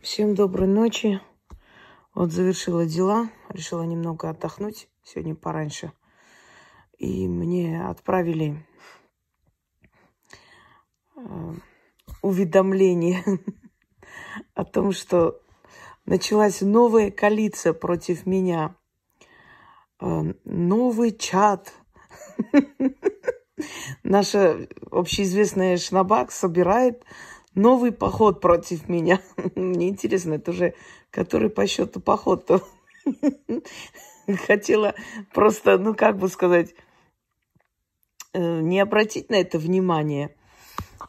Всем 0.00 0.36
доброй 0.36 0.68
ночи. 0.68 1.20
Вот 2.14 2.30
завершила 2.30 2.86
дела, 2.86 3.30
решила 3.48 3.82
немного 3.82 4.30
отдохнуть 4.30 4.88
сегодня 5.02 5.34
пораньше. 5.34 5.92
И 6.98 7.26
мне 7.26 7.84
отправили 7.84 8.64
э, 11.16 11.54
уведомление 12.22 13.24
о 14.54 14.64
том, 14.64 14.92
что 14.92 15.42
началась 16.06 16.60
новая 16.60 17.10
коалиция 17.10 17.72
против 17.72 18.24
меня. 18.24 18.76
Э, 20.00 20.32
новый 20.44 21.10
чат. 21.10 21.72
Наша 24.04 24.68
общеизвестная 24.92 25.76
Шнабак 25.76 26.30
собирает 26.30 27.02
новый 27.58 27.92
поход 27.92 28.40
против 28.40 28.88
меня. 28.88 29.20
Мне 29.54 29.88
интересно, 29.88 30.34
это 30.34 30.52
уже 30.52 30.74
который 31.10 31.50
по 31.50 31.66
счету 31.66 32.00
поход-то. 32.00 32.62
Хотела 34.46 34.94
просто, 35.32 35.78
ну 35.78 35.94
как 35.94 36.18
бы 36.18 36.28
сказать, 36.28 36.74
э, 38.32 38.60
не 38.60 38.80
обратить 38.80 39.30
на 39.30 39.36
это 39.36 39.58
внимание. 39.58 40.34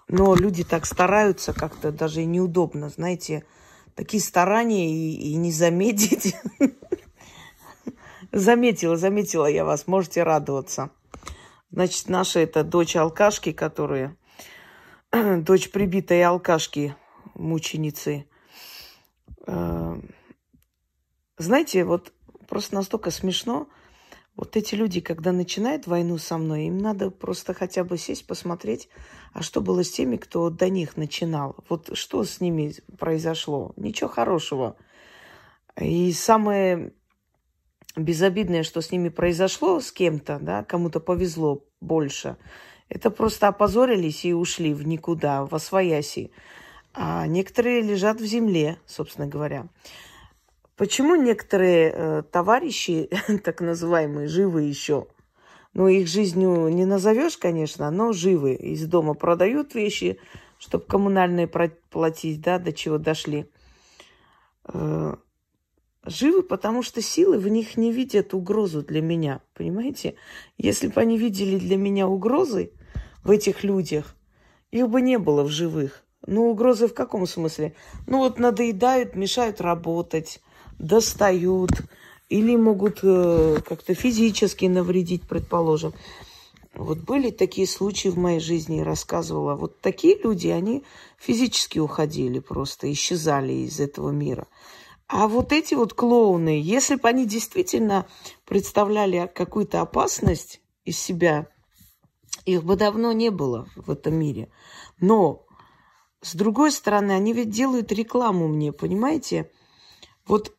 Но 0.07 0.35
люди 0.35 0.63
так 0.63 0.85
стараются 0.85 1.53
как-то, 1.53 1.91
даже 1.91 2.23
неудобно, 2.25 2.89
знаете, 2.89 3.43
такие 3.95 4.21
старания 4.21 4.89
и, 4.91 5.31
и 5.31 5.35
не 5.35 5.51
заметить. 5.51 6.35
Заметила, 8.31 8.95
заметила 8.95 9.47
я 9.47 9.65
вас, 9.65 9.87
можете 9.87 10.21
радоваться. 10.21 10.91
Значит, 11.71 12.09
наша 12.09 12.39
это 12.39 12.63
дочь 12.63 12.95
алкашки, 12.95 13.51
которые 13.51 14.15
дочь 15.43 15.71
прибитой 15.71 16.23
алкашки, 16.23 16.95
мученицы. 17.33 18.25
Э, 19.47 19.99
знаете, 21.37 21.83
вот 21.83 22.13
просто 22.47 22.75
настолько 22.75 23.09
смешно. 23.09 23.67
Вот 24.35 24.55
эти 24.55 24.75
люди, 24.75 25.01
когда 25.01 25.31
начинают 25.31 25.87
войну 25.87 26.17
со 26.17 26.37
мной, 26.37 26.65
им 26.65 26.77
надо 26.77 27.09
просто 27.09 27.53
хотя 27.53 27.83
бы 27.83 27.97
сесть, 27.97 28.27
посмотреть, 28.27 28.87
а 29.33 29.41
что 29.41 29.61
было 29.61 29.83
с 29.83 29.89
теми, 29.89 30.15
кто 30.15 30.49
до 30.49 30.69
них 30.69 30.95
начинал. 30.95 31.55
Вот 31.67 31.97
что 31.97 32.23
с 32.23 32.39
ними 32.39 32.75
произошло? 32.97 33.73
Ничего 33.77 34.09
хорошего. 34.09 34.77
И 35.75 36.13
самое 36.13 36.93
безобидное, 37.95 38.63
что 38.63 38.81
с 38.81 38.91
ними 38.91 39.09
произошло, 39.09 39.81
с 39.81 39.91
кем-то, 39.91 40.37
да, 40.39 40.63
кому-то 40.63 40.99
повезло 40.99 41.65
больше– 41.81 42.37
это 42.89 43.11
просто 43.11 43.47
опозорились 43.47 44.25
и 44.25 44.33
ушли 44.33 44.73
в 44.73 44.85
никуда, 44.85 45.45
в 45.45 45.53
освояси. 45.53 46.31
А 46.93 47.27
некоторые 47.27 47.81
лежат 47.81 48.19
в 48.19 48.25
земле, 48.25 48.77
собственно 48.85 49.27
говоря. 49.27 49.67
Почему 50.75 51.15
некоторые 51.15 51.93
э, 51.93 52.23
товарищи, 52.23 53.09
так 53.43 53.61
называемые, 53.61 54.27
живы 54.27 54.63
еще? 54.63 55.07
Ну, 55.73 55.87
их 55.87 56.07
жизнью 56.07 56.69
не 56.69 56.85
назовешь, 56.85 57.37
конечно, 57.37 57.91
но 57.91 58.11
живы. 58.11 58.55
Из 58.55 58.87
дома 58.87 59.13
продают 59.13 59.75
вещи, 59.75 60.19
чтобы 60.57 60.85
коммунальные 60.85 61.47
платить, 61.47 62.41
да, 62.41 62.57
до 62.57 62.73
чего 62.73 62.97
дошли. 62.97 63.51
Э, 64.65 65.15
живы, 66.05 66.41
потому 66.41 66.81
что 66.81 67.01
силы 67.01 67.37
в 67.37 67.47
них 67.49 67.77
не 67.77 67.91
видят 67.91 68.33
угрозу 68.33 68.81
для 68.81 69.01
меня, 69.01 69.41
понимаете? 69.53 70.15
Если 70.57 70.87
бы 70.87 70.99
они 71.01 71.17
видели 71.17 71.59
для 71.59 71.77
меня 71.77 72.07
угрозы, 72.07 72.71
в 73.23 73.31
этих 73.31 73.63
людях, 73.63 74.15
их 74.71 74.89
бы 74.89 75.01
не 75.01 75.17
было 75.17 75.43
в 75.43 75.49
живых. 75.49 76.03
Ну, 76.27 76.49
угрозы 76.49 76.87
в 76.87 76.93
каком 76.93 77.25
смысле? 77.25 77.73
Ну, 78.07 78.19
вот 78.19 78.39
надоедают, 78.39 79.15
мешают 79.15 79.61
работать, 79.61 80.41
достают 80.77 81.71
или 82.29 82.55
могут 82.55 82.99
э, 83.03 83.57
как-то 83.65 83.93
физически 83.95 84.65
навредить, 84.65 85.27
предположим. 85.27 85.93
Вот 86.75 86.99
были 86.99 87.31
такие 87.31 87.67
случаи 87.67 88.09
в 88.09 88.17
моей 88.17 88.39
жизни, 88.39 88.81
рассказывала. 88.81 89.55
Вот 89.55 89.81
такие 89.81 90.17
люди, 90.21 90.47
они 90.47 90.83
физически 91.17 91.79
уходили 91.79 92.39
просто, 92.39 92.91
исчезали 92.91 93.53
из 93.53 93.79
этого 93.79 94.11
мира. 94.11 94.47
А 95.07 95.27
вот 95.27 95.51
эти 95.51 95.73
вот 95.73 95.93
клоуны, 95.93 96.61
если 96.61 96.95
бы 96.95 97.09
они 97.09 97.25
действительно 97.25 98.05
представляли 98.45 99.29
какую-то 99.33 99.81
опасность 99.81 100.61
из 100.85 100.99
себя, 100.99 101.47
их 102.49 102.63
бы 102.63 102.75
давно 102.75 103.11
не 103.11 103.29
было 103.29 103.67
в 103.75 103.89
этом 103.89 104.15
мире. 104.15 104.49
Но, 104.99 105.45
с 106.21 106.35
другой 106.35 106.71
стороны, 106.71 107.11
они 107.13 107.33
ведь 107.33 107.49
делают 107.49 107.91
рекламу 107.91 108.47
мне, 108.47 108.71
понимаете? 108.71 109.51
Вот 110.25 110.53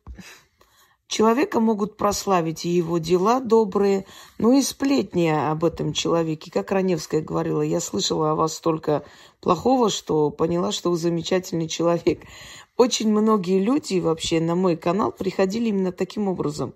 человека 1.07 1.59
могут 1.59 1.97
прославить 1.97 2.65
и 2.65 2.69
его 2.69 2.97
дела 2.97 3.39
добрые, 3.39 4.05
ну 4.37 4.57
и 4.57 4.61
сплетни 4.61 5.27
об 5.27 5.63
этом 5.63 5.93
человеке. 5.93 6.49
Как 6.49 6.71
Раневская 6.71 7.21
говорила, 7.21 7.61
я 7.61 7.79
слышала 7.79 8.31
о 8.31 8.35
вас 8.35 8.55
столько 8.55 9.03
плохого, 9.41 9.89
что 9.89 10.29
поняла, 10.31 10.71
что 10.71 10.89
вы 10.89 10.97
замечательный 10.97 11.67
человек. 11.67 12.23
Очень 12.77 13.11
многие 13.11 13.59
люди 13.59 13.99
вообще 13.99 14.39
на 14.39 14.55
мой 14.55 14.75
канал 14.75 15.11
приходили 15.11 15.69
именно 15.69 15.91
таким 15.91 16.27
образом. 16.27 16.73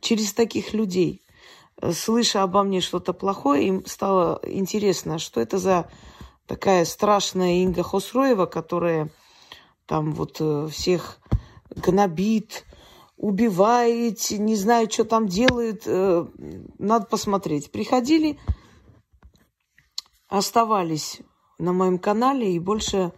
Через 0.00 0.32
таких 0.32 0.72
людей 0.72 1.21
слыша 1.90 2.42
обо 2.42 2.62
мне 2.62 2.80
что-то 2.80 3.12
плохое, 3.12 3.66
им 3.66 3.86
стало 3.86 4.40
интересно, 4.44 5.18
что 5.18 5.40
это 5.40 5.58
за 5.58 5.90
такая 6.46 6.84
страшная 6.84 7.62
Инга 7.62 7.82
Хосроева, 7.82 8.46
которая 8.46 9.10
там 9.86 10.12
вот 10.12 10.36
э, 10.40 10.68
всех 10.70 11.18
гнобит, 11.74 12.64
убивает, 13.16 14.30
не 14.30 14.56
знаю, 14.56 14.90
что 14.90 15.04
там 15.04 15.26
делает. 15.26 15.82
Э, 15.86 16.26
надо 16.78 17.06
посмотреть. 17.06 17.70
Приходили, 17.72 18.38
оставались 20.28 21.20
на 21.58 21.72
моем 21.72 21.98
канале 21.98 22.52
и 22.52 22.58
больше 22.58 23.12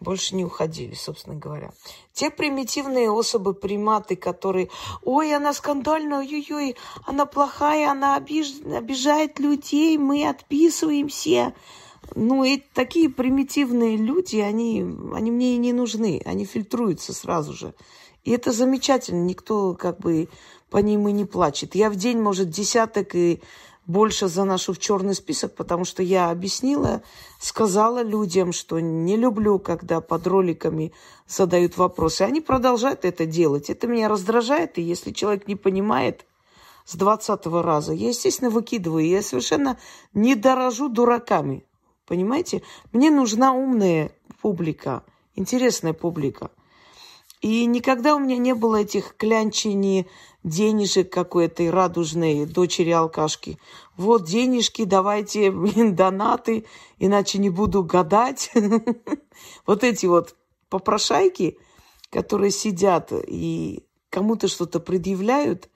больше 0.00 0.34
не 0.34 0.44
уходили, 0.44 0.94
собственно 0.94 1.36
говоря. 1.36 1.72
Те 2.12 2.30
примитивные 2.30 3.10
особы, 3.10 3.54
приматы, 3.54 4.16
которые, 4.16 4.68
ой, 5.02 5.34
она 5.34 5.52
скандальная, 5.52 6.18
ой-ой-ой, 6.18 6.76
она 7.04 7.26
плохая, 7.26 7.90
она 7.90 8.16
обиж... 8.16 8.54
обижает 8.64 9.38
людей, 9.38 9.98
мы 9.98 10.28
отписываемся. 10.28 11.54
Ну, 12.14 12.44
и 12.44 12.62
такие 12.72 13.10
примитивные 13.10 13.96
люди, 13.96 14.36
они, 14.36 14.84
они 15.14 15.30
мне 15.30 15.54
и 15.54 15.58
не 15.58 15.72
нужны, 15.72 16.22
они 16.24 16.44
фильтруются 16.44 17.12
сразу 17.12 17.52
же. 17.52 17.74
И 18.24 18.30
это 18.30 18.52
замечательно, 18.52 19.22
никто 19.22 19.74
как 19.74 20.00
бы 20.00 20.28
по 20.70 20.78
ним 20.78 21.08
и 21.08 21.12
не 21.12 21.24
плачет. 21.24 21.74
Я 21.74 21.90
в 21.90 21.96
день, 21.96 22.20
может, 22.20 22.50
десяток 22.50 23.14
и 23.14 23.40
больше 23.86 24.28
заношу 24.28 24.72
в 24.72 24.78
черный 24.78 25.14
список, 25.14 25.54
потому 25.54 25.84
что 25.84 26.02
я 26.02 26.30
объяснила, 26.30 27.02
сказала 27.40 28.02
людям, 28.02 28.52
что 28.52 28.80
не 28.80 29.16
люблю, 29.16 29.58
когда 29.58 30.00
под 30.00 30.26
роликами 30.26 30.92
задают 31.28 31.76
вопросы. 31.76 32.22
Они 32.22 32.40
продолжают 32.40 33.04
это 33.04 33.26
делать. 33.26 33.70
Это 33.70 33.86
меня 33.86 34.08
раздражает, 34.08 34.78
и 34.78 34.82
если 34.82 35.12
человек 35.12 35.46
не 35.46 35.56
понимает 35.56 36.26
с 36.84 36.94
двадцатого 36.96 37.62
раза, 37.62 37.92
я, 37.92 38.08
естественно, 38.08 38.50
выкидываю. 38.50 39.06
Я 39.06 39.22
совершенно 39.22 39.78
не 40.14 40.34
дорожу 40.34 40.88
дураками. 40.88 41.64
Понимаете? 42.06 42.62
Мне 42.92 43.10
нужна 43.10 43.52
умная 43.52 44.12
публика, 44.40 45.02
интересная 45.34 45.92
публика. 45.92 46.50
И 47.46 47.64
никогда 47.64 48.16
у 48.16 48.18
меня 48.18 48.38
не 48.38 48.56
было 48.56 48.80
этих 48.80 49.16
клянчений 49.16 50.08
денежек 50.42 51.12
какой-то 51.12 51.70
радужной 51.70 52.44
дочери 52.44 52.90
алкашки. 52.90 53.56
Вот 53.96 54.24
денежки, 54.24 54.82
давайте, 54.82 55.50
блин, 55.52 55.94
донаты, 55.94 56.66
иначе 56.98 57.38
не 57.38 57.48
буду 57.48 57.84
гадать. 57.84 58.50
Вот 59.64 59.84
эти 59.84 60.06
вот 60.06 60.34
попрошайки, 60.70 61.58
которые 62.10 62.50
сидят 62.50 63.12
и 63.12 63.86
кому-то 64.10 64.48
что-то 64.48 64.80
предъявляют, 64.80 65.68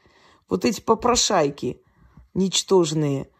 вот 0.48 0.64
эти 0.64 0.80
попрошайки 0.80 1.80
ничтожные– 2.34 3.28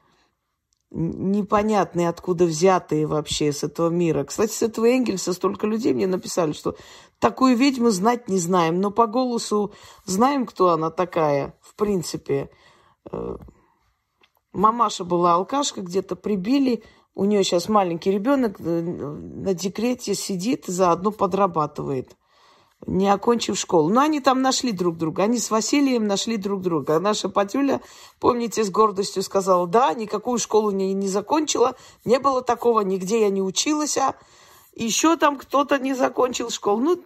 непонятные, 0.91 2.09
откуда 2.09 2.45
взятые 2.45 3.07
вообще 3.07 3.53
с 3.53 3.63
этого 3.63 3.91
мира. 3.91 4.25
Кстати, 4.25 4.53
с 4.53 4.63
этого 4.63 4.87
Энгельса 4.87 5.33
столько 5.33 5.67
людей 5.67 5.95
мне 5.95 6.07
написали, 6.07 6.53
что 6.53 6.77
такую 7.19 7.57
ведьму 7.57 7.91
знать 7.91 8.29
не 8.29 8.39
знаем, 8.39 8.81
но 8.81 8.91
по 8.91 9.07
голосу 9.07 9.73
знаем, 10.05 10.47
кто 10.47 10.71
она 10.71 10.91
такая, 10.91 11.55
в 11.61 11.75
принципе. 11.77 12.51
Э, 13.11 13.37
мамаша 14.53 15.05
была 15.05 15.35
алкашка, 15.35 15.83
где-то 15.83 16.17
прибили, 16.17 16.83
у 17.15 17.25
нее 17.25 17.45
сейчас 17.45 17.69
маленький 17.69 18.11
ребенок 18.11 18.57
э, 18.59 18.63
на 18.63 19.55
декрете 19.55 20.15
сидит, 20.15 20.65
заодно 20.67 21.13
подрабатывает 21.13 22.17
не 22.87 23.09
окончив 23.09 23.59
школу. 23.59 23.89
Но 23.89 24.01
они 24.01 24.21
там 24.21 24.43
нашли 24.43 24.73
друг 24.73 24.97
друга. 24.97 25.25
Они 25.25 25.39
с 25.39 25.51
Василием 25.51 26.07
нашли 26.07 26.37
друг 26.37 26.63
друга. 26.63 26.99
Наша 26.99 27.29
Патюля, 27.29 27.81
помните, 28.19 28.65
с 28.65 28.71
гордостью 28.71 29.23
сказала, 29.23 29.67
да, 29.67 29.93
никакую 29.95 30.39
школу 30.39 30.71
не, 30.71 30.93
не 30.95 31.09
закончила, 31.09 31.77
не 32.05 32.19
было 32.19 32.43
такого, 32.43 32.81
нигде 32.81 33.21
я 33.21 33.31
не 33.31 33.43
училась. 33.43 33.99
А... 33.99 34.15
еще 34.75 35.17
там 35.17 35.37
кто-то 35.37 35.79
не 35.79 35.95
закончил 35.95 36.51
школу. 36.51 36.81
Ну, 36.81 37.05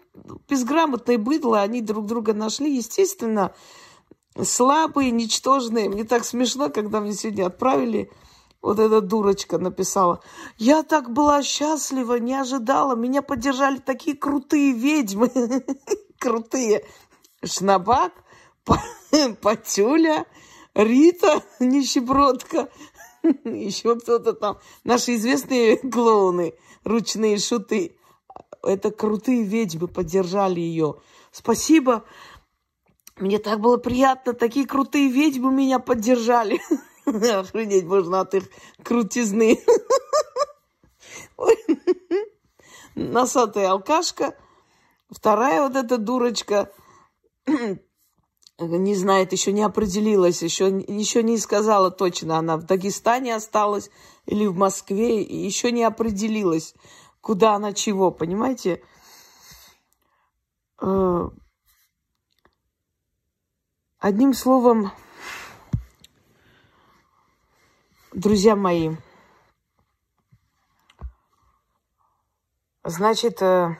безграмотные 0.48 1.18
быдло, 1.18 1.60
они 1.60 1.80
друг 1.80 2.06
друга 2.06 2.34
нашли. 2.34 2.76
Естественно, 2.76 3.52
слабые, 4.42 5.10
ничтожные. 5.10 5.88
Мне 5.88 6.04
так 6.04 6.24
смешно, 6.24 6.70
когда 6.70 7.00
мне 7.00 7.14
сегодня 7.14 7.46
отправили, 7.46 8.10
вот 8.64 8.78
эта 8.78 9.02
дурочка 9.02 9.58
написала. 9.58 10.22
Я 10.56 10.82
так 10.82 11.12
была 11.12 11.42
счастлива, 11.42 12.14
не 12.14 12.32
ожидала. 12.34 12.96
Меня 12.96 13.20
поддержали 13.20 13.76
такие 13.76 14.16
крутые 14.16 14.72
ведьмы. 14.72 15.30
Крутые. 16.18 16.86
Шнабак, 17.44 18.12
Патюля, 19.42 20.24
Рита, 20.74 21.42
нищебродка. 21.60 22.70
Еще 23.44 23.96
кто-то 24.00 24.32
там. 24.32 24.58
Наши 24.82 25.16
известные 25.16 25.76
клоуны, 25.76 26.54
ручные 26.84 27.36
шуты. 27.36 27.98
Это 28.62 28.90
крутые 28.90 29.42
ведьмы 29.42 29.88
поддержали 29.88 30.60
ее. 30.60 31.02
Спасибо. 31.32 32.04
Мне 33.16 33.38
так 33.38 33.60
было 33.60 33.76
приятно. 33.76 34.32
Такие 34.32 34.66
крутые 34.66 35.08
ведьмы 35.08 35.52
меня 35.52 35.80
поддержали. 35.80 36.62
Охренеть 37.06 37.84
можно 37.84 38.20
от 38.20 38.34
их 38.34 38.44
крутизны. 38.82 39.60
Носатая 42.94 43.70
алкашка. 43.70 44.36
Вторая 45.10 45.62
вот 45.62 45.76
эта 45.76 45.98
дурочка 45.98 46.70
не 48.58 48.94
знает, 48.94 49.32
еще 49.32 49.52
не 49.52 49.62
определилась, 49.62 50.42
еще, 50.42 50.66
еще 50.66 51.22
не 51.22 51.38
сказала 51.38 51.90
точно, 51.90 52.38
она 52.38 52.56
в 52.56 52.64
Дагестане 52.64 53.34
осталась 53.34 53.90
или 54.26 54.46
в 54.46 54.56
Москве, 54.56 55.22
еще 55.22 55.72
не 55.72 55.82
определилась, 55.82 56.74
куда 57.20 57.54
она 57.54 57.72
чего, 57.72 58.10
понимаете? 58.10 58.82
Э, 60.80 61.28
одним 63.98 64.34
словом, 64.34 64.92
друзья 68.14 68.54
мои, 68.54 68.90
значит, 72.84 73.42
э, 73.42 73.76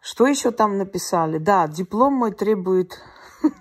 что 0.00 0.26
еще 0.26 0.52
там 0.52 0.78
написали? 0.78 1.38
Да, 1.38 1.66
диплом 1.66 2.14
мой 2.14 2.32
требует... 2.32 3.00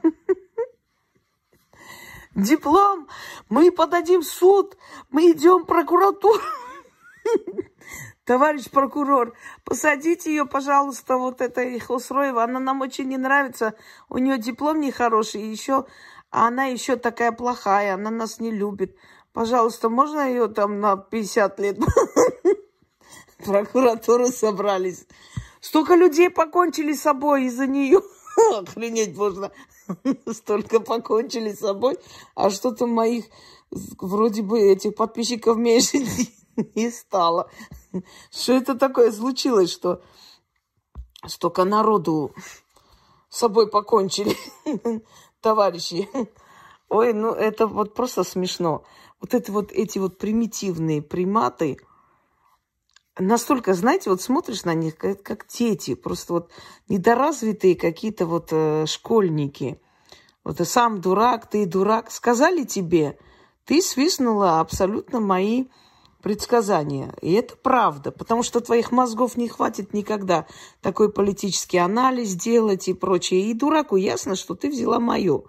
Диплом! 2.35 3.07
Мы 3.49 3.71
подадим 3.71 4.21
в 4.21 4.25
суд! 4.25 4.77
Мы 5.09 5.31
идем 5.31 5.63
в 5.63 5.65
прокуратуру! 5.65 6.41
Товарищ 8.25 8.69
прокурор, 8.69 9.35
посадите 9.65 10.29
ее, 10.31 10.45
пожалуйста, 10.45 11.17
вот 11.17 11.41
этой 11.41 11.77
Хосроева. 11.79 12.43
Она 12.43 12.59
нам 12.59 12.79
очень 12.79 13.09
не 13.09 13.17
нравится. 13.17 13.75
У 14.07 14.17
нее 14.17 14.37
диплом 14.37 14.79
нехороший. 14.79 15.41
И 15.41 15.51
еще, 15.51 15.85
а 16.33 16.47
она 16.47 16.65
еще 16.65 16.95
такая 16.95 17.31
плохая. 17.31 17.93
Она 17.93 18.09
нас 18.09 18.39
не 18.39 18.49
любит. 18.49 18.95
Пожалуйста, 19.33 19.87
можно 19.87 20.27
ее 20.27 20.47
там 20.47 20.79
на 20.79 20.97
50 20.97 21.59
лет? 21.59 21.77
Прокуратуру 23.45 24.27
собрались. 24.27 25.05
Столько 25.61 25.93
людей 25.93 26.31
покончили 26.31 26.93
с 26.93 27.03
собой 27.03 27.45
из-за 27.45 27.67
нее. 27.67 28.01
Охренеть 28.55 29.15
можно. 29.15 29.51
Столько 30.31 30.79
покончили 30.79 31.53
с 31.53 31.59
собой. 31.59 31.99
А 32.33 32.49
что-то 32.49 32.87
моих 32.87 33.25
вроде 33.69 34.41
бы 34.41 34.59
этих 34.59 34.95
подписчиков 34.95 35.57
меньше 35.57 35.99
не 36.73 36.89
стало. 36.89 37.47
Что 38.31 38.53
это 38.53 38.73
такое 38.73 39.11
случилось, 39.11 39.71
что 39.71 40.01
столько 41.27 41.63
народу 41.63 42.33
с 43.29 43.37
собой 43.37 43.67
покончили, 43.67 44.35
товарищи. 45.43 46.09
Ой, 46.89 47.13
ну 47.13 47.33
это 47.33 47.67
вот 47.67 47.93
просто 47.93 48.23
смешно. 48.23 48.83
Вот 49.21 49.35
это 49.35 49.51
вот 49.51 49.71
эти 49.71 49.99
вот 49.99 50.17
примитивные 50.17 51.03
приматы– 51.03 51.77
настолько, 53.19 53.73
знаете, 53.73 54.09
вот 54.09 54.21
смотришь 54.21 54.63
на 54.63 54.73
них, 54.73 54.97
как, 54.97 55.21
как 55.21 55.47
дети, 55.47 55.95
просто 55.95 56.33
вот 56.33 56.51
недоразвитые 56.89 57.75
какие-то 57.75 58.25
вот 58.25 58.49
э, 58.51 58.85
школьники. 58.87 59.79
Вот 60.43 60.57
ты 60.57 60.65
сам 60.65 60.99
дурак, 60.99 61.49
ты 61.49 61.65
дурак. 61.65 62.11
Сказали 62.11 62.63
тебе, 62.63 63.17
ты 63.65 63.81
свистнула 63.81 64.59
абсолютно 64.59 65.19
мои 65.19 65.65
предсказания. 66.23 67.13
И 67.21 67.33
это 67.33 67.55
правда, 67.57 68.11
потому 68.11 68.43
что 68.43 68.61
твоих 68.61 68.91
мозгов 68.91 69.35
не 69.35 69.49
хватит 69.49 69.93
никогда 69.93 70.47
такой 70.81 71.11
политический 71.11 71.77
анализ 71.77 72.33
делать 72.33 72.87
и 72.87 72.93
прочее. 72.93 73.41
И 73.41 73.53
дураку 73.53 73.97
ясно, 73.97 74.35
что 74.35 74.55
ты 74.55 74.69
взяла 74.69 74.99
мое. 74.99 75.43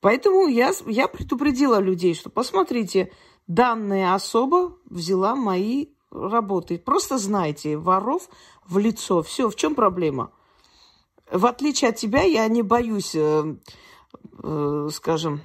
Поэтому 0.00 0.48
я, 0.48 0.72
я 0.86 1.06
предупредила 1.06 1.78
людей, 1.78 2.14
что 2.14 2.30
посмотрите, 2.30 3.12
данная 3.46 4.14
особа 4.14 4.76
взяла 4.86 5.36
мои 5.36 5.86
работает. 6.10 6.84
Просто 6.84 7.16
знайте, 7.16 7.76
воров 7.76 8.28
в 8.66 8.76
лицо. 8.78 9.22
Все, 9.22 9.48
в 9.48 9.54
чем 9.54 9.76
проблема? 9.76 10.32
В 11.30 11.46
отличие 11.46 11.90
от 11.90 11.96
тебя, 11.96 12.22
я 12.22 12.48
не 12.48 12.62
боюсь, 12.62 13.14
э, 13.14 13.54
э, 14.42 14.88
скажем, 14.92 15.42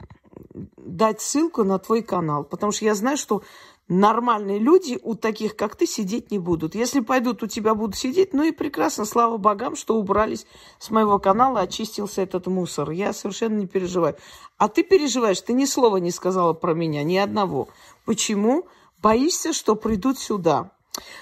дать 0.78 1.22
ссылку 1.22 1.64
на 1.64 1.80
твой 1.80 2.02
канал, 2.02 2.44
потому 2.44 2.72
что 2.72 2.86
я 2.86 2.96
знаю, 2.96 3.18
что 3.18 3.44
нормальные 3.88 4.60
люди 4.60 5.00
у 5.04 5.16
таких, 5.16 5.56
как 5.56 5.76
ты, 5.76 5.86
сидеть 5.86 6.32
не 6.32 6.40
будут. 6.40 6.76
Если 6.76 7.00
пойдут, 7.00 7.44
у 7.44 7.48
тебя 7.48 7.76
будут 7.76 7.96
сидеть, 7.96 8.34
ну 8.34 8.44
и 8.44 8.52
прекрасно, 8.52 9.06
слава 9.06 9.38
богам, 9.38 9.76
что 9.76 9.96
убрались 9.98 10.46
с 10.80 10.90
моего 10.90 11.20
канала, 11.20 11.62
очистился 11.62 12.22
этот 12.22 12.48
мусор. 12.48 12.92
Я 12.92 13.14
совершенно 13.14 13.56
не 13.56 13.68
переживаю. 13.68 14.16
А 14.58 14.68
ты 14.68 14.84
переживаешь, 14.84 15.42
ты 15.42 15.54
ни 15.54 15.66
слова 15.66 15.98
не 15.98 16.12
сказала 16.12 16.54
про 16.54 16.74
меня, 16.74 17.04
ни 17.04 17.18
одного. 17.18 17.68
Почему? 18.06 18.68
Боишься, 19.02 19.54
что 19.54 19.76
придут 19.76 20.18
сюда. 20.18 20.72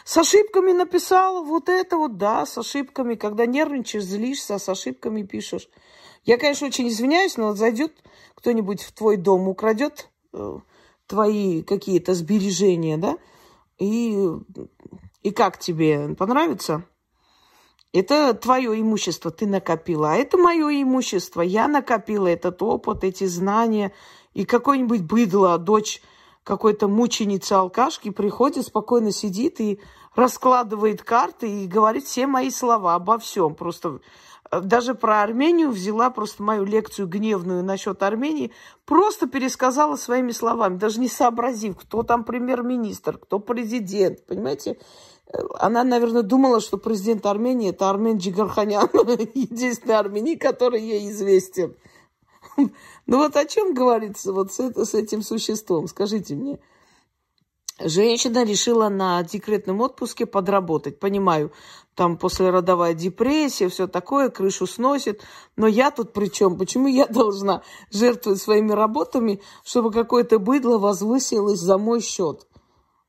С 0.06 0.18
ошибками 0.18 0.72
написала 0.72 1.44
вот 1.44 1.68
это 1.68 1.98
вот, 1.98 2.18
да, 2.18 2.46
с 2.46 2.58
ошибками. 2.58 3.16
Когда 3.16 3.46
нервничаешь, 3.46 4.04
злишься, 4.04 4.56
а 4.56 4.60
с 4.60 4.70
ошибками 4.70 5.24
пишешь. 5.24 5.68
Я, 6.24 6.38
конечно, 6.38 6.68
очень 6.68 6.88
извиняюсь, 6.88 7.38
но 7.38 7.48
вот 7.48 7.58
зайдет 7.58 7.92
кто-нибудь 8.36 8.84
в 8.84 8.92
твой 8.94 9.18
дом, 9.18 9.48
украдет 9.48 10.10
э, 10.34 10.60
твои 11.08 11.62
какие-то 11.62 12.14
сбережения, 12.14 12.98
да, 12.98 13.18
и, 13.80 14.28
и 15.22 15.32
как 15.32 15.60
тебе, 15.60 16.16
понравится? 16.16 16.86
Это 17.94 18.34
твое 18.34 18.80
имущество, 18.82 19.30
ты 19.30 19.46
накопила. 19.46 20.14
А 20.14 20.16
это 20.16 20.38
мое 20.38 20.82
имущество. 20.82 21.42
Я 21.42 21.68
накопила 21.68 22.28
этот 22.28 22.62
опыт, 22.64 23.04
эти 23.04 23.26
знания. 23.26 23.94
И 24.34 24.46
какой-нибудь 24.46 25.02
быдло, 25.02 25.60
дочь 25.60 26.02
какой-то 26.44 26.88
мученицы 26.88 27.54
алкашки 27.54 28.10
приходит, 28.10 28.66
спокойно 28.66 29.12
сидит 29.12 29.62
и 29.62 29.80
раскладывает 30.16 31.04
карты 31.04 31.64
и 31.64 31.68
говорит 31.68 32.06
все 32.06 32.26
мои 32.26 32.50
слова 32.50 32.96
обо 32.96 33.20
всем. 33.20 33.54
Просто 33.54 34.00
даже 34.62 34.96
про 34.96 35.24
Армению 35.24 35.72
взяла 35.72 36.10
просто 36.10 36.44
мою 36.44 36.64
лекцию 36.64 37.08
гневную 37.08 37.64
насчет 37.64 38.02
Армении, 38.04 38.52
просто 38.86 39.28
пересказала 39.28 39.96
своими 39.96 40.32
словами, 40.32 40.78
даже 40.78 41.00
не 41.00 41.10
сообразив, 41.10 41.78
кто 41.78 42.04
там 42.04 42.24
премьер-министр, 42.24 43.18
кто 43.18 43.40
президент, 43.40 44.26
понимаете? 44.26 44.78
Э, 45.28 45.38
она, 45.60 45.84
наверное, 45.84 46.24
думала, 46.24 46.60
что 46.60 46.78
президент 46.78 47.26
Армении– 47.26 47.70
это 47.72 47.90
Армен 47.90 48.18
Джигарханян, 48.18 48.90
единственный 49.34 49.98
армяни, 49.98 50.36
который 50.36 50.82
ей 50.82 51.10
известен. 51.10 51.76
Ну 53.06 53.18
вот 53.18 53.36
о 53.36 53.46
чем 53.46 53.74
говорится 53.74 54.32
вот 54.32 54.54
с, 54.54 54.60
это, 54.60 54.86
с 54.86 54.94
этим 54.94 55.22
существом? 55.22 55.88
Скажите 55.88 56.36
мне. 56.36 56.60
Женщина 57.80 58.46
решила 58.46 58.88
на 58.90 59.22
декретном 59.24 59.82
отпуске 59.82 60.26
подработать. 60.26 61.00
Понимаю, 61.00 61.52
там 61.96 62.18
послеродовая 62.18 62.94
депрессия, 62.94 63.70
все 63.70 63.88
такое, 63.88 64.30
крышу 64.30 64.68
сносит. 64.68 65.22
Но 65.56 65.68
я 65.68 65.92
тут 65.92 66.14
при 66.14 66.28
чем? 66.28 66.58
Почему 66.58 66.88
я 66.88 67.06
должна 67.10 67.62
жертвовать 67.92 68.42
своими 68.42 68.72
работами, 68.72 69.42
чтобы 69.64 69.92
какое-то 69.92 70.40
быдло 70.40 70.78
возвысилось 70.78 71.60
за 71.60 71.78
мой 71.78 72.02
счет? 72.02 72.48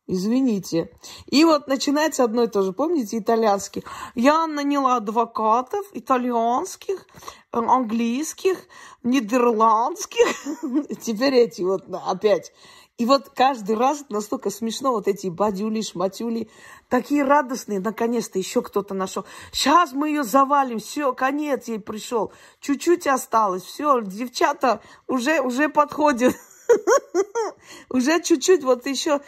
Извините. 0.06 0.90
И 1.26 1.44
вот 1.44 1.66
начинается 1.66 2.24
одно 2.24 2.42
и 2.42 2.46
то 2.46 2.62
же. 2.62 2.74
Помните, 2.74 3.18
итальянский? 3.18 3.84
Я 4.14 4.46
наняла 4.46 4.96
адвокатов 4.96 5.86
итальянских, 5.94 7.06
английских, 7.50 8.58
нидерландских. 9.02 10.26
Теперь 11.00 11.34
эти 11.36 11.62
вот 11.62 11.84
опять. 12.06 12.52
И 12.96 13.06
вот 13.06 13.30
каждый 13.30 13.74
раз 13.74 14.04
настолько 14.08 14.50
смешно, 14.50 14.92
вот 14.92 15.08
эти 15.08 15.26
бадюли, 15.26 15.80
шматюли, 15.80 16.48
такие 16.88 17.24
радостные, 17.24 17.80
наконец-то 17.80 18.38
еще 18.38 18.62
кто-то 18.62 18.94
нашел. 18.94 19.24
Сейчас 19.52 19.92
мы 19.92 20.10
ее 20.10 20.22
завалим, 20.22 20.78
все, 20.78 21.12
конец 21.12 21.66
ей 21.66 21.80
пришел. 21.80 22.32
Чуть-чуть 22.60 23.08
осталось, 23.08 23.64
все, 23.64 24.00
девчата 24.00 24.80
уже, 25.08 25.40
уже 25.40 25.68
подходят. 25.68 26.36
Уже 27.90 28.22
чуть-чуть, 28.22 28.64
вот 28.64 28.86
еще 28.86 29.20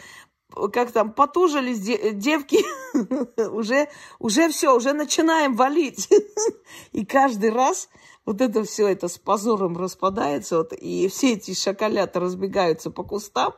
как 0.73 0.91
там, 0.91 1.11
потужились 1.11 1.79
девки, 1.79 2.65
уже, 3.51 3.89
уже 4.17 4.49
все, 4.49 4.75
уже 4.75 4.93
начинаем 4.93 5.55
валить. 5.55 6.09
И 6.93 7.05
каждый 7.05 7.51
раз 7.51 7.89
вот 8.27 8.41
это 8.41 8.65
все 8.65 8.89
это 8.89 9.07
с 9.07 9.17
позором 9.17 9.77
распадается, 9.77 10.57
вот, 10.57 10.73
и 10.73 11.07
все 11.07 11.33
эти 11.33 11.53
шоколята 11.53 12.19
разбегаются 12.19 12.91
по 12.91 13.03
кустам, 13.03 13.53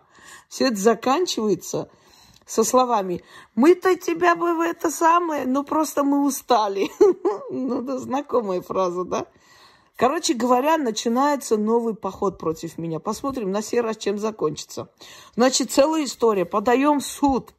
все 0.48 0.68
это 0.68 0.76
заканчивается 0.76 1.90
со 2.46 2.64
словами 2.64 3.24
«Мы-то 3.56 3.96
тебя 3.96 4.36
бы 4.36 4.54
в 4.56 4.62
это 4.62 4.92
самое, 4.92 5.48
ну 5.48 5.64
просто 5.64 6.04
мы 6.04 6.24
устали». 6.26 6.90
Ну, 7.52 7.82
это 7.82 7.98
знакомая 7.98 8.62
фраза, 8.62 9.06
да? 9.06 9.26
Короче 9.96 10.36
говоря, 10.36 10.78
начинается 10.78 11.58
новый 11.58 11.96
поход 11.96 12.38
против 12.38 12.78
меня. 12.78 13.00
Посмотрим 13.00 13.52
на 13.52 13.64
сей 13.64 13.82
раз, 13.82 13.98
чем 13.98 14.20
закончится. 14.20 14.90
Значит, 15.36 15.72
целая 15.72 16.04
история. 16.04 16.46
Подаем 16.46 17.00
в 17.00 17.06
суд. 17.06 17.56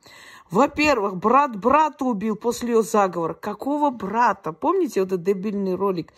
Во-первых, 0.51 1.17
брат 1.17 1.57
брата 1.57 2.05
убил 2.05 2.35
после 2.35 2.75
ее 2.75 2.83
заговора. 2.83 3.35
Какого 3.35 3.91
брата? 3.91 4.53
Помните 4.53 5.01
вот 5.01 5.13
этот 5.13 5.23
дебильный 5.23 5.77
ролик, 5.77 6.13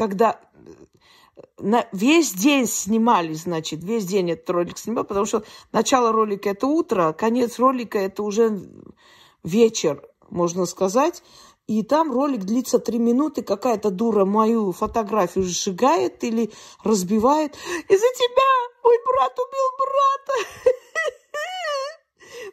когда 0.00 0.40
э, 0.54 1.42
на 1.58 1.86
весь 1.92 2.32
день 2.32 2.66
снимали, 2.66 3.34
значит, 3.34 3.84
весь 3.84 4.06
день 4.06 4.30
этот 4.30 4.48
ролик 4.48 4.78
снимал, 4.78 5.04
потому 5.04 5.26
что 5.26 5.44
начало 5.72 6.10
ролика 6.10 6.48
это 6.48 6.66
утро, 6.66 7.12
конец 7.12 7.58
ролика 7.58 7.98
это 7.98 8.22
уже 8.22 8.62
вечер, 9.44 10.02
можно 10.30 10.64
сказать. 10.64 11.22
И 11.66 11.82
там 11.82 12.10
ролик 12.12 12.44
длится 12.44 12.78
три 12.78 12.98
минуты, 12.98 13.42
какая-то 13.42 13.90
дура 13.90 14.24
мою 14.24 14.72
фотографию 14.72 15.44
сжигает 15.44 16.24
или 16.24 16.50
разбивает. 16.82 17.54
Из-за 17.88 18.10
тебя 18.22 18.50
мой 18.82 18.96
брат 19.06 19.38
убил 19.38 19.68
брата. 19.78 20.70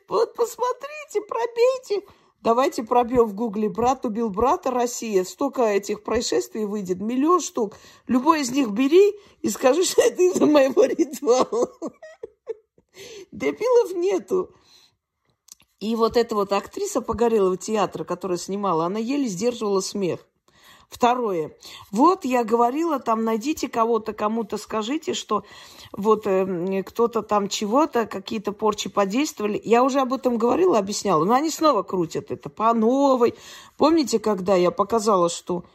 Вот 0.10 0.34
посмотрите, 0.36 1.22
пробейте. 1.22 2.06
Давайте 2.48 2.82
пробьем 2.82 3.25
в 3.25 3.34
гугле 3.34 3.68
«Брат 3.68 4.06
убил 4.06 4.30
брата 4.30 4.72
Россия». 4.72 5.25
Столько 5.25 5.63
этих 5.63 6.01
происшествий 6.01 6.63
выйдет, 6.63 7.01
миллион 7.01 7.42
штук. 7.42 7.75
Любой 8.08 8.39
из 8.39 8.51
них 8.51 8.70
бери 8.70 9.20
и 9.42 9.50
скажи, 9.50 9.84
что 9.84 10.01
это 10.01 10.22
из-за 10.24 10.46
моего 10.46 10.86
ритуала. 10.86 11.70
Дебилов 13.34 13.94
нету. 13.96 14.56
И 15.82 15.94
вот 15.98 16.16
эта 16.16 16.36
вот 16.36 16.54
актриса 16.54 17.01
Погорелого 17.01 17.58
театра, 17.58 18.06
которая 18.06 18.38
снимала, 18.38 18.86
она 18.86 19.00
еле 19.00 19.27
сдерживала 19.27 19.82
смех. 19.82 20.25
Второе. 20.89 21.51
Вот 21.91 22.24
я 22.24 22.46
говорила, 22.46 23.00
там 23.00 23.25
найдите 23.25 23.67
кого-то, 23.67 24.13
кому-то 24.13 24.58
скажите, 24.58 25.13
что 25.13 25.44
вот 25.91 26.25
э, 26.25 26.84
кто-то 26.84 27.22
там 27.24 27.50
чего-то, 27.50 28.06
какие-то 28.06 28.53
порчи 28.53 28.89
подействовали. 28.89 29.62
Я 29.63 29.84
уже 29.84 30.00
об 30.00 30.13
этом 30.13 30.38
говорила, 30.38 30.77
объясняла. 30.77 31.25
Но 31.25 31.34
они 31.34 31.50
снова 31.50 31.84
крутят 31.84 32.32
это 32.32 32.50
по 32.50 32.74
новой. 32.74 33.36
Помните, 33.77 34.17
когда 34.17 34.56
я 34.56 34.72
показала, 34.72 35.29
что 35.29 35.65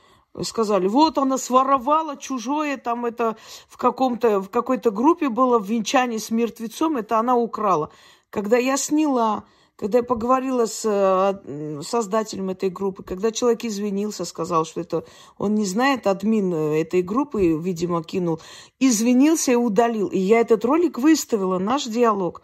сказали, 0.40 0.88
вот 0.88 1.18
она 1.18 1.36
своровала 1.36 2.16
чужое, 2.16 2.78
там 2.78 3.04
это 3.04 3.36
в, 3.68 3.76
каком-то, 3.76 4.40
в 4.40 4.48
какой-то 4.48 4.90
группе 4.90 5.28
было 5.28 5.58
в 5.58 5.66
венчании 5.66 6.16
с 6.16 6.30
мертвецом, 6.30 6.96
это 6.96 7.18
она 7.18 7.36
украла. 7.36 7.90
Когда 8.30 8.56
я 8.56 8.78
сняла 8.78 9.44
когда 9.82 9.98
я 9.98 10.04
поговорила 10.04 10.66
с 10.66 10.84
э, 10.84 11.82
создателем 11.82 12.50
этой 12.50 12.70
группы, 12.70 13.02
когда 13.02 13.32
человек 13.32 13.64
извинился, 13.64 14.24
сказал, 14.24 14.64
что 14.64 14.80
это 14.80 15.04
он 15.38 15.56
не 15.56 15.64
знает, 15.64 16.06
админ 16.06 16.54
э, 16.54 16.82
этой 16.82 17.02
группы, 17.02 17.58
видимо, 17.60 18.04
кинул, 18.04 18.40
извинился 18.78 19.50
и 19.50 19.56
удалил. 19.56 20.06
И 20.06 20.18
я 20.20 20.38
этот 20.38 20.64
ролик 20.64 20.98
выставила, 20.98 21.58
наш 21.58 21.86
диалог, 21.86 22.42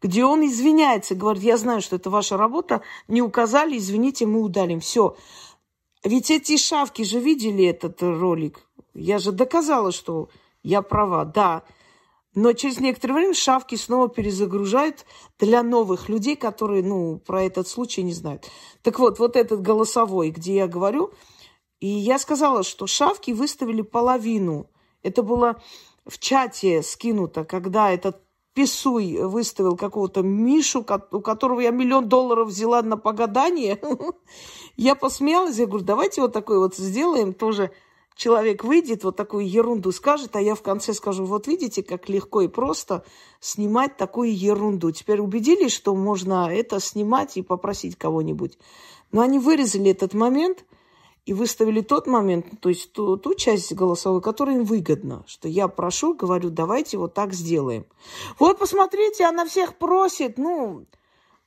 где 0.00 0.24
он 0.24 0.46
извиняется, 0.46 1.16
говорит, 1.16 1.42
я 1.42 1.56
знаю, 1.56 1.80
что 1.80 1.96
это 1.96 2.08
ваша 2.08 2.36
работа, 2.36 2.82
не 3.08 3.20
указали, 3.20 3.76
извините, 3.76 4.26
мы 4.26 4.40
удалим. 4.40 4.78
Все. 4.78 5.16
Ведь 6.04 6.30
эти 6.30 6.56
шавки 6.56 7.02
же 7.02 7.18
видели 7.18 7.64
этот 7.64 8.00
ролик. 8.00 8.60
Я 8.94 9.18
же 9.18 9.32
доказала, 9.32 9.90
что 9.90 10.28
я 10.62 10.82
права. 10.82 11.24
Да, 11.24 11.64
но 12.34 12.52
через 12.52 12.78
некоторое 12.78 13.14
время 13.14 13.34
шавки 13.34 13.74
снова 13.74 14.08
перезагружают 14.08 15.04
для 15.38 15.62
новых 15.62 16.08
людей, 16.08 16.36
которые, 16.36 16.82
ну, 16.82 17.18
про 17.18 17.42
этот 17.42 17.66
случай 17.66 18.02
не 18.02 18.12
знают. 18.12 18.48
Так 18.82 18.98
вот, 18.98 19.18
вот 19.18 19.36
этот 19.36 19.62
голосовой, 19.62 20.30
где 20.30 20.54
я 20.56 20.68
говорю, 20.68 21.12
и 21.80 21.88
я 21.88 22.18
сказала, 22.18 22.62
что 22.62 22.86
шавки 22.86 23.32
выставили 23.32 23.82
половину. 23.82 24.70
Это 25.02 25.22
было 25.22 25.60
в 26.06 26.18
чате 26.18 26.82
скинуто, 26.82 27.44
когда 27.44 27.90
этот 27.90 28.22
Писуй 28.52 29.16
выставил 29.22 29.76
какого-то 29.76 30.22
Мишу, 30.22 30.84
у 31.12 31.20
которого 31.20 31.60
я 31.60 31.70
миллион 31.70 32.08
долларов 32.08 32.48
взяла 32.48 32.82
на 32.82 32.96
погадание. 32.96 33.80
Я 34.76 34.94
посмеялась, 34.94 35.58
я 35.58 35.66
говорю, 35.66 35.84
давайте 35.84 36.22
вот 36.22 36.32
такой 36.32 36.58
вот 36.58 36.74
сделаем 36.74 37.34
тоже 37.34 37.70
человек 38.14 38.64
выйдет, 38.64 39.04
вот 39.04 39.16
такую 39.16 39.48
ерунду 39.48 39.92
скажет, 39.92 40.36
а 40.36 40.40
я 40.40 40.54
в 40.54 40.62
конце 40.62 40.92
скажу, 40.92 41.24
вот 41.24 41.46
видите, 41.46 41.82
как 41.82 42.08
легко 42.08 42.42
и 42.42 42.48
просто 42.48 43.04
снимать 43.40 43.96
такую 43.96 44.36
ерунду. 44.36 44.90
Теперь 44.90 45.20
убедились, 45.20 45.72
что 45.72 45.94
можно 45.94 46.52
это 46.52 46.80
снимать 46.80 47.36
и 47.36 47.42
попросить 47.42 47.96
кого-нибудь. 47.96 48.58
Но 49.12 49.22
они 49.22 49.38
вырезали 49.38 49.90
этот 49.90 50.14
момент 50.14 50.64
и 51.26 51.32
выставили 51.32 51.80
тот 51.80 52.06
момент, 52.06 52.46
то 52.60 52.68
есть 52.68 52.92
ту, 52.92 53.16
ту 53.16 53.34
часть 53.34 53.72
голосовой, 53.72 54.20
которая 54.20 54.56
им 54.56 54.64
выгодна, 54.64 55.24
что 55.26 55.48
я 55.48 55.68
прошу, 55.68 56.14
говорю, 56.14 56.50
давайте 56.50 56.98
вот 56.98 57.14
так 57.14 57.32
сделаем. 57.34 57.86
Вот 58.38 58.58
посмотрите, 58.58 59.24
она 59.24 59.44
всех 59.44 59.76
просит, 59.76 60.38
ну, 60.38 60.86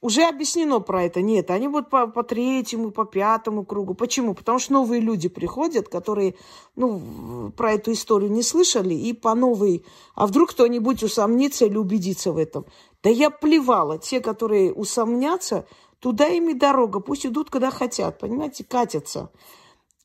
уже 0.04 0.24
объяснено 0.24 0.82
про 0.82 1.04
это. 1.06 1.22
Нет, 1.22 1.50
они 1.50 1.70
будут 1.70 1.90
по, 1.90 2.08
по 2.08 2.24
третьему, 2.24 2.92
по 2.92 3.06
пятому 3.06 3.64
кругу. 3.66 3.94
Почему? 3.94 4.34
Потому 4.34 4.60
что 4.60 4.74
новые 4.74 5.00
люди 5.00 5.30
приходят, 5.30 5.88
которые 5.88 6.36
ну, 6.76 7.52
про 7.56 7.72
эту 7.72 7.94
историю 7.94 8.30
не 8.30 8.44
слышали, 8.44 8.94
и 8.94 9.14
по 9.14 9.34
новой... 9.34 9.86
А 10.14 10.28
вдруг 10.28 10.50
кто-нибудь 10.50 11.04
усомнится 11.04 11.66
или 11.66 11.78
убедится 11.78 12.34
в 12.34 12.38
этом? 12.38 12.66
Да 13.02 13.10
я 13.10 13.30
плевала. 13.30 13.98
Те, 13.98 14.20
которые 14.20 14.74
усомнятся, 14.74 15.66
туда 16.00 16.28
им 16.28 16.50
и 16.50 16.54
дорога. 16.54 17.00
Пусть 17.00 17.26
идут, 17.26 17.50
когда 17.50 17.72
хотят, 17.72 18.20
понимаете, 18.20 18.66
катятся. 18.66 19.32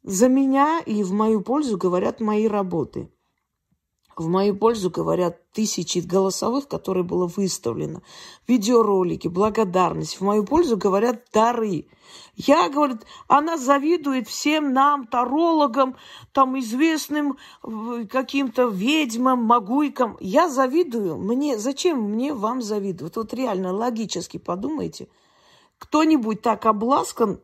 За 0.05 0.29
меня 0.29 0.81
и 0.87 1.03
в 1.03 1.13
мою 1.13 1.41
пользу 1.41 1.77
говорят 1.77 2.21
мои 2.21 2.47
работы. 2.47 3.11
В 4.19 4.27
мою 4.27 4.57
пользу 4.57 4.91
говорят 4.91 5.53
тысячи 5.53 5.99
голосовых, 5.99 6.67
которые 6.67 7.05
было 7.05 7.27
выставлено. 7.27 8.03
Видеоролики, 8.49 9.29
благодарность. 9.29 10.17
В 10.17 10.25
мою 10.25 10.45
пользу 10.45 10.77
говорят 10.77 11.25
дары. 11.33 11.87
Я, 12.35 12.69
говорит, 12.69 13.07
она 13.29 13.57
завидует 13.57 14.29
всем 14.29 14.73
нам, 14.73 15.07
тарологам, 15.07 15.97
там 16.33 16.59
известным 16.59 17.39
э, 17.63 18.07
каким-то 18.11 18.67
ведьмам, 18.67 19.45
могуйкам. 19.45 20.17
Я 20.21 20.49
завидую. 20.49 21.19
Мне, 21.19 21.59
зачем 21.59 22.01
мне 22.01 22.35
вам 22.35 22.61
завидовать? 22.61 23.17
Вот 23.17 23.33
реально 23.35 23.73
логически 23.73 24.39
подумайте. 24.39 25.09
Кто-нибудь 25.79 26.43
так 26.43 26.67
обласкан 26.67 27.41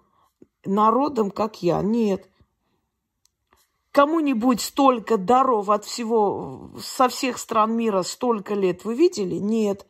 народом, 0.64 1.30
как 1.30 1.62
я? 1.62 1.82
Нет 1.82 2.28
кому-нибудь 3.94 4.60
столько 4.60 5.16
даров 5.16 5.70
от 5.70 5.84
всего, 5.84 6.70
со 6.82 7.08
всех 7.08 7.38
стран 7.38 7.76
мира 7.76 8.02
столько 8.02 8.54
лет 8.54 8.84
вы 8.84 8.96
видели? 8.96 9.36
Нет. 9.36 9.86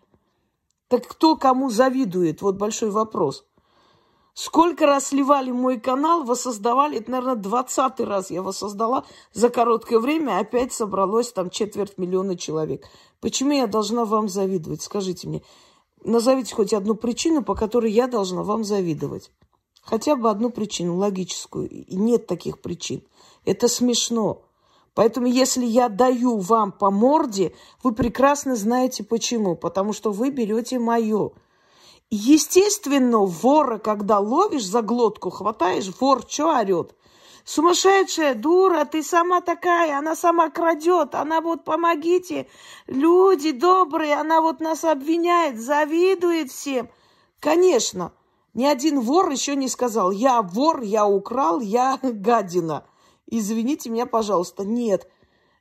Так 0.89 1.09
кто 1.09 1.37
кому 1.37 1.71
завидует? 1.71 2.43
Вот 2.43 2.57
большой 2.57 2.91
вопрос. 2.91 3.47
Сколько 4.35 4.85
раз 4.85 5.07
сливали 5.07 5.53
мой 5.53 5.81
канал, 5.81 6.25
воссоздавали, 6.25 6.99
это, 6.99 7.13
наверное, 7.13 7.37
двадцатый 7.37 8.05
раз 8.05 8.31
я 8.31 8.43
воссоздала. 8.43 9.07
За 9.33 9.49
короткое 9.49 10.01
время 10.01 10.39
опять 10.39 10.73
собралось 10.73 11.33
там 11.33 11.49
четверть 11.49 11.97
миллиона 11.97 12.37
человек. 12.37 12.85
Почему 13.21 13.53
я 13.53 13.67
должна 13.67 14.05
вам 14.05 14.29
завидовать? 14.29 14.83
Скажите 14.83 15.29
мне. 15.29 15.43
Назовите 16.03 16.55
хоть 16.55 16.75
одну 16.75 16.95
причину, 16.95 17.43
по 17.43 17.55
которой 17.55 17.91
я 17.91 18.07
должна 18.07 18.43
вам 18.43 18.65
завидовать. 18.65 19.31
Хотя 19.81 20.15
бы 20.15 20.29
одну 20.29 20.51
причину, 20.51 20.97
логическую. 20.97 21.71
И 21.71 21.97
нет 21.97 22.27
таких 22.27 22.61
причин. 22.61 23.03
Это 23.45 23.69
смешно. 23.69 24.43
Поэтому, 24.95 25.27
если 25.27 25.65
я 25.65 25.89
даю 25.89 26.39
вам 26.39 26.73
по 26.73 26.91
морде, 26.91 27.55
вы 27.83 27.93
прекрасно 27.93 28.57
знаете 28.57 29.05
почему. 29.05 29.57
Потому 29.57 29.93
что 29.93 30.13
вы 30.13 30.31
берете 30.31 30.79
мое. 30.79 31.33
Естественно, 32.11 33.19
вора, 33.19 33.79
когда 33.79 34.21
ловишь 34.21 34.67
за 34.67 34.83
глотку, 34.83 35.31
хватаешь, 35.31 35.91
вор 36.01 36.25
что 36.29 36.57
орет? 36.57 36.95
Сумасшедшая 37.45 38.35
дура, 38.35 38.85
ты 38.87 39.03
сама 39.03 39.43
такая, 39.43 39.99
она 39.99 40.17
сама 40.17 40.49
крадет, 40.49 41.15
она 41.15 41.43
вот 41.43 41.65
помогите, 41.65 42.47
люди 42.87 43.51
добрые, 43.51 44.15
она 44.15 44.41
вот 44.41 44.61
нас 44.61 44.83
обвиняет, 44.83 45.61
завидует 45.61 46.51
всем. 46.51 46.89
Конечно, 47.41 48.13
ни 48.55 48.65
один 48.65 49.01
вор 49.01 49.31
еще 49.31 49.57
не 49.57 49.69
сказал, 49.69 50.11
я 50.11 50.41
вор, 50.41 50.81
я 50.81 51.07
украл, 51.07 51.61
я 51.61 51.99
гадина 52.03 52.87
извините 53.39 53.91
меня, 53.91 54.07
пожалуйста. 54.07 54.65
Нет. 54.65 55.09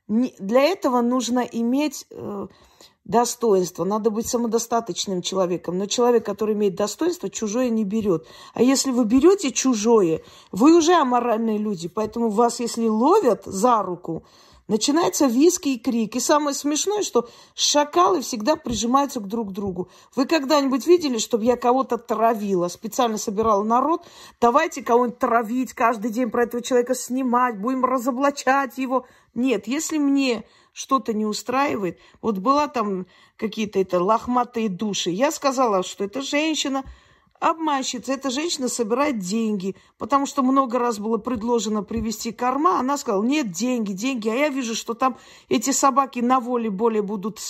Не, 0.08 0.34
для 0.38 0.62
этого 0.62 1.00
нужно 1.00 1.40
иметь 1.40 2.06
э, 2.10 2.46
достоинство, 3.04 3.84
надо 3.84 4.10
быть 4.10 4.26
самодостаточным 4.26 5.22
человеком. 5.22 5.78
Но 5.78 5.86
человек, 5.86 6.24
который 6.24 6.54
имеет 6.54 6.74
достоинство, 6.74 7.30
чужое 7.30 7.68
не 7.70 7.84
берет. 7.84 8.26
А 8.54 8.62
если 8.62 8.90
вы 8.90 9.04
берете 9.04 9.50
чужое, 9.50 10.22
вы 10.52 10.76
уже 10.76 10.94
аморальные 10.94 11.58
люди. 11.58 11.88
Поэтому 11.88 12.28
вас, 12.30 12.60
если 12.60 12.88
ловят 12.88 13.44
за 13.44 13.82
руку, 13.82 14.24
Начинается 14.66 15.26
виски 15.26 15.70
и 15.70 15.78
крик. 15.78 16.16
И 16.16 16.20
самое 16.20 16.54
смешное, 16.54 17.02
что 17.02 17.28
шакалы 17.54 18.22
всегда 18.22 18.56
прижимаются 18.56 19.20
к 19.20 19.28
друг 19.28 19.52
другу. 19.52 19.90
Вы 20.16 20.26
когда-нибудь 20.26 20.86
видели, 20.86 21.18
чтобы 21.18 21.44
я 21.44 21.56
кого-то 21.56 21.98
травила, 21.98 22.68
специально 22.68 23.18
собирала 23.18 23.62
народ? 23.62 24.06
Давайте 24.40 24.82
кого-нибудь 24.82 25.18
травить, 25.18 25.74
каждый 25.74 26.10
день 26.10 26.30
про 26.30 26.44
этого 26.44 26.62
человека 26.62 26.94
снимать, 26.94 27.60
будем 27.60 27.84
разоблачать 27.84 28.78
его. 28.78 29.06
Нет, 29.34 29.66
если 29.66 29.98
мне 29.98 30.44
что-то 30.72 31.12
не 31.12 31.26
устраивает, 31.26 31.98
вот 32.22 32.38
была 32.38 32.66
там 32.66 33.06
какие-то 33.36 33.78
это 33.78 34.02
лохматые 34.02 34.68
души, 34.68 35.10
я 35.10 35.30
сказала, 35.30 35.82
что 35.82 36.04
это 36.04 36.22
женщина, 36.22 36.84
обманщица. 37.40 38.12
Эта 38.12 38.30
женщина 38.30 38.68
собирает 38.68 39.18
деньги, 39.18 39.76
потому 39.98 40.26
что 40.26 40.42
много 40.42 40.78
раз 40.78 40.98
было 40.98 41.18
предложено 41.18 41.82
привести 41.82 42.32
корма. 42.32 42.78
Она 42.78 42.96
сказала, 42.96 43.22
нет, 43.22 43.50
деньги, 43.50 43.92
деньги. 43.92 44.28
А 44.28 44.34
я 44.34 44.48
вижу, 44.48 44.74
что 44.74 44.94
там 44.94 45.18
эти 45.48 45.70
собаки 45.70 46.20
на 46.20 46.40
воле 46.40 46.70
более 46.70 47.02
будут 47.02 47.40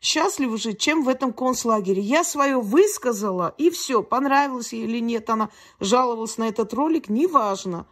счастливы 0.00 0.58
жить, 0.58 0.78
чем 0.78 1.04
в 1.04 1.08
этом 1.08 1.32
концлагере. 1.32 2.02
Я 2.02 2.24
свое 2.24 2.60
высказала, 2.60 3.54
и 3.58 3.70
все. 3.70 4.02
Понравилось 4.02 4.72
ей 4.72 4.84
или 4.84 5.00
нет, 5.00 5.30
она 5.30 5.50
жаловалась 5.80 6.38
на 6.38 6.48
этот 6.48 6.74
ролик, 6.74 7.08
неважно. 7.08 7.86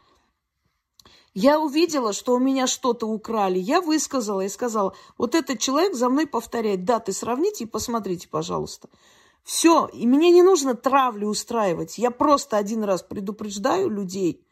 Я 1.35 1.59
увидела, 1.61 2.13
что 2.13 2.35
у 2.35 2.39
меня 2.39 2.67
что-то 2.67 3.07
украли. 3.07 3.59
Я 3.59 3.81
высказала 3.81 4.43
и 4.43 4.51
сказала, 4.51 4.95
вот 5.17 5.35
этот 5.35 5.59
человек 5.61 5.95
за 5.95 6.11
мной 6.11 6.27
повторяет. 6.27 6.85
Даты 6.85 7.13
сравните 7.13 7.65
и 7.65 7.67
посмотрите, 7.67 8.29
пожалуйста. 8.29 8.91
Все, 9.45 9.89
и 9.93 10.07
мне 10.07 10.31
не 10.31 10.43
нужно 10.43 10.75
травлю 10.75 11.29
устраивать. 11.29 11.99
Я 11.99 12.11
просто 12.11 12.57
один 12.57 12.85
раз 12.85 13.03
предупреждаю 13.03 13.91
людей, 13.91 14.45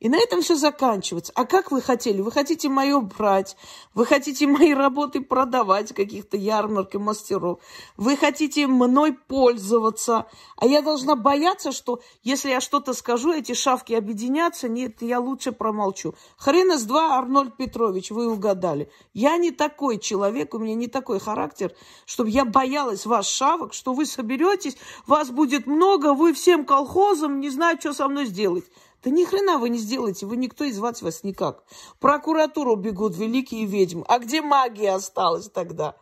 и 0.00 0.08
на 0.08 0.16
этом 0.16 0.42
все 0.42 0.56
заканчивается. 0.56 1.32
А 1.34 1.44
как 1.44 1.70
вы 1.70 1.80
хотели? 1.80 2.20
Вы 2.20 2.30
хотите 2.32 2.68
мое 2.68 3.00
брать? 3.00 3.56
Вы 3.94 4.06
хотите 4.06 4.46
мои 4.46 4.74
работы 4.74 5.20
продавать 5.20 5.94
каких-то 5.94 6.36
ярмарок 6.36 6.94
и 6.94 6.98
мастеров? 6.98 7.60
Вы 7.96 8.16
хотите 8.16 8.66
мной 8.66 9.12
пользоваться? 9.12 10.26
А 10.56 10.66
я 10.66 10.82
должна 10.82 11.16
бояться, 11.16 11.72
что 11.72 12.00
если 12.22 12.50
я 12.50 12.60
что-то 12.60 12.92
скажу, 12.92 13.32
эти 13.32 13.54
шавки 13.54 13.92
объединятся? 13.92 14.68
Нет, 14.68 15.02
я 15.02 15.20
лучше 15.20 15.52
промолчу. 15.52 16.14
Хрен 16.36 16.72
из 16.72 16.84
два, 16.84 17.16
Арнольд 17.18 17.56
Петрович, 17.56 18.10
вы 18.10 18.26
угадали. 18.30 18.90
Я 19.12 19.36
не 19.36 19.50
такой 19.50 19.98
человек, 19.98 20.54
у 20.54 20.58
меня 20.58 20.74
не 20.74 20.88
такой 20.88 21.20
характер, 21.20 21.72
чтобы 22.06 22.30
я 22.30 22.44
боялась 22.44 23.06
вас, 23.06 23.28
шавок, 23.28 23.74
что 23.74 23.92
вы 23.92 24.06
соберетесь, 24.06 24.76
вас 25.06 25.30
будет 25.30 25.66
много, 25.66 26.14
вы 26.14 26.32
всем 26.32 26.64
колхозам 26.64 27.40
не 27.40 27.50
знаю, 27.50 27.78
что 27.80 27.92
со 27.92 28.08
мной 28.08 28.26
сделать. 28.26 28.64
Да 29.04 29.10
ни 29.10 29.24
хрена 29.24 29.58
вы 29.58 29.68
не 29.68 29.78
сделаете, 29.78 30.24
вы 30.24 30.36
никто 30.36 30.64
и 30.64 30.72
звать 30.72 31.02
вас 31.02 31.24
никак. 31.24 31.62
Прокуратуру 32.00 32.74
бегут 32.74 33.14
великие 33.16 33.66
ведьмы. 33.66 34.04
А 34.08 34.18
где 34.18 34.40
магия 34.40 34.94
осталась 34.94 35.50
тогда? 35.50 35.94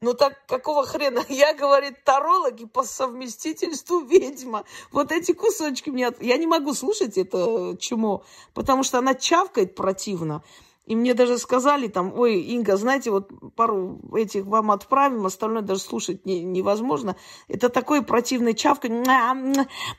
Ну 0.00 0.14
так 0.14 0.46
какого 0.46 0.86
хрена? 0.86 1.22
Я, 1.28 1.52
говорит, 1.52 2.04
тарологи 2.04 2.64
по 2.64 2.84
совместительству 2.84 4.00
ведьма. 4.00 4.64
Вот 4.92 5.12
эти 5.12 5.32
кусочки 5.32 5.90
мне... 5.90 6.10
Я 6.20 6.38
не 6.38 6.46
могу 6.46 6.72
слушать 6.72 7.18
это 7.18 7.76
чему, 7.78 8.22
потому 8.54 8.82
что 8.82 8.98
она 8.98 9.14
чавкает 9.14 9.74
противно. 9.74 10.42
И 10.88 10.96
мне 10.96 11.12
даже 11.12 11.36
сказали 11.36 11.88
там, 11.88 12.18
ой, 12.18 12.40
Инга, 12.40 12.78
знаете, 12.78 13.10
вот 13.10 13.28
пару 13.54 14.00
этих 14.16 14.46
вам 14.46 14.70
отправим, 14.70 15.26
остальное 15.26 15.60
даже 15.60 15.80
слушать 15.80 16.24
не, 16.24 16.40
невозможно. 16.40 17.14
Это 17.46 17.68
такое 17.68 18.00
противное 18.00 18.54
чавканье. 18.54 19.04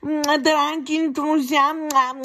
Дорогие 0.02 1.10
друзья, 1.10 1.76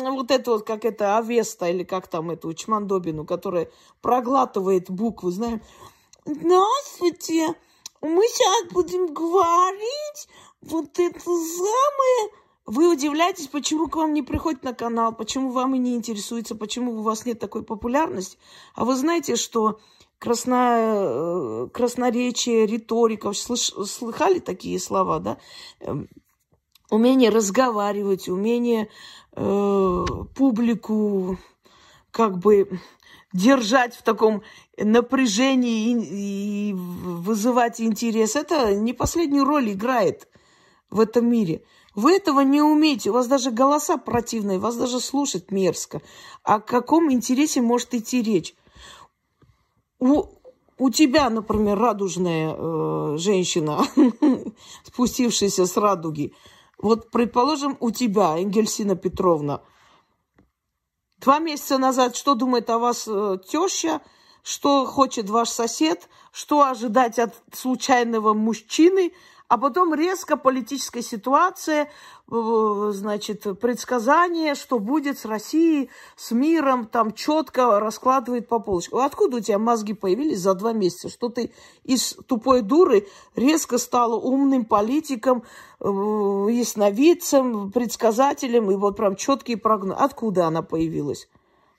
вот 0.00 0.30
это 0.30 0.52
вот, 0.52 0.66
как 0.66 0.86
это 0.86 1.18
Авеста, 1.18 1.66
или 1.66 1.84
как 1.84 2.08
там 2.08 2.30
эту 2.30 2.54
Чмандобину, 2.54 3.26
которая 3.26 3.68
проглатывает 4.00 4.90
буквы, 4.90 5.30
знаем. 5.30 5.60
Здравствуйте, 6.24 7.54
мы 8.00 8.22
сейчас 8.28 8.72
будем 8.72 9.12
говорить 9.12 10.28
вот 10.62 10.98
это 10.98 11.20
самое 11.20 12.30
вы 12.66 12.90
удивляетесь, 12.90 13.48
почему 13.48 13.88
к 13.88 13.96
вам 13.96 14.14
не 14.14 14.22
приходит 14.22 14.62
на 14.62 14.72
канал, 14.72 15.14
почему 15.14 15.50
вам 15.50 15.74
и 15.74 15.78
не 15.78 15.94
интересуется, 15.94 16.54
почему 16.54 16.98
у 16.98 17.02
вас 17.02 17.26
нет 17.26 17.38
такой 17.38 17.62
популярности. 17.62 18.38
А 18.74 18.84
вы 18.84 18.96
знаете, 18.96 19.36
что 19.36 19.80
красно, 20.18 20.76
э, 20.78 21.68
красноречие, 21.72 22.66
риторика, 22.66 23.32
слыш, 23.32 23.72
слыхали 23.86 24.38
такие 24.38 24.78
слова, 24.80 25.18
да? 25.18 25.38
Эм, 25.80 26.08
умение 26.90 27.28
разговаривать, 27.28 28.28
умение 28.28 28.88
э, 29.32 30.04
публику 30.34 31.36
как 32.10 32.38
бы 32.38 32.80
держать 33.34 33.94
в 33.94 34.02
таком 34.02 34.42
напряжении 34.78 35.90
и, 35.90 36.70
и 36.70 36.72
вызывать 36.72 37.80
интерес. 37.80 38.36
Это 38.36 38.74
не 38.74 38.94
последнюю 38.94 39.44
роль 39.44 39.72
играет 39.72 40.28
в 40.88 41.00
этом 41.00 41.28
мире. 41.28 41.62
Вы 41.94 42.16
этого 42.16 42.40
не 42.40 42.60
умеете, 42.60 43.10
у 43.10 43.12
вас 43.12 43.28
даже 43.28 43.50
голоса 43.50 43.96
противные, 43.96 44.58
вас 44.58 44.76
даже 44.76 45.00
слушать 45.00 45.50
мерзко. 45.50 46.02
О 46.42 46.60
каком 46.60 47.12
интересе 47.12 47.60
может 47.60 47.94
идти 47.94 48.20
речь? 48.20 48.54
У, 50.00 50.24
у 50.76 50.90
тебя, 50.90 51.30
например, 51.30 51.78
радужная 51.78 52.54
э, 52.56 53.16
женщина, 53.18 53.84
спустившаяся 54.84 55.66
с 55.66 55.76
радуги, 55.76 56.34
вот, 56.78 57.10
предположим, 57.12 57.76
у 57.78 57.92
тебя, 57.92 58.36
Энгельсина 58.38 58.96
Петровна, 58.96 59.62
два 61.18 61.38
месяца 61.38 61.78
назад 61.78 62.16
что 62.16 62.34
думает 62.34 62.68
о 62.70 62.80
вас 62.80 63.06
э, 63.06 63.38
теща, 63.48 64.02
что 64.42 64.84
хочет 64.84 65.30
ваш 65.30 65.48
сосед, 65.48 66.08
что 66.32 66.62
ожидать 66.62 67.20
от 67.20 67.34
случайного 67.52 68.34
мужчины– 68.34 69.12
а 69.54 69.56
потом 69.56 69.94
резко 69.94 70.36
политическая 70.36 71.00
ситуация, 71.00 71.88
значит, 72.26 73.46
предсказание, 73.60 74.56
что 74.56 74.80
будет 74.80 75.16
с 75.16 75.24
Россией, 75.24 75.90
с 76.16 76.32
миром, 76.32 76.86
там 76.86 77.12
четко 77.12 77.78
раскладывает 77.78 78.48
по 78.48 78.58
полочкам. 78.58 78.98
Откуда 78.98 79.36
у 79.36 79.40
тебя 79.40 79.60
мозги 79.60 79.92
появились 79.92 80.40
за 80.40 80.54
два 80.54 80.72
месяца? 80.72 81.08
Что 81.08 81.28
ты 81.28 81.52
из 81.84 82.16
тупой 82.26 82.62
дуры 82.62 83.06
резко 83.36 83.78
стала 83.78 84.16
умным 84.16 84.64
политиком, 84.64 85.44
э, 85.78 85.86
ясновидцем, 85.86 87.70
предсказателем, 87.70 88.72
и 88.72 88.74
вот 88.74 88.96
прям 88.96 89.14
четкий 89.14 89.54
прогноз. 89.54 89.96
Откуда 90.00 90.48
она 90.48 90.62
появилась? 90.62 91.28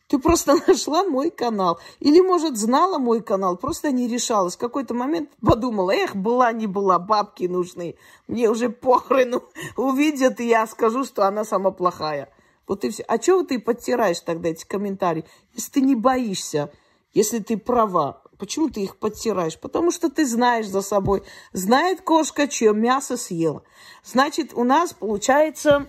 Ты 0.08 0.20
просто 0.20 0.56
нашла 0.68 1.04
мой 1.04 1.32
канал. 1.32 1.80
Или, 2.00 2.22
может, 2.22 2.58
знала 2.58 3.00
мой 3.00 3.22
канал, 3.22 3.58
просто 3.58 3.92
не 3.92 4.08
решалась. 4.08 4.56
В 4.56 4.60
какой-то 4.60 4.94
момент 4.94 5.30
подумала, 5.42 5.92
эх, 5.92 6.16
была 6.16 6.52
не 6.52 6.68
была, 6.68 7.00
бабки 7.00 7.46
нужны. 7.46 7.96
Мне 8.28 8.50
уже 8.50 8.70
похрену. 8.70 9.44
Увидят, 9.76 10.40
и 10.40 10.48
я 10.48 10.68
скажу, 10.68 11.04
что 11.04 11.28
она 11.28 11.44
сама 11.44 11.72
плохая. 11.72 12.30
Вот 12.68 12.84
и 12.84 12.90
все. 12.90 13.04
А 13.04 13.18
чего 13.18 13.44
ты 13.44 13.60
подтираешь 13.60 14.20
тогда 14.20 14.50
эти 14.50 14.66
комментарии? 14.66 15.26
Если 15.54 15.72
ты 15.72 15.82
не 15.82 15.96
боишься, 15.96 16.72
если 17.14 17.40
ты 17.40 17.58
права, 17.58 18.22
почему 18.38 18.70
ты 18.70 18.82
их 18.82 18.98
подтираешь? 18.98 19.58
Потому 19.58 19.92
что 19.92 20.10
ты 20.10 20.26
знаешь 20.26 20.68
за 20.68 20.82
собой. 20.82 21.24
Знает 21.54 22.02
кошка, 22.02 22.48
чье 22.48 22.74
мясо 22.74 23.18
съела. 23.18 23.64
Значит, 24.04 24.52
у 24.54 24.64
нас, 24.64 24.94
получается, 24.94 25.88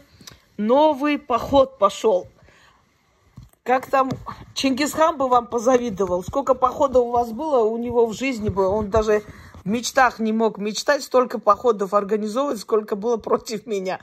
новый 0.56 1.18
поход 1.18 1.78
пошел. 1.78 2.28
Как 3.66 3.90
там 3.90 4.10
Чингисхан 4.54 5.16
бы 5.16 5.28
вам 5.28 5.48
позавидовал. 5.48 6.22
Сколько 6.22 6.54
походов 6.54 7.06
у 7.06 7.10
вас 7.10 7.32
было 7.32 7.64
у 7.64 7.76
него 7.76 8.06
в 8.06 8.12
жизни 8.12 8.48
было. 8.48 8.68
Он 8.68 8.90
даже 8.90 9.24
в 9.64 9.68
мечтах 9.68 10.20
не 10.20 10.32
мог 10.32 10.58
мечтать. 10.58 11.02
Столько 11.02 11.40
походов 11.40 11.92
организовывать, 11.92 12.60
сколько 12.60 12.94
было 12.94 13.16
против 13.16 13.66
меня. 13.66 13.98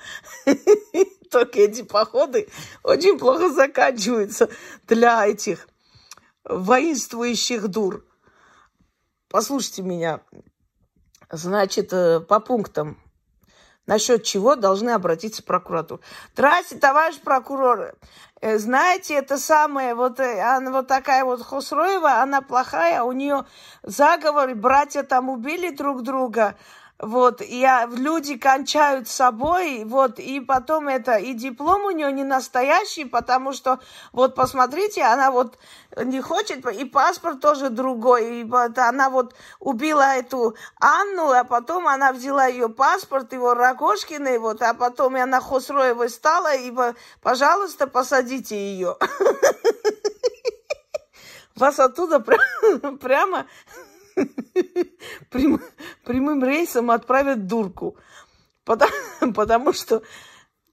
Только 1.32 1.62
эти 1.62 1.82
походы 1.82 2.49
очень 2.84 3.17
плохо 3.17 3.49
заканчиваются 3.49 4.49
для 4.86 5.26
этих 5.26 5.69
воинствующих 6.43 7.69
дур. 7.69 8.06
Послушайте 9.30 9.82
меня. 9.82 10.19
Значит, 11.32 11.93
э, 11.93 12.19
по 12.19 12.41
пунктам 12.41 13.03
насчет 13.86 14.24
чего 14.24 14.56
должны 14.56 14.91
обратиться 14.91 15.41
в 15.41 15.46
прокуратуру. 15.46 16.02
Здрасте, 16.34 16.78
товарищ 16.78 17.19
прокурор. 17.19 17.96
Э, 18.41 18.58
знаете, 18.58 19.15
это 19.15 19.38
самое, 19.38 19.96
вот, 19.96 20.19
э, 20.19 20.41
она, 20.41 20.72
вот 20.72 20.88
такая 20.88 21.24
вот 21.24 21.41
Хусроева, 21.41 22.22
она 22.22 22.41
плохая, 22.41 23.04
у 23.04 23.12
нее 23.12 23.46
заговор, 23.84 24.54
братья 24.56 25.04
там 25.04 25.30
убили 25.30 25.69
друг 25.69 26.04
друга, 26.04 26.56
Вот, 27.04 27.42
я, 27.42 27.86
люди 27.86 28.38
кончают 28.38 29.10
собой, 29.10 29.84
вот, 29.84 30.20
и 30.20 30.39
потом 30.39 30.88
это, 30.88 31.18
и 31.18 31.34
диплом 31.34 31.84
у 31.84 31.92
нее 31.92 32.13
не 32.13 32.24
настоящий, 32.24 33.04
потому 33.04 33.52
что, 33.52 33.82
вот, 34.13 34.36
посмотрите, 34.36 35.04
она 35.04 35.30
вот 35.30 35.60
не 35.98 36.22
хочет, 36.22 36.66
и 36.66 36.86
паспорт 36.86 37.42
тоже 37.42 37.70
другой, 37.70 38.39
и 38.39 38.44
вот 38.46 38.78
она 38.78 39.10
вот 39.10 39.36
убила 39.60 40.16
эту 40.16 40.56
Анну, 40.80 41.32
а 41.32 41.44
потом 41.44 41.89
она 41.89 42.13
взяла 42.13 42.46
ее 42.46 42.70
паспорт, 42.70 43.34
его 43.34 43.54
Рогошкиной, 43.54 44.38
вот, 44.38 44.62
а 44.62 44.74
потом 44.74 45.18
и 45.18 45.20
она 45.20 45.42
Хосроевой 45.42 46.10
стала, 46.10 46.56
и, 46.56 46.74
пожалуйста, 47.22 47.86
посадите 47.86 48.56
ее. 48.56 48.96
Вас 51.58 51.80
оттуда 51.80 52.20
прямо 52.22 52.98
прям, 52.98 53.46
прямым 55.30 56.43
рейсом 56.43 56.91
отправят 56.91 57.47
дурку. 57.47 57.97
Потому, 58.65 58.93
потому, 59.36 59.73
что, 59.73 60.02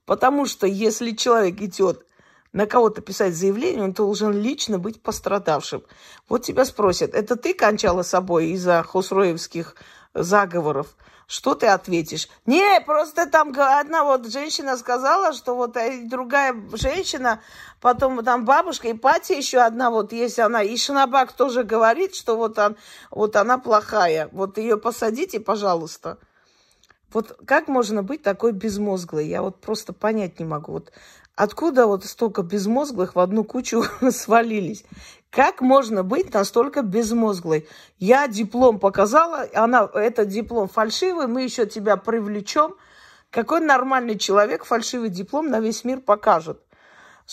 потому 0.05 0.45
что 0.45 0.67
если 0.67 1.11
человек 1.11 1.61
идет 1.61 2.05
на 2.53 2.65
кого-то 2.65 3.01
писать 3.01 3.33
заявление, 3.33 3.83
он 3.83 3.93
должен 3.93 4.33
лично 4.33 4.77
быть 4.77 5.01
пострадавшим. 5.01 5.83
Вот 6.27 6.43
тебя 6.43 6.65
спросят, 6.65 7.13
это 7.13 7.35
ты 7.35 7.53
кончала 7.53 8.03
собой 8.03 8.49
из-за 8.49 8.83
хосроевских 8.83 9.75
заговоров? 10.13 10.87
Что 11.27 11.55
ты 11.55 11.67
ответишь? 11.67 12.27
Не, 12.45 12.81
просто 12.81 13.25
там 13.25 13.53
одна 13.57 14.03
вот 14.03 14.29
женщина 14.29 14.75
сказала, 14.75 15.31
что 15.31 15.55
вот 15.55 15.77
другая 16.09 16.53
женщина, 16.73 17.41
потом 17.79 18.21
там 18.21 18.43
бабушка, 18.43 18.89
и 18.89 18.93
Пати 18.93 19.31
еще 19.31 19.59
одна 19.59 19.91
вот 19.91 20.11
есть 20.11 20.39
она. 20.39 20.61
И 20.61 20.75
Шинабак 20.75 21.31
тоже 21.31 21.63
говорит, 21.63 22.15
что 22.15 22.35
вот, 22.35 22.59
он, 22.59 22.75
вот 23.11 23.37
она 23.37 23.57
плохая. 23.57 24.27
Вот 24.33 24.57
ее 24.57 24.75
посадите, 24.75 25.39
пожалуйста. 25.39 26.17
Вот 27.13 27.39
как 27.45 27.69
можно 27.69 28.03
быть 28.03 28.23
такой 28.23 28.51
безмозглой? 28.51 29.27
Я 29.27 29.41
вот 29.41 29.61
просто 29.61 29.93
понять 29.93 30.39
не 30.39 30.45
могу. 30.45 30.73
Вот 30.73 30.91
откуда 31.41 31.87
вот 31.87 32.05
столько 32.05 32.43
безмозглых 32.43 33.15
в 33.15 33.19
одну 33.19 33.43
кучу 33.43 33.83
свалились? 34.11 34.85
Как 35.31 35.61
можно 35.61 36.03
быть 36.03 36.31
настолько 36.33 36.83
безмозглой? 36.83 37.67
Я 37.97 38.27
диплом 38.27 38.79
показала, 38.79 39.47
она, 39.55 39.89
этот 39.93 40.27
диплом 40.27 40.67
фальшивый, 40.67 41.25
мы 41.25 41.41
еще 41.41 41.65
тебя 41.65 41.97
привлечем. 41.97 42.75
Какой 43.31 43.59
нормальный 43.61 44.19
человек 44.19 44.65
фальшивый 44.65 45.09
диплом 45.09 45.49
на 45.49 45.59
весь 45.61 45.83
мир 45.83 46.01
покажет? 46.01 46.61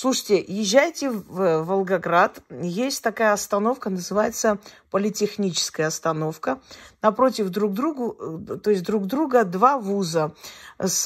Слушайте, 0.00 0.44
езжайте 0.46 1.10
в 1.10 1.64
Волгоград. 1.64 2.38
Есть 2.62 3.02
такая 3.02 3.32
остановка, 3.32 3.90
называется 3.90 4.58
политехническая 4.92 5.88
остановка. 5.88 6.60
Напротив 7.02 7.48
друг 7.48 7.72
другу, 7.72 8.16
э, 8.48 8.58
то 8.58 8.70
есть 8.70 8.84
друг 8.84 9.06
друга 9.06 9.42
два 9.42 9.76
вуза. 9.76 10.36
С 10.78 11.02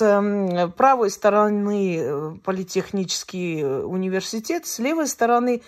правой 0.76 1.10
стороны 1.10 2.00
э, 2.00 2.32
политехнический 2.44 3.62
э, 3.62 3.82
университет, 3.82 4.66
с 4.66 4.78
левой 4.78 5.06
стороны 5.06 5.62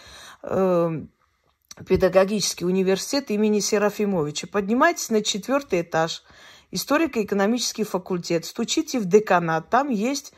педагогический 1.88 2.66
университет 2.66 3.30
имени 3.30 3.60
Серафимовича. 3.60 4.48
Поднимайтесь 4.48 5.08
на 5.08 5.22
четвертый 5.22 5.80
этаж, 5.80 6.24
историко-экономический 6.72 7.84
факультет, 7.84 8.44
стучите 8.44 9.00
в 9.00 9.06
деканат, 9.06 9.70
там 9.70 9.88
есть 9.88 10.34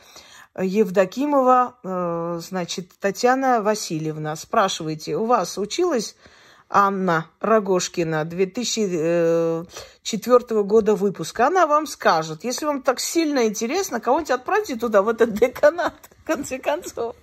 Евдокимова, 0.59 1.77
э, 1.83 2.39
значит, 2.43 2.93
Татьяна 2.99 3.61
Васильевна. 3.63 4.35
Спрашивайте, 4.37 5.17
у 5.17 5.27
вас 5.27 5.59
училась 5.59 6.17
Анна 6.71 7.27
Рогошкина 7.41 8.25
2004 8.25 10.63
года 10.63 10.95
выпуска? 10.95 11.49
Она 11.49 11.67
вам 11.67 11.87
скажет. 11.87 12.45
Если 12.45 12.65
вам 12.65 12.81
так 12.83 13.01
сильно 13.01 13.47
интересно, 13.47 14.01
кого-нибудь 14.01 14.31
отправьте 14.31 14.77
туда, 14.77 15.03
в 15.03 15.09
этот 15.09 15.35
деканат, 15.35 15.93
в 16.23 16.27
конце 16.27 16.59
концов. 16.59 17.15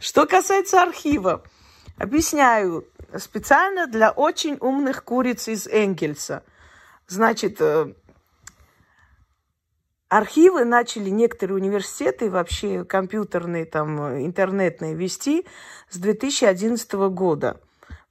Что 0.00 0.26
касается 0.26 0.82
архива, 0.82 1.44
объясняю, 1.98 2.84
специально 3.18 3.86
для 3.86 4.10
очень 4.10 4.56
умных 4.60 5.04
куриц 5.04 5.46
из 5.48 5.68
Энгельса. 5.68 6.42
Значит, 7.06 7.60
э, 7.60 7.94
архивы 10.12 10.66
начали 10.66 11.08
некоторые 11.08 11.56
университеты, 11.56 12.28
вообще 12.28 12.84
компьютерные, 12.84 13.64
там, 13.64 13.98
интернетные 14.22 14.94
вести 14.94 15.46
с 15.88 15.96
2011 15.96 16.92
года. 17.10 17.58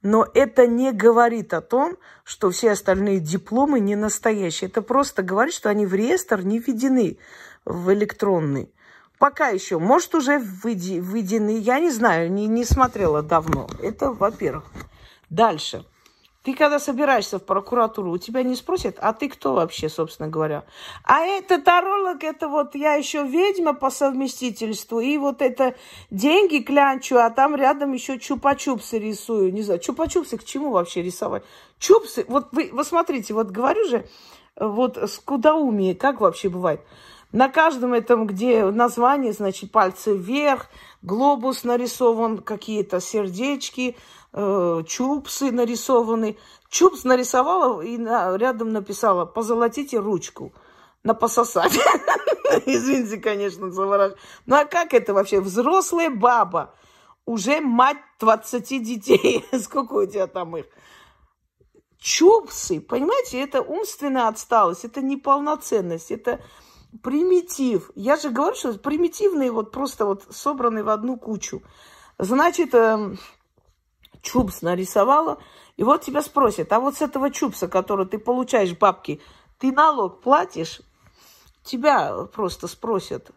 Но 0.02 0.26
это 0.34 0.66
не 0.66 0.90
говорит 0.90 1.54
о 1.54 1.60
том, 1.60 1.96
что 2.24 2.50
все 2.50 2.72
остальные 2.72 3.20
дипломы 3.20 3.78
не 3.78 3.94
настоящие. 3.94 4.68
Это 4.68 4.82
просто 4.82 5.22
говорит, 5.22 5.54
что 5.54 5.70
они 5.70 5.86
в 5.86 5.94
реестр 5.94 6.42
не 6.42 6.58
введены 6.58 7.18
в 7.64 7.92
электронный. 7.92 8.68
Пока 9.18 9.50
еще. 9.50 9.78
Может, 9.78 10.16
уже 10.16 10.40
введены. 10.40 11.56
Я 11.56 11.78
не 11.78 11.92
знаю, 11.92 12.32
не, 12.32 12.48
не 12.48 12.64
смотрела 12.64 13.22
давно. 13.22 13.68
Это 13.80 14.10
во-первых. 14.10 14.64
Дальше. 15.30 15.86
Ты 16.42 16.54
когда 16.54 16.80
собираешься 16.80 17.38
в 17.38 17.44
прокуратуру, 17.44 18.10
у 18.10 18.18
тебя 18.18 18.42
не 18.42 18.56
спросят, 18.56 18.96
а 19.00 19.12
ты 19.12 19.28
кто 19.28 19.54
вообще, 19.54 19.88
собственно 19.88 20.28
говоря? 20.28 20.64
А 21.04 21.20
это 21.20 21.60
таролог, 21.62 22.24
это 22.24 22.48
вот 22.48 22.74
я 22.74 22.94
еще 22.94 23.24
ведьма 23.24 23.74
по 23.74 23.90
совместительству, 23.90 24.98
и 24.98 25.18
вот 25.18 25.40
это 25.40 25.76
деньги 26.10 26.58
клянчу, 26.58 27.16
а 27.18 27.30
там 27.30 27.54
рядом 27.54 27.92
еще 27.92 28.14
чупа-чупсы 28.14 28.98
рисую. 28.98 29.52
Не 29.52 29.62
знаю, 29.62 29.80
чупа-чупсы 29.80 30.36
к 30.36 30.44
чему 30.44 30.72
вообще 30.72 31.02
рисовать? 31.02 31.44
Чупсы, 31.78 32.24
вот 32.26 32.48
вы, 32.50 32.70
вы 32.72 32.82
смотрите, 32.82 33.34
вот 33.34 33.50
говорю 33.50 33.88
же, 33.88 34.04
вот 34.56 34.98
скудоумие, 35.08 35.94
как 35.94 36.20
вообще 36.20 36.48
бывает? 36.48 36.80
На 37.30 37.48
каждом 37.48 37.94
этом, 37.94 38.26
где 38.26 38.64
название, 38.64 39.32
значит, 39.32 39.70
пальцы 39.72 40.14
вверх, 40.14 40.66
глобус 41.00 41.64
нарисован, 41.64 42.38
какие-то 42.38 43.00
сердечки, 43.00 43.96
э, 44.32 44.82
чупсы 44.86 45.50
нарисованы. 45.50 46.38
Чупс 46.68 47.04
нарисовала 47.04 47.82
и 47.82 47.98
на, 47.98 48.36
рядом 48.36 48.72
написала 48.72 49.24
«позолотите 49.24 49.98
ручку» 49.98 50.52
на 51.02 51.14
пососать. 51.14 51.72
Извините, 52.66 53.18
конечно, 53.18 53.70
за 53.70 53.86
выражение. 53.86 54.18
Ну 54.46 54.56
а 54.56 54.64
как 54.64 54.94
это 54.94 55.14
вообще? 55.14 55.40
Взрослая 55.40 56.10
баба, 56.10 56.74
уже 57.26 57.60
мать 57.60 57.98
20 58.20 58.82
детей. 58.82 59.44
Сколько 59.60 59.94
у 59.94 60.06
тебя 60.06 60.26
там 60.26 60.56
их? 60.56 60.66
Чупсы, 61.98 62.80
понимаете, 62.80 63.40
это 63.40 63.62
умственная 63.62 64.26
отсталость, 64.26 64.84
это 64.84 65.00
неполноценность, 65.02 66.10
это 66.10 66.40
примитив. 67.00 67.92
Я 67.94 68.16
же 68.16 68.30
говорю, 68.30 68.56
что 68.56 68.74
примитивные 68.74 69.52
вот 69.52 69.70
просто 69.70 70.04
вот 70.04 70.24
собраны 70.30 70.82
в 70.82 70.88
одну 70.88 71.16
кучу. 71.16 71.62
Значит, 72.18 72.74
чупс 74.22 74.62
нарисовала, 74.62 75.38
и 75.76 75.84
вот 75.84 76.02
тебя 76.02 76.22
спросят, 76.22 76.72
а 76.72 76.80
вот 76.80 76.96
с 76.96 77.02
этого 77.02 77.30
чупса, 77.30 77.68
который 77.68 78.06
ты 78.06 78.18
получаешь 78.18 78.76
бабки, 78.76 79.20
ты 79.58 79.72
налог 79.72 80.20
платишь? 80.20 80.80
Тебя 81.64 82.24
просто 82.32 82.66
спросят. 82.66 83.30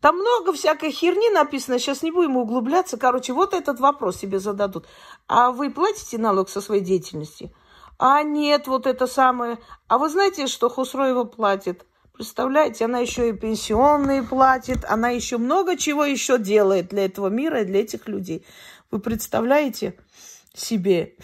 Там 0.00 0.16
много 0.16 0.52
всякой 0.52 0.90
херни 0.90 1.30
написано, 1.30 1.78
сейчас 1.78 2.02
не 2.02 2.10
будем 2.10 2.36
углубляться. 2.36 2.96
Короче, 2.96 3.32
вот 3.32 3.54
этот 3.54 3.78
вопрос 3.78 4.16
себе 4.16 4.40
зададут. 4.40 4.86
А 5.28 5.52
вы 5.52 5.70
платите 5.70 6.18
налог 6.18 6.48
со 6.48 6.60
своей 6.60 6.82
деятельности? 6.82 7.54
А 7.98 8.24
нет, 8.24 8.66
вот 8.66 8.88
это 8.88 9.06
самое. 9.06 9.58
А 9.86 9.98
вы 9.98 10.08
знаете, 10.08 10.48
что 10.48 10.68
Хусроева 10.68 11.22
платит? 11.22 11.86
Представляете, 12.14 12.86
она 12.86 12.98
еще 12.98 13.28
и 13.28 13.32
пенсионные 13.32 14.22
платит, 14.22 14.84
она 14.88 15.10
еще 15.10 15.38
много 15.38 15.76
чего 15.76 16.04
еще 16.04 16.36
делает 16.36 16.88
для 16.88 17.04
этого 17.04 17.28
мира 17.28 17.62
и 17.62 17.64
для 17.64 17.80
этих 17.80 18.08
людей. 18.08 18.44
Вы 18.92 18.98
представляете 18.98 19.94
себе, 20.52 21.16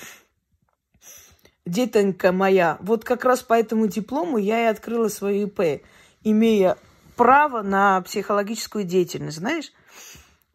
детонька 1.66 2.32
моя, 2.32 2.78
вот 2.80 3.04
как 3.04 3.26
раз 3.26 3.42
по 3.42 3.52
этому 3.52 3.88
диплому 3.88 4.38
я 4.38 4.62
и 4.62 4.70
открыла 4.70 5.08
свою 5.08 5.48
ИП, 5.48 5.82
имея 6.24 6.78
право 7.14 7.60
на 7.60 8.00
психологическую 8.00 8.84
деятельность, 8.84 9.36
знаешь? 9.36 9.70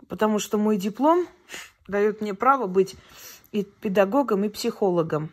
Потому 0.08 0.40
что 0.40 0.58
мой 0.58 0.78
диплом 0.78 1.28
дает 1.88 2.20
мне 2.20 2.34
право 2.34 2.66
быть 2.66 2.96
и 3.52 3.62
педагогом, 3.64 4.44
и 4.46 4.50
психологом. 4.50 5.32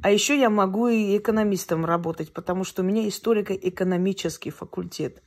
А 0.00 0.10
еще 0.10 0.40
я 0.40 0.48
могу 0.48 0.88
и 0.88 1.18
экономистом 1.18 1.84
работать, 1.84 2.32
потому 2.32 2.64
что 2.64 2.80
у 2.80 2.84
меня 2.86 3.06
историко-экономический 3.06 4.50
факультет. 4.50 5.22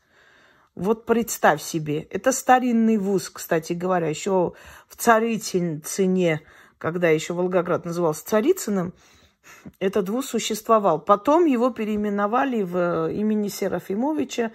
Вот 0.76 1.06
представь 1.06 1.62
себе, 1.62 2.08
это 2.10 2.32
старинный 2.32 2.98
вуз, 2.98 3.30
кстати 3.30 3.74
говоря, 3.74 4.08
еще 4.08 4.54
в 4.88 4.96
Царицыне, 4.96 6.42
когда 6.80 7.10
еще 7.10 7.34
Волгоград 7.34 7.86
назывался 7.86 8.26
Царицыным, 8.26 8.94
этот 9.80 10.10
вуз 10.10 10.28
существовал. 10.28 11.00
Потом 11.00 11.46
его 11.46 11.70
переименовали 11.70 12.64
в 12.64 13.12
имени 13.12 13.50
Серафимовича, 13.50 14.52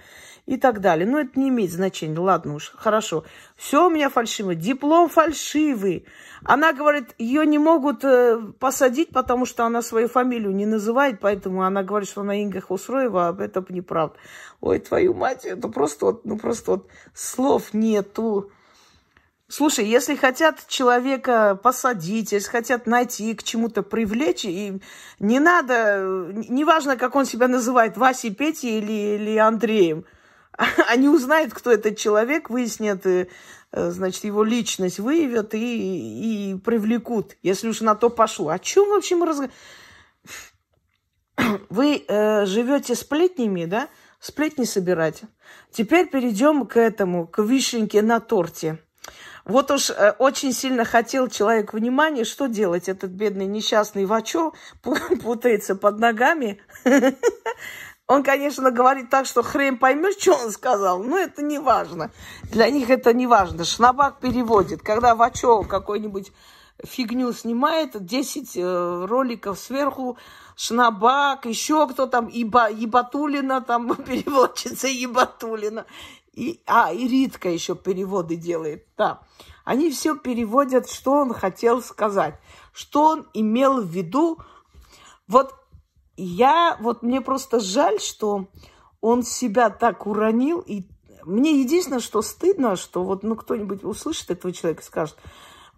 и 0.48 0.56
так 0.56 0.80
далее. 0.80 1.06
Но 1.06 1.20
это 1.20 1.38
не 1.38 1.50
имеет 1.50 1.70
значения. 1.70 2.18
Ладно 2.18 2.54
уж, 2.54 2.72
хорошо. 2.74 3.24
Все 3.54 3.86
у 3.86 3.90
меня 3.90 4.08
фальшивый. 4.08 4.56
Диплом 4.56 5.10
фальшивый. 5.10 6.06
Она 6.42 6.72
говорит, 6.72 7.14
ее 7.18 7.44
не 7.44 7.58
могут 7.58 8.02
э, 8.02 8.40
посадить, 8.58 9.10
потому 9.10 9.44
что 9.44 9.66
она 9.66 9.82
свою 9.82 10.08
фамилию 10.08 10.54
не 10.54 10.64
называет, 10.64 11.20
поэтому 11.20 11.64
она 11.64 11.82
говорит, 11.82 12.08
что 12.08 12.22
она 12.22 12.40
Инга 12.40 12.62
Хусроева, 12.62 13.28
а 13.28 13.42
это 13.42 13.62
неправда. 13.68 14.16
Ой, 14.62 14.78
твою 14.78 15.12
мать, 15.12 15.44
это 15.44 15.68
просто 15.68 16.06
вот, 16.06 16.24
ну 16.24 16.38
просто 16.38 16.70
вот 16.70 16.88
слов 17.12 17.74
нету. 17.74 18.50
Слушай, 19.48 19.84
если 19.84 20.14
хотят 20.14 20.66
человека 20.66 21.60
посадить, 21.62 22.32
если 22.32 22.48
хотят 22.48 22.86
найти, 22.86 23.34
к 23.34 23.42
чему-то 23.42 23.82
привлечь, 23.82 24.46
и 24.46 24.80
не 25.18 25.40
надо, 25.40 26.32
неважно, 26.48 26.96
как 26.96 27.16
он 27.16 27.26
себя 27.26 27.48
называет, 27.48 27.98
Васей, 27.98 28.34
Петей 28.34 28.78
или, 28.78 29.16
или 29.16 29.36
Андреем, 29.36 30.06
они 30.88 31.08
узнают, 31.08 31.54
кто 31.54 31.70
этот 31.70 31.96
человек, 31.96 32.50
выяснят, 32.50 33.06
э, 33.06 33.28
значит, 33.72 34.24
его 34.24 34.42
личность 34.42 34.98
выявят 34.98 35.54
и, 35.54 36.52
и 36.52 36.58
привлекут, 36.58 37.36
если 37.42 37.68
уж 37.68 37.80
на 37.80 37.94
то 37.94 38.10
пошло. 38.10 38.50
О 38.50 38.58
чем 38.58 38.88
вообще 38.90 39.16
мы 39.16 39.26
разговариваем? 39.26 39.56
Вы 41.70 42.04
э, 42.06 42.46
живете 42.46 42.94
сплетнями, 42.94 43.64
да? 43.64 43.88
Сплетни 44.20 44.64
собирать. 44.64 45.22
Теперь 45.70 46.08
перейдем 46.08 46.66
к 46.66 46.76
этому, 46.76 47.28
к 47.28 47.40
вишенке 47.40 48.02
на 48.02 48.18
торте. 48.18 48.78
Вот 49.44 49.70
уж 49.70 49.90
э, 49.90 50.10
очень 50.18 50.52
сильно 50.52 50.84
хотел 50.84 51.28
человек 51.28 51.72
внимания, 51.72 52.24
что 52.24 52.48
делать? 52.48 52.88
Этот 52.88 53.12
бедный 53.12 53.46
несчастный 53.46 54.06
Вачо 54.06 54.54
путается 55.22 55.76
под 55.76 56.00
ногами. 56.00 56.60
Он, 58.08 58.22
конечно, 58.22 58.70
говорит 58.70 59.10
так, 59.10 59.26
что 59.26 59.42
хрен 59.42 59.76
поймешь, 59.76 60.16
что 60.18 60.34
он 60.34 60.50
сказал, 60.50 61.02
но 61.02 61.18
это 61.18 61.42
не 61.42 61.58
важно. 61.58 62.10
Для 62.44 62.70
них 62.70 62.88
это 62.88 63.12
не 63.12 63.26
важно. 63.26 63.64
Шнабак 63.64 64.18
переводит. 64.18 64.80
Когда 64.80 65.14
Вачо 65.14 65.62
какой-нибудь 65.62 66.32
фигню 66.82 67.34
снимает, 67.34 68.02
10 68.02 68.56
э, 68.56 69.04
роликов 69.06 69.58
сверху, 69.58 70.16
Шнабак, 70.56 71.44
еще 71.44 71.86
кто 71.86 72.06
там, 72.06 72.30
Иба, 72.32 72.70
Ебатулина 72.70 73.60
там 73.60 73.94
переводчица 74.06 74.88
Ебатулина. 74.88 75.84
И, 76.32 76.62
а, 76.66 76.90
и 76.94 77.06
Ритка 77.06 77.50
еще 77.50 77.76
переводы 77.76 78.36
делает. 78.36 78.86
Да. 78.96 79.20
Они 79.64 79.90
все 79.90 80.16
переводят, 80.16 80.88
что 80.88 81.12
он 81.12 81.34
хотел 81.34 81.82
сказать, 81.82 82.40
что 82.72 83.04
он 83.04 83.28
имел 83.34 83.82
в 83.82 83.86
виду. 83.86 84.38
Вот 85.26 85.57
я, 86.22 86.76
вот 86.80 87.02
мне 87.02 87.20
просто 87.20 87.60
жаль, 87.60 88.00
что 88.00 88.48
он 89.00 89.22
себя 89.22 89.70
так 89.70 90.06
уронил. 90.06 90.60
И 90.60 90.84
мне 91.24 91.60
единственное, 91.60 92.00
что 92.00 92.22
стыдно, 92.22 92.76
что 92.76 93.04
вот 93.04 93.22
ну, 93.22 93.36
кто-нибудь 93.36 93.84
услышит 93.84 94.30
этого 94.30 94.52
человека 94.52 94.82
и 94.82 94.86
скажет, 94.86 95.16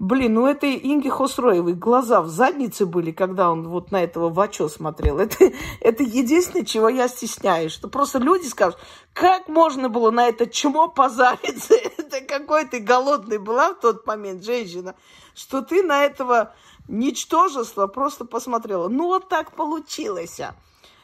Блин, 0.01 0.33
ну 0.33 0.47
этой 0.47 0.81
Инги 0.83 1.11
Хосроевой 1.11 1.75
глаза 1.75 2.23
в 2.23 2.29
заднице 2.29 2.87
были, 2.87 3.13
когда 3.13 3.51
он 3.51 3.69
вот 3.69 3.91
на 3.91 4.03
этого 4.03 4.31
Вачо 4.31 4.67
смотрел. 4.71 5.19
Это, 5.19 5.53
это 5.79 6.03
единственное, 6.03 6.65
чего 6.65 6.89
я 6.89 7.07
стесняюсь. 7.07 7.73
Что 7.73 7.87
просто 7.87 8.19
люди 8.19 8.47
скажут, 8.47 8.79
как 9.13 9.49
можно 9.49 9.91
было 9.91 10.11
на 10.11 10.27
это 10.27 10.47
чмо 10.47 10.89
позариться? 10.89 11.75
Это 11.99 12.23
какой 12.23 12.65
ты 12.65 12.79
голодный 12.81 13.37
была 13.37 13.75
в 13.75 13.81
тот 13.81 14.07
момент, 14.07 14.43
женщина, 14.43 14.95
что 15.35 15.61
ты 15.61 15.83
на 15.83 16.03
этого 16.03 16.55
ничтожество 16.89 17.87
просто 17.87 18.25
посмотрела. 18.25 18.89
Ну 18.89 19.07
вот 19.07 19.29
так 19.29 19.53
получилось. 19.53 20.41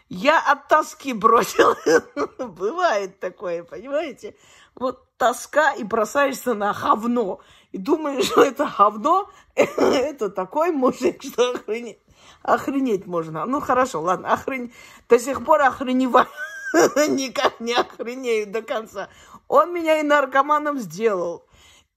Я 0.09 0.41
от 0.41 0.69
тоски 0.69 1.13
бросила. 1.13 1.77
Бывает 2.39 3.19
такое, 3.19 3.65
понимаете? 3.65 4.37
Вот 4.75 5.03
тоска 5.17 5.73
и 5.73 5.83
бросаешься 5.83 6.55
на 6.55 6.73
говно 6.73 7.41
и 7.73 7.79
думаешь, 7.79 8.27
что 8.27 8.43
это 8.43 8.73
говно, 8.79 9.31
это 9.55 10.31
такой 10.31 10.71
мужик, 10.71 11.23
что 11.23 11.53
охренеть, 11.53 11.99
охренеть 12.43 13.07
можно. 13.07 13.45
Ну, 13.47 13.61
хорошо, 13.61 14.01
ладно, 14.01 14.33
охренеть. 14.33 14.73
До 15.09 15.19
сих 15.19 15.45
пор 15.45 15.63
охреневаю, 15.63 16.29
никак 17.09 17.61
не 17.61 17.75
охренею 17.75 18.47
до 18.47 18.63
конца. 18.63 19.09
Он 19.49 19.73
меня 19.73 20.01
и 20.01 20.03
наркоманом 20.03 20.79
сделал, 20.79 21.46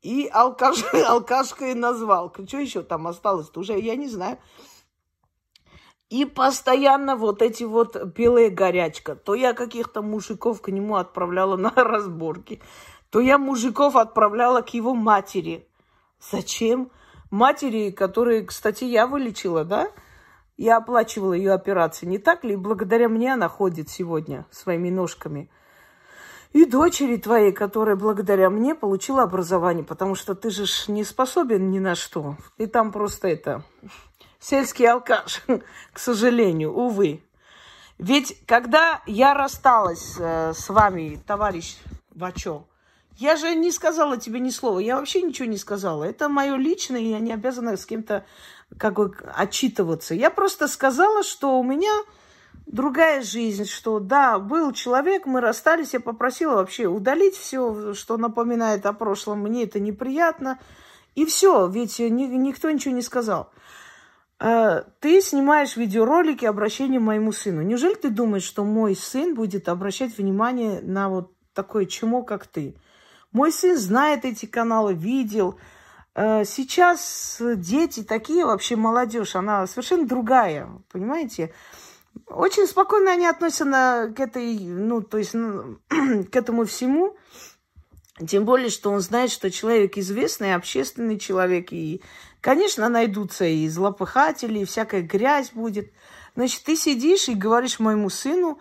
и 0.01 0.29
алкаш, 0.31 0.83
алкашкой 1.07 1.73
назвал. 1.73 2.33
Что 2.33 2.57
еще 2.57 2.83
там 2.83 3.07
осталось-то 3.07 3.59
уже, 3.59 3.79
я 3.79 3.95
не 3.95 4.07
знаю. 4.07 4.37
И 6.09 6.25
постоянно 6.25 7.15
вот 7.15 7.41
эти 7.41 7.63
вот 7.63 7.95
белые 8.15 8.49
горячка. 8.49 9.15
То 9.15 9.35
я 9.35 9.53
каких-то 9.53 10.01
мужиков 10.01 10.61
к 10.61 10.69
нему 10.69 10.95
отправляла 10.95 11.55
на 11.57 11.71
разборки, 11.75 12.61
то 13.09 13.19
я 13.19 13.37
мужиков 13.37 13.95
отправляла 13.95 14.61
к 14.61 14.73
его 14.73 14.93
матери. 14.95 15.67
Зачем? 16.19 16.91
Матери, 17.31 17.91
которые, 17.91 18.43
кстати, 18.43 18.85
я 18.85 19.05
вылечила, 19.05 19.63
да? 19.63 19.91
Я 20.57 20.77
оплачивала 20.77 21.33
ее 21.33 21.53
операции, 21.53 22.05
не 22.05 22.17
так 22.17 22.43
ли? 22.43 22.55
Благодаря 22.55 23.07
мне 23.07 23.33
она 23.33 23.47
ходит 23.47 23.87
сегодня 23.89 24.45
своими 24.51 24.89
ножками. 24.89 25.49
И 26.51 26.65
дочери 26.65 27.17
твоей, 27.17 27.51
которая 27.51 27.95
благодаря 27.95 28.49
мне 28.49 28.73
получила 28.73 29.23
образование, 29.23 29.83
потому 29.83 30.15
что 30.15 30.33
ты 30.33 30.49
же 30.49 30.65
не 30.87 31.03
способен 31.03 31.69
ни 31.69 31.77
на 31.77 31.93
что. 31.93 32.37
Ты 32.57 32.65
там 32.65 32.91
просто 32.91 33.27
это, 33.27 33.63
сельский 34.39 34.87
алкаш, 34.87 35.43
к 35.93 35.99
сожалению, 35.99 36.73
увы. 36.73 37.23
Ведь 37.99 38.41
когда 38.47 39.01
я 39.05 39.33
рассталась 39.33 40.15
э, 40.17 40.53
с 40.53 40.69
вами, 40.69 41.21
товарищ 41.27 41.77
Вачо, 42.15 42.65
я 43.17 43.35
же 43.35 43.53
не 43.53 43.71
сказала 43.71 44.17
тебе 44.17 44.39
ни 44.39 44.49
слова. 44.49 44.79
Я 44.79 44.95
вообще 44.95 45.21
ничего 45.21 45.47
не 45.47 45.57
сказала. 45.57 46.05
Это 46.05 46.29
мое 46.29 46.55
личное, 46.55 47.01
и 47.01 47.09
я 47.09 47.19
не 47.19 47.33
обязана 47.33 47.75
с 47.75 47.85
кем-то 47.85 48.25
как 48.77 48.93
бы 48.93 49.13
отчитываться. 49.35 50.15
Я 50.15 50.29
просто 50.29 50.69
сказала, 50.69 51.23
что 51.23 51.59
у 51.59 51.63
меня 51.63 51.91
другая 52.69 53.21
жизнь, 53.21 53.65
что 53.65 53.99
да, 53.99 54.39
был 54.39 54.71
человек, 54.71 55.25
мы 55.25 55.41
расстались, 55.41 55.93
я 55.93 55.99
попросила 55.99 56.55
вообще 56.55 56.85
удалить 56.85 57.35
все, 57.35 57.93
что 57.93 58.17
напоминает 58.17 58.85
о 58.85 58.93
прошлом, 58.93 59.39
мне 59.39 59.63
это 59.63 59.79
неприятно. 59.79 60.59
И 61.15 61.25
все, 61.25 61.67
ведь 61.67 61.99
ни, 61.99 62.25
никто 62.25 62.69
ничего 62.69 62.93
не 62.93 63.01
сказал. 63.01 63.51
А, 64.39 64.85
ты 64.99 65.21
снимаешь 65.21 65.75
видеоролики 65.75 66.45
обращения 66.45 66.99
моему 66.99 67.31
сыну. 67.31 67.61
Неужели 67.61 67.95
ты 67.95 68.09
думаешь, 68.09 68.43
что 68.43 68.63
мой 68.63 68.95
сын 68.95 69.33
будет 69.33 69.67
обращать 69.67 70.17
внимание 70.17 70.79
на 70.81 71.09
вот 71.09 71.33
такое 71.53 71.85
чмо, 71.87 72.23
как 72.23 72.47
ты? 72.47 72.75
Мой 73.31 73.51
сын 73.51 73.77
знает 73.77 74.25
эти 74.25 74.45
каналы, 74.45 74.93
видел. 74.93 75.59
Э, 76.15 76.45
сейчас 76.45 77.41
дети 77.41 78.03
такие, 78.03 78.45
вообще 78.45 78.75
молодежь, 78.75 79.35
она 79.35 79.65
совершенно 79.65 80.07
другая, 80.07 80.69
понимаете? 80.91 81.53
Очень 82.27 82.67
спокойно 82.67 83.11
они 83.11 83.25
относятся 83.25 83.65
на, 83.65 84.07
к 84.07 84.19
этой, 84.19 84.57
ну, 84.59 85.01
то 85.01 85.17
есть 85.17 85.33
ну, 85.33 85.79
к 86.31 86.35
этому 86.35 86.65
всему. 86.65 87.17
Тем 88.27 88.45
более, 88.45 88.69
что 88.69 88.91
он 88.91 88.99
знает, 88.99 89.31
что 89.31 89.49
человек 89.49 89.97
известный, 89.97 90.53
общественный 90.53 91.17
человек. 91.17 91.71
И, 91.71 92.01
конечно, 92.41 92.89
найдутся 92.89 93.45
и 93.45 93.67
злопыхатели, 93.69 94.59
и 94.59 94.65
всякая 94.65 95.01
грязь 95.01 95.51
будет. 95.51 95.93
Значит, 96.35 96.63
ты 96.63 96.75
сидишь 96.75 97.29
и 97.29 97.35
говоришь 97.35 97.79
моему 97.79 98.09
сыну, 98.09 98.59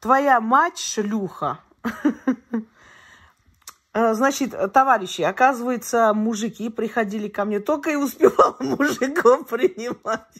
твоя 0.00 0.40
мать 0.40 0.78
шлюха. 0.78 1.60
Э, 3.94 4.14
значит, 4.14 4.54
товарищи, 4.72 5.20
оказывается, 5.20 6.14
мужики 6.14 6.70
приходили 6.70 7.28
ко 7.28 7.44
мне, 7.44 7.60
только 7.60 7.90
и 7.90 7.96
успевал 7.96 8.56
мужиков 8.60 9.46
принимать. 9.46 10.32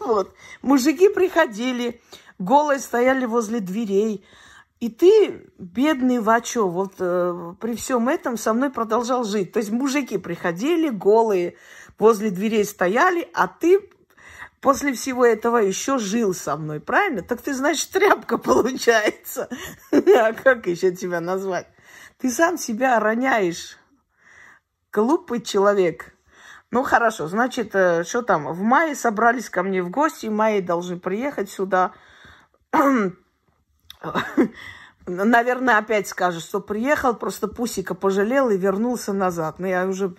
Вот. 0.00 0.34
Мужики 0.62 1.08
приходили, 1.08 2.00
голые 2.38 2.80
стояли 2.80 3.26
возле 3.26 3.60
дверей. 3.60 4.24
И 4.80 4.88
ты, 4.88 5.46
бедный 5.58 6.20
Вачо, 6.20 6.66
вот 6.66 6.94
э, 6.98 7.54
при 7.60 7.76
всем 7.76 8.08
этом 8.08 8.38
со 8.38 8.54
мной 8.54 8.70
продолжал 8.70 9.24
жить. 9.24 9.52
То 9.52 9.58
есть 9.58 9.70
мужики 9.70 10.16
приходили, 10.16 10.88
голые, 10.88 11.56
возле 11.98 12.30
дверей 12.30 12.64
стояли, 12.64 13.28
а 13.34 13.46
ты 13.46 13.90
после 14.62 14.94
всего 14.94 15.26
этого 15.26 15.58
еще 15.58 15.98
жил 15.98 16.32
со 16.32 16.56
мной, 16.56 16.80
правильно? 16.80 17.20
Так 17.20 17.42
ты, 17.42 17.52
значит, 17.52 17.90
тряпка 17.90 18.38
получается. 18.38 19.50
А 19.92 20.32
как 20.32 20.66
еще 20.66 20.96
тебя 20.96 21.20
назвать? 21.20 21.66
Ты 22.16 22.30
сам 22.30 22.56
себя 22.56 22.98
роняешь. 23.00 23.76
Глупый 24.92 25.42
человек. 25.42 26.14
Ну, 26.70 26.82
хорошо, 26.82 27.26
значит, 27.26 27.74
э, 27.74 28.04
что 28.04 28.22
там, 28.22 28.52
в 28.52 28.62
мае 28.62 28.94
собрались 28.94 29.50
ко 29.50 29.62
мне 29.62 29.82
в 29.82 29.90
гости, 29.90 30.26
в 30.26 30.32
мае 30.32 30.62
должны 30.62 30.98
приехать 30.98 31.50
сюда. 31.50 31.92
Наверное, 35.06 35.78
опять 35.78 36.08
скажешь, 36.08 36.44
что 36.44 36.60
приехал, 36.60 37.14
просто 37.14 37.48
Пусика 37.48 37.94
пожалел 37.94 38.50
и 38.50 38.56
вернулся 38.56 39.12
назад. 39.12 39.58
Но 39.58 39.66
я 39.66 39.86
уже 39.86 40.14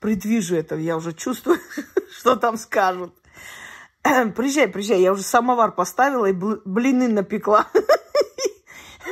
предвижу 0.00 0.56
это, 0.56 0.76
я 0.76 0.96
уже 0.96 1.14
чувствую, 1.14 1.58
что 2.10 2.36
там 2.36 2.58
скажут. 2.58 3.14
Приезжай, 4.02 4.68
приезжай. 4.68 5.00
Я 5.00 5.12
уже 5.12 5.22
самовар 5.22 5.72
поставила 5.72 6.26
и 6.26 6.32
блины 6.32 7.08
напекла. 7.08 7.66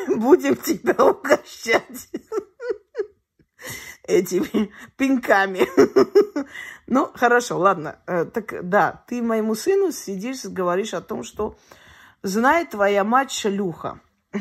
будем 0.09 0.57
тебя 0.57 0.95
угощать 1.05 2.09
этими 4.05 4.73
пинками. 4.97 5.67
Ну, 6.87 7.11
хорошо, 7.15 7.59
ладно. 7.59 7.99
Э, 8.07 8.25
так 8.25 8.69
да, 8.69 9.05
ты 9.07 9.23
моему 9.23 9.55
сыну 9.55 9.93
сидишь, 9.93 10.45
говоришь 10.45 10.95
о 10.95 11.01
том, 11.01 11.23
что 11.23 11.57
знает 12.23 12.71
твоя 12.71 13.05
мать 13.05 13.31
шлюха. 13.33 14.01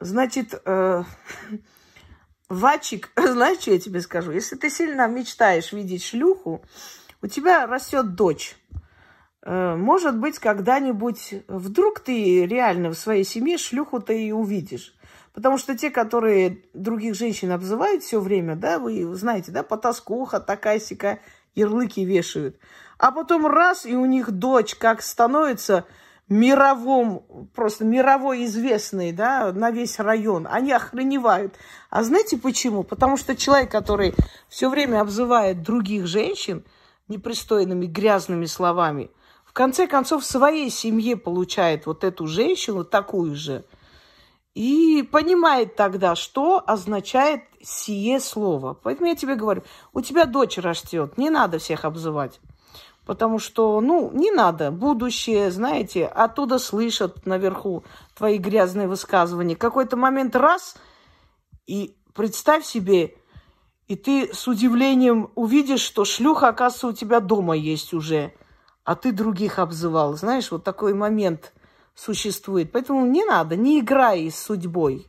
Значит, 0.00 0.60
э, 0.64 1.04
Вачик, 2.48 3.10
знаешь, 3.16 3.60
что 3.60 3.72
я 3.72 3.80
тебе 3.80 4.00
скажу? 4.00 4.32
Если 4.32 4.56
ты 4.56 4.70
сильно 4.70 5.06
мечтаешь 5.08 5.72
видеть 5.72 6.04
шлюху, 6.04 6.62
у 7.22 7.26
тебя 7.26 7.66
растет 7.66 8.14
дочь. 8.14 8.56
Э, 9.42 9.76
может 9.76 10.18
быть, 10.18 10.38
когда-нибудь 10.38 11.44
вдруг 11.48 12.00
ты 12.00 12.46
реально 12.46 12.90
в 12.90 12.94
своей 12.94 13.24
семье 13.24 13.58
шлюху-то 13.58 14.12
и 14.12 14.32
увидишь. 14.32 14.95
Потому 15.36 15.58
что 15.58 15.76
те, 15.76 15.90
которые 15.90 16.62
других 16.72 17.14
женщин 17.14 17.52
обзывают 17.52 18.02
все 18.02 18.20
время, 18.20 18.56
да, 18.56 18.78
вы 18.78 19.14
знаете, 19.14 19.52
да, 19.52 19.62
потаскуха, 19.62 20.40
такая 20.40 20.80
сика, 20.80 21.18
ярлыки 21.54 22.06
вешают. 22.06 22.56
А 22.96 23.12
потом 23.12 23.46
раз, 23.46 23.84
и 23.84 23.94
у 23.94 24.06
них 24.06 24.30
дочь 24.30 24.74
как 24.74 25.02
становится 25.02 25.84
мировом, 26.30 27.26
просто 27.54 27.84
мировой 27.84 28.46
известной, 28.46 29.12
да, 29.12 29.52
на 29.52 29.70
весь 29.70 29.98
район. 29.98 30.48
Они 30.50 30.72
охреневают. 30.72 31.54
А 31.90 32.02
знаете 32.02 32.38
почему? 32.38 32.82
Потому 32.82 33.18
что 33.18 33.36
человек, 33.36 33.70
который 33.70 34.14
все 34.48 34.70
время 34.70 35.02
обзывает 35.02 35.62
других 35.62 36.06
женщин 36.06 36.64
непристойными, 37.08 37.84
грязными 37.84 38.46
словами, 38.46 39.10
в 39.44 39.52
конце 39.52 39.86
концов 39.86 40.22
в 40.22 40.26
своей 40.26 40.70
семье 40.70 41.14
получает 41.18 41.84
вот 41.84 42.04
эту 42.04 42.26
женщину 42.26 42.84
такую 42.84 43.36
же– 43.36 43.66
и 44.56 45.02
понимает 45.02 45.76
тогда, 45.76 46.16
что 46.16 46.64
означает 46.66 47.42
сие 47.62 48.18
слово. 48.20 48.72
Поэтому 48.72 49.10
я 49.10 49.14
тебе 49.14 49.34
говорю, 49.34 49.62
у 49.92 50.00
тебя 50.00 50.24
дочь 50.24 50.56
растет, 50.56 51.18
не 51.18 51.28
надо 51.28 51.58
всех 51.58 51.84
обзывать. 51.84 52.40
Потому 53.04 53.38
что, 53.38 53.82
ну, 53.82 54.10
не 54.14 54.30
надо. 54.30 54.70
Будущее, 54.70 55.50
знаете, 55.50 56.06
оттуда 56.06 56.58
слышат 56.58 57.26
наверху 57.26 57.84
твои 58.16 58.38
грязные 58.38 58.88
высказывания. 58.88 59.56
Какой-то 59.56 59.98
момент 59.98 60.34
раз, 60.34 60.76
и 61.66 61.94
представь 62.14 62.64
себе, 62.64 63.14
и 63.88 63.94
ты 63.94 64.32
с 64.32 64.48
удивлением 64.48 65.30
увидишь, 65.34 65.82
что 65.82 66.06
шлюха, 66.06 66.48
оказывается, 66.48 66.86
у 66.86 66.92
тебя 66.94 67.20
дома 67.20 67.54
есть 67.54 67.92
уже, 67.92 68.32
а 68.84 68.94
ты 68.94 69.12
других 69.12 69.58
обзывал. 69.58 70.16
Знаешь, 70.16 70.50
вот 70.50 70.64
такой 70.64 70.94
момент– 70.94 71.52
существует. 71.96 72.70
Поэтому 72.70 73.04
не 73.06 73.24
надо, 73.24 73.56
не 73.56 73.80
играй 73.80 74.30
с 74.30 74.38
судьбой. 74.38 75.08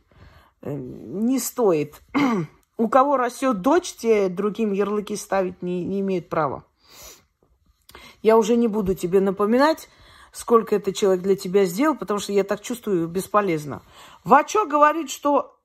Э, 0.62 0.74
не 0.74 1.38
стоит. 1.38 2.02
У 2.76 2.88
кого 2.88 3.16
растет 3.16 3.60
дочь, 3.60 3.94
те 3.94 4.28
другим 4.28 4.72
ярлыки 4.72 5.14
ставить 5.14 5.62
не, 5.62 5.84
не 5.84 6.00
имеют 6.00 6.28
права. 6.28 6.64
Я 8.22 8.36
уже 8.36 8.56
не 8.56 8.66
буду 8.66 8.94
тебе 8.94 9.20
напоминать, 9.20 9.88
сколько 10.32 10.74
этот 10.74 10.96
человек 10.96 11.22
для 11.22 11.36
тебя 11.36 11.64
сделал, 11.66 11.96
потому 11.96 12.18
что 12.18 12.32
я 12.32 12.42
так 12.42 12.60
чувствую 12.60 13.06
бесполезно. 13.06 13.82
Вачо 14.24 14.66
говорит, 14.66 15.10
что 15.10 15.56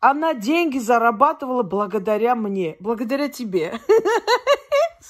она 0.00 0.32
деньги 0.32 0.78
зарабатывала 0.78 1.62
благодаря 1.62 2.34
мне, 2.34 2.76
благодаря 2.80 3.28
тебе. 3.28 3.80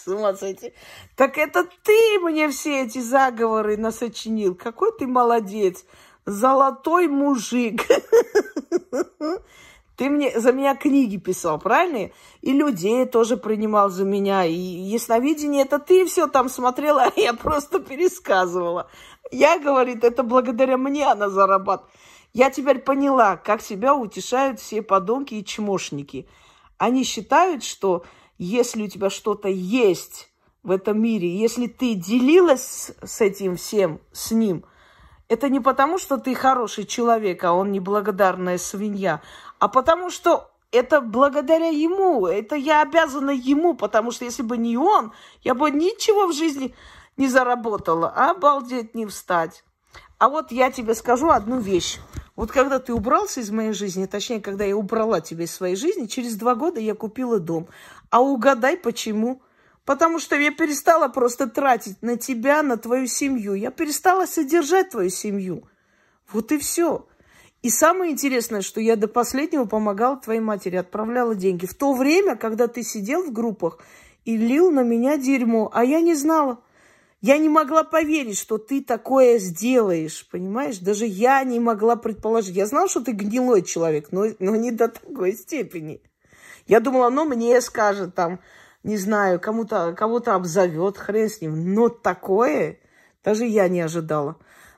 Ума 0.09 0.35
сойти. 0.35 0.73
Так 1.17 1.39
это 1.39 1.65
ты 1.83 2.19
мне 2.21 2.49
все 2.49 2.85
эти 2.85 2.99
заговоры 2.99 3.77
насочинил. 3.77 4.55
Какой 4.55 4.91
ты 4.99 5.07
молодец. 5.07 5.85
Золотой 6.27 7.09
мужик. 7.09 7.87
Ты 9.99 10.11
мне 10.11 10.39
за 10.39 10.53
меня 10.53 10.77
книги 10.77 11.17
писал, 11.17 11.59
правильно? 11.59 12.11
И 12.41 12.53
людей 12.53 13.05
тоже 13.05 13.37
принимал 13.37 13.91
за 13.91 14.05
меня. 14.05 14.45
И 14.45 14.53
ясновидение 14.53 15.65
это 15.65 15.81
ты 15.81 16.07
все 16.07 16.29
там 16.29 16.49
смотрела, 16.49 17.07
а 17.17 17.21
я 17.21 17.35
просто 17.35 17.81
пересказывала. 17.81 18.89
Я, 19.33 19.59
говорит, 19.59 20.05
это 20.05 20.23
благодаря 20.23 20.77
мне 20.77 21.05
она 21.05 21.29
зарабатывает. 21.29 21.93
Я 22.33 22.51
теперь 22.51 22.79
поняла, 22.79 23.37
как 23.37 23.61
себя 23.61 23.97
утешают 23.97 24.61
все 24.61 24.83
подонки 24.83 25.35
и 25.35 25.45
чмошники. 25.45 26.29
Они 26.77 27.03
считают, 27.03 27.65
что 27.65 28.05
если 28.39 28.85
у 28.85 28.89
тебя 28.89 29.11
что-то 29.11 29.49
есть 29.49 30.31
в 30.63 30.71
этом 30.71 31.01
мире, 31.01 31.37
если 31.37 31.67
ты 31.67 31.95
делилась 31.95 32.93
с 33.03 33.21
этим 33.21 33.57
всем, 33.57 34.01
с 34.13 34.31
ним, 34.31 34.65
это 35.29 35.49
не 35.49 35.61
потому, 35.61 35.99
что 35.99 36.17
ты 36.17 36.35
хороший 36.35 36.85
человек, 36.85 37.45
а 37.45 37.53
он 37.53 37.71
неблагодарная 37.71 38.59
свинья, 38.59 39.21
а 39.59 39.69
потому 39.69 40.11
что 40.11 40.51
это 40.71 41.01
благодаря 41.01 41.69
ему, 41.69 42.27
это 42.27 42.55
я 42.55 42.83
обязана 42.83 43.31
ему, 43.31 43.75
потому 43.75 44.11
что 44.11 44.25
если 44.25 44.43
бы 44.43 44.57
не 44.57 44.77
он, 44.77 45.13
я 45.43 45.55
бы 45.55 45.71
ничего 45.71 46.27
в 46.27 46.33
жизни 46.33 46.75
не 47.17 47.29
заработала. 47.29 48.09
Обалдеть 48.11 48.95
не 48.95 49.07
встать. 49.07 49.65
А 50.19 50.29
вот 50.29 50.53
я 50.53 50.71
тебе 50.71 50.95
скажу 50.95 51.31
одну 51.31 51.59
вещь. 51.59 51.99
Вот 52.39 52.53
когда 52.53 52.79
ты 52.79 52.95
убрался 52.95 53.41
из 53.41 53.51
моей 53.51 53.73
жизни, 53.73 54.07
точнее, 54.07 54.41
когда 54.41 54.65
я 54.65 54.77
убрала 54.77 55.21
тебя 55.21 55.43
из 55.43 55.51
своей 55.51 55.75
жизни, 55.75 56.07
через 56.07 56.37
два 56.37 56.55
года 56.55 56.79
я 56.79 56.95
купила 56.95 57.41
дом. 57.41 57.67
А 58.11 58.23
угадай 58.23 58.77
почему? 58.77 59.43
Потому 59.85 60.21
что 60.21 60.37
я 60.37 60.53
перестала 60.53 61.09
просто 61.09 61.49
тратить 61.49 62.01
на 62.01 62.17
тебя, 62.17 62.63
на 62.63 62.77
твою 62.77 63.09
семью. 63.09 63.55
Я 63.55 63.73
перестала 63.73 64.25
содержать 64.25 64.91
твою 64.91 65.11
семью. 65.11 65.65
Вот 66.31 66.53
и 66.53 66.59
все. 66.59 67.09
И 67.63 67.71
самое 67.71 68.13
интересное, 68.13 68.63
что 68.63 68.81
я 68.81 68.95
до 68.95 69.09
последнего 69.09 69.65
помогала 69.65 70.17
твоей 70.17 70.39
матери, 70.39 70.77
отправляла 70.77 71.35
деньги. 71.35 71.67
В 71.67 71.75
то 71.75 71.93
время, 71.93 72.37
когда 72.37 72.69
ты 72.69 72.85
сидел 72.85 73.25
в 73.25 73.33
группах 73.33 73.81
и 74.25 74.37
лил 74.37 74.71
на 74.71 74.85
меня 74.85 75.17
дерьмо, 75.17 75.73
а 75.75 75.85
я 75.85 76.01
не 76.01 76.15
знала. 76.15 76.61
Я 77.21 77.39
не 77.39 77.49
могла 77.49 77.83
поверить, 77.83 78.39
что 78.39 78.59
ты 78.59 78.83
такое 78.83 79.39
сделаешь, 79.39 80.29
понимаешь? 80.31 80.79
Даже 80.79 81.05
я 81.05 81.43
не 81.43 81.59
могла 81.59 81.97
предположить. 81.97 82.55
Я 82.55 82.67
знала, 82.67 82.89
что 82.89 83.01
ты 83.01 83.13
гнилой 83.13 83.63
человек, 83.63 84.13
но, 84.13 84.27
но 84.39 84.55
не 84.55 84.71
до 84.71 84.89
такой 84.89 85.33
степени. 85.33 86.01
Я 86.67 86.79
думала, 86.81 87.09
ну, 87.11 87.25
мне 87.25 87.61
скажет 87.61 88.15
там, 88.15 88.39
не 88.85 88.97
знаю, 88.97 89.41
кому-то 89.41 89.95
кого-то 89.97 90.35
обзовет, 90.35 90.97
хрен 90.97 91.29
с 91.29 91.41
ним. 91.41 91.75
Но 91.75 91.89
такое 91.89 92.79
даже 93.25 93.45
я 93.47 93.69
не 93.69 93.81
ожидала. 93.81 94.37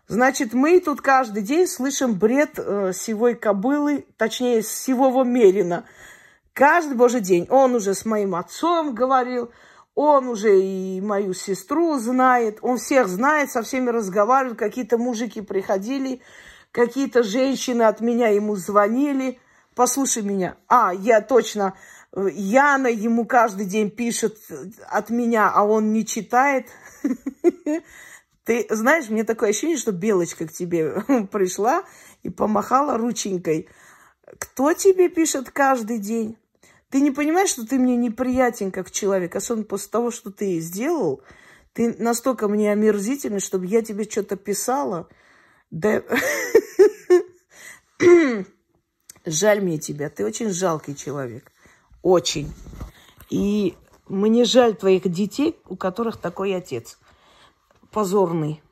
Значит, 0.08 0.54
мы 0.54 0.80
тут 0.80 1.02
каждый 1.02 1.42
день 1.42 1.68
слышим 1.68 2.14
бред 2.14 2.58
э, 2.58 2.92
сивой 2.94 3.34
кобылы, 3.34 4.06
точнее, 4.16 4.62
сивого 4.62 5.22
мерина. 5.24 5.84
Каждый 6.52 6.96
божий 6.96 7.20
день. 7.20 7.46
Он 7.48 7.76
уже 7.76 7.94
с 7.94 8.04
моим 8.04 8.34
отцом 8.34 8.94
говорил, 8.94 9.52
он 10.00 10.28
уже 10.28 10.58
и 10.58 10.98
мою 11.02 11.34
сестру 11.34 11.98
знает, 11.98 12.58
он 12.62 12.78
всех 12.78 13.06
знает, 13.06 13.50
со 13.50 13.62
всеми 13.62 13.90
разговаривает. 13.90 14.58
Какие-то 14.58 14.96
мужики 14.96 15.42
приходили, 15.42 16.22
какие-то 16.72 17.22
женщины 17.22 17.82
от 17.82 18.00
меня 18.00 18.28
ему 18.28 18.56
звонили. 18.56 19.38
Послушай 19.74 20.22
меня. 20.22 20.56
А, 20.68 20.94
я 20.94 21.20
точно, 21.20 21.74
Яна 22.16 22.86
ему 22.86 23.26
каждый 23.26 23.66
день 23.66 23.90
пишет 23.90 24.38
от 24.88 25.10
меня, 25.10 25.50
а 25.54 25.64
он 25.64 25.92
не 25.92 26.06
читает. 26.06 26.68
Ты 28.44 28.66
знаешь, 28.70 29.10
мне 29.10 29.24
такое 29.24 29.50
ощущение, 29.50 29.76
что 29.76 29.92
Белочка 29.92 30.46
к 30.46 30.52
тебе 30.52 31.02
пришла 31.30 31.84
и 32.22 32.30
помахала 32.30 32.96
рученькой. 32.96 33.68
Кто 34.38 34.72
тебе 34.72 35.10
пишет 35.10 35.50
каждый 35.50 35.98
день? 35.98 36.38
Ты 36.90 37.00
не 37.00 37.12
понимаешь, 37.12 37.50
что 37.50 37.66
ты 37.66 37.78
мне 37.78 37.96
неприятен 37.96 38.72
как 38.72 38.90
человек, 38.90 39.36
особенно 39.36 39.64
после 39.64 39.90
того, 39.90 40.10
что 40.10 40.30
ты 40.30 40.58
сделал. 40.58 41.22
Ты 41.72 41.94
настолько 42.02 42.48
мне 42.48 42.72
омерзительный, 42.72 43.38
чтобы 43.40 43.66
я 43.66 43.82
тебе 43.82 44.04
что-то 44.04 44.36
писала. 44.36 45.08
Да... 45.70 46.02
Жаль 49.24 49.60
мне 49.60 49.78
тебя. 49.78 50.08
Ты 50.10 50.24
очень 50.24 50.50
жалкий 50.50 50.94
человек. 50.96 51.52
Очень. 52.02 52.52
И 53.28 53.76
мне 54.08 54.44
жаль 54.44 54.74
твоих 54.74 55.06
детей, 55.10 55.60
у 55.68 55.76
которых 55.76 56.16
такой 56.16 56.54
отец. 56.54 56.98
Позорный. 57.92 58.62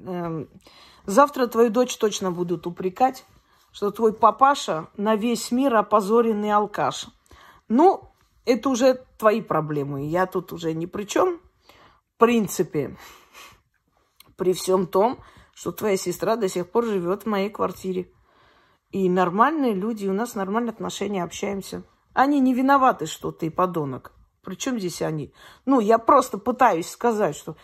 Эм, 0.00 0.48
завтра 1.06 1.46
твою 1.46 1.70
дочь 1.70 1.96
точно 1.96 2.30
будут 2.30 2.66
упрекать 2.66 3.24
что 3.72 3.90
твой 3.90 4.12
папаша 4.12 4.88
на 4.96 5.16
весь 5.16 5.50
мир 5.50 5.76
опозоренный 5.76 6.52
алкаш. 6.52 7.08
Ну, 7.68 8.10
это 8.44 8.68
уже 8.68 9.04
твои 9.18 9.40
проблемы. 9.40 10.06
Я 10.06 10.26
тут 10.26 10.52
уже 10.52 10.72
ни 10.72 10.86
при 10.86 11.04
чем. 11.04 11.40
В 12.14 12.18
принципе, 12.18 12.96
при 14.36 14.52
всем 14.52 14.86
том, 14.86 15.20
что 15.54 15.72
твоя 15.72 15.96
сестра 15.96 16.36
до 16.36 16.48
сих 16.48 16.70
пор 16.70 16.86
живет 16.86 17.22
в 17.22 17.26
моей 17.26 17.50
квартире. 17.50 18.10
И 18.90 19.08
нормальные 19.08 19.74
люди, 19.74 20.06
у 20.06 20.12
нас 20.12 20.34
нормальные 20.34 20.72
отношения, 20.72 21.22
общаемся. 21.22 21.84
Они 22.12 22.40
не 22.40 22.54
виноваты, 22.54 23.06
что 23.06 23.30
ты 23.30 23.50
подонок. 23.50 24.12
Причем 24.42 24.78
здесь 24.78 25.02
они? 25.02 25.32
Ну, 25.64 25.80
я 25.80 25.98
просто 25.98 26.38
пытаюсь 26.38 26.88
сказать, 26.88 27.36
что 27.36 27.56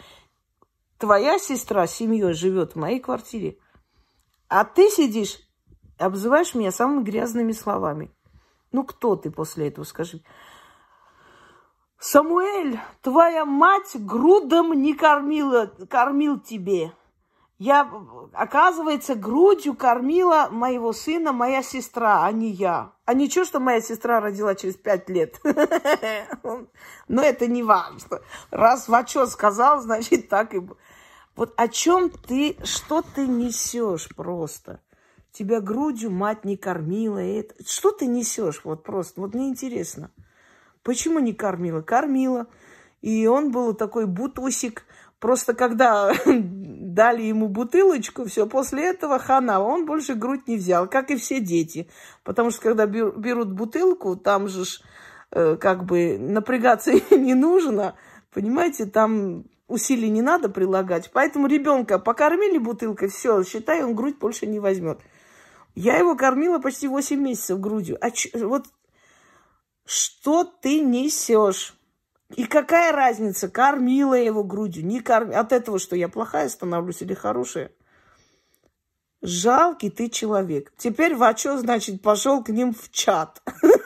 твоя 0.99 1.39
сестра 1.39 1.87
с 1.87 1.95
семьей 1.95 2.33
живет 2.33 2.73
в 2.73 2.79
моей 2.79 3.01
квартире. 3.01 3.59
А 4.49 4.65
ты 4.65 4.89
сидишь, 4.91 5.41
обзываешь 5.99 6.55
меня 6.55 6.71
самыми 6.71 7.03
грязными 7.03 7.53
словами. 7.53 8.11
Ну, 8.73 8.85
кто 8.85 9.17
ты 9.17 9.31
после 9.31 9.69
этого, 9.69 9.85
скажи? 9.85 10.23
Самуэль, 11.99 12.79
твоя 13.03 13.45
мать 13.45 13.93
грудом 13.95 14.75
не 14.75 14.95
кормила, 14.95 15.73
кормил 15.89 16.39
тебе. 16.39 16.93
Я, 17.59 17.91
оказывается, 18.35 19.15
грудью 19.15 19.75
кормила 19.75 20.49
моего 20.51 20.93
сына 20.93 21.33
моя 21.33 21.63
сестра, 21.63 22.27
а 22.27 22.31
не 22.31 22.51
я. 22.51 22.93
А 23.07 23.15
ничего, 23.15 23.47
что 23.47 23.61
моя 23.61 23.81
сестра 23.81 24.21
родила 24.21 24.55
через 24.55 24.77
пять 24.77 25.09
лет. 25.09 25.41
Но 27.09 27.23
это 27.23 27.47
не 27.47 27.63
важно. 27.63 28.21
Раз 28.51 28.89
Вачо 28.89 29.27
сказал, 29.27 29.81
значит 29.81 30.29
так 30.29 30.55
и... 30.55 30.61
Вот 31.35 31.55
о 31.57 31.69
чем 31.69 32.11
ты, 32.11 32.57
что 32.65 33.03
ты 33.03 33.27
несешь 33.27 34.09
просто? 34.15 34.81
Тебя 35.37 35.61
грудью 35.61 36.11
мать 36.11 36.47
не 36.47 36.57
кормила. 36.57 37.19
Это... 37.19 37.55
Что 37.67 37.91
ты 37.91 38.07
несешь? 38.07 38.63
Вот 38.65 38.83
просто. 38.83 39.21
Вот 39.21 39.35
мне 39.35 39.51
интересно. 39.51 40.11
Почему 40.83 41.19
не 41.19 41.35
кормила? 41.35 41.83
Кормила. 41.83 42.47
И 43.03 43.27
он 43.27 43.51
был 43.51 43.75
такой 43.75 44.07
бутусик. 44.07 44.87
Просто 45.19 45.53
когда 45.53 46.15
дали 46.27 47.25
ему 47.25 47.49
бутылочку, 47.49 48.25
все, 48.25 48.47
после 48.47 48.85
этого 48.85 49.19
хана, 49.19 49.61
он 49.61 49.85
больше 49.85 50.15
грудь 50.15 50.49
не 50.49 50.57
взял, 50.57 50.89
как 50.89 51.11
и 51.11 51.17
все 51.17 51.41
дети. 51.41 51.91
Потому 52.25 52.51
что 52.51 52.63
когда 52.63 52.87
берут 52.87 53.53
бутылку, 53.53 54.17
там 54.17 54.49
же 54.49 54.65
э, 55.33 55.57
как 55.57 55.85
бы 55.85 56.17
напрягаться 56.19 56.93
не 57.11 57.35
нужно, 57.35 57.95
понимаете, 58.33 58.87
там 58.87 59.45
усилий 59.69 60.09
не 60.09 60.23
надо 60.23 60.49
прилагать. 60.49 61.11
Поэтому 61.13 61.47
ребенка 61.47 61.99
покормили 61.99 62.57
бутылкой, 62.57 63.11
все, 63.11 63.43
считай, 63.43 63.85
он 63.85 63.95
грудь 63.95 64.19
больше 64.19 64.47
не 64.47 64.61
возьмет. 64.61 65.01
Я 65.77 65.99
его 65.99 66.17
кормила 66.17 66.59
почти 66.59 66.89
8 66.89 67.21
месяцев 67.21 67.61
грудью. 67.61 67.99
А 68.01 68.11
ч- 68.11 68.31
вот 68.35 68.67
что 69.85 70.43
ты 70.43 70.81
несешь? 70.81 71.75
И 72.35 72.47
какая 72.47 72.93
разница, 72.93 73.49
кормила 73.49 74.15
его 74.15 74.43
грудью, 74.43 74.85
не 74.85 75.01
кормила. 75.01 75.39
От 75.39 75.53
этого, 75.53 75.79
что 75.79 75.95
я 75.95 76.09
плохая 76.09 76.49
становлюсь 76.49 77.03
или 77.03 77.13
хорошая? 77.13 77.71
Жалкий 79.21 79.91
ты 79.91 80.09
человек. 80.09 80.73
Теперь 80.79 81.15
Вачо, 81.15 81.59
значит, 81.59 82.03
пошел 82.03 82.43
к 82.43 82.49
ним 82.49 82.73
в 82.73 82.91
чат. 82.91 83.43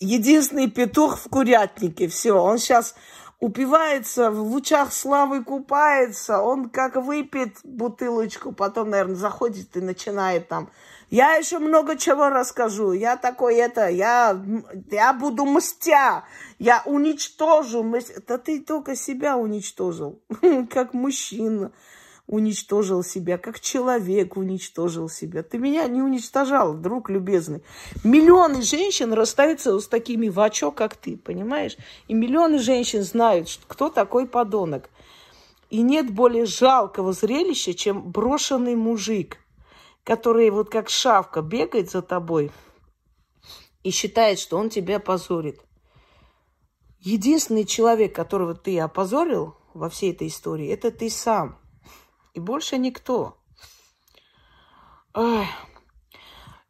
Единственный 0.00 0.68
петух 0.68 1.18
в 1.18 1.28
курятнике. 1.28 2.08
Все, 2.08 2.32
он 2.32 2.58
сейчас 2.58 2.96
упивается, 3.40 4.30
в 4.30 4.40
лучах 4.40 4.92
славы 4.92 5.42
купается, 5.42 6.40
он 6.40 6.68
как 6.68 6.96
выпьет 6.96 7.56
бутылочку, 7.64 8.52
потом, 8.52 8.90
наверное, 8.90 9.16
заходит 9.16 9.76
и 9.76 9.80
начинает 9.80 10.48
там. 10.48 10.70
Я 11.08 11.34
еще 11.34 11.58
много 11.58 11.96
чего 11.96 12.28
расскажу. 12.28 12.92
Я 12.92 13.16
такой 13.16 13.56
это, 13.56 13.88
я, 13.88 14.40
я 14.92 15.12
буду 15.12 15.44
мстя, 15.44 16.24
я 16.60 16.82
уничтожу. 16.84 17.84
Да 18.28 18.38
ты 18.38 18.60
только 18.60 18.94
себя 18.94 19.36
уничтожил, 19.36 20.20
как 20.70 20.94
мужчина 20.94 21.72
уничтожил 22.30 23.02
себя, 23.02 23.38
как 23.38 23.58
человек 23.58 24.36
уничтожил 24.36 25.08
себя. 25.08 25.42
Ты 25.42 25.58
меня 25.58 25.86
не 25.88 26.00
уничтожал, 26.00 26.74
друг 26.74 27.10
любезный. 27.10 27.64
Миллионы 28.04 28.62
женщин 28.62 29.12
расстаются 29.12 29.78
с 29.80 29.88
такими 29.88 30.28
вачо, 30.28 30.70
как 30.70 30.94
ты, 30.94 31.16
понимаешь? 31.16 31.76
И 32.06 32.14
миллионы 32.14 32.60
женщин 32.60 33.02
знают, 33.02 33.58
кто 33.66 33.90
такой 33.90 34.28
подонок. 34.28 34.90
И 35.70 35.82
нет 35.82 36.12
более 36.12 36.46
жалкого 36.46 37.12
зрелища, 37.12 37.74
чем 37.74 38.12
брошенный 38.12 38.76
мужик, 38.76 39.38
который 40.04 40.50
вот 40.50 40.70
как 40.70 40.88
шавка 40.88 41.42
бегает 41.42 41.90
за 41.90 42.00
тобой 42.00 42.52
и 43.82 43.90
считает, 43.90 44.38
что 44.38 44.56
он 44.56 44.70
тебя 44.70 45.00
позорит. 45.00 45.60
Единственный 47.00 47.64
человек, 47.64 48.14
которого 48.14 48.54
ты 48.54 48.78
опозорил 48.78 49.56
во 49.74 49.88
всей 49.88 50.12
этой 50.12 50.28
истории, 50.28 50.68
это 50.68 50.92
ты 50.92 51.10
сам. 51.10 51.60
И 52.34 52.40
больше 52.40 52.78
никто. 52.78 53.36
Ой. 55.14 55.46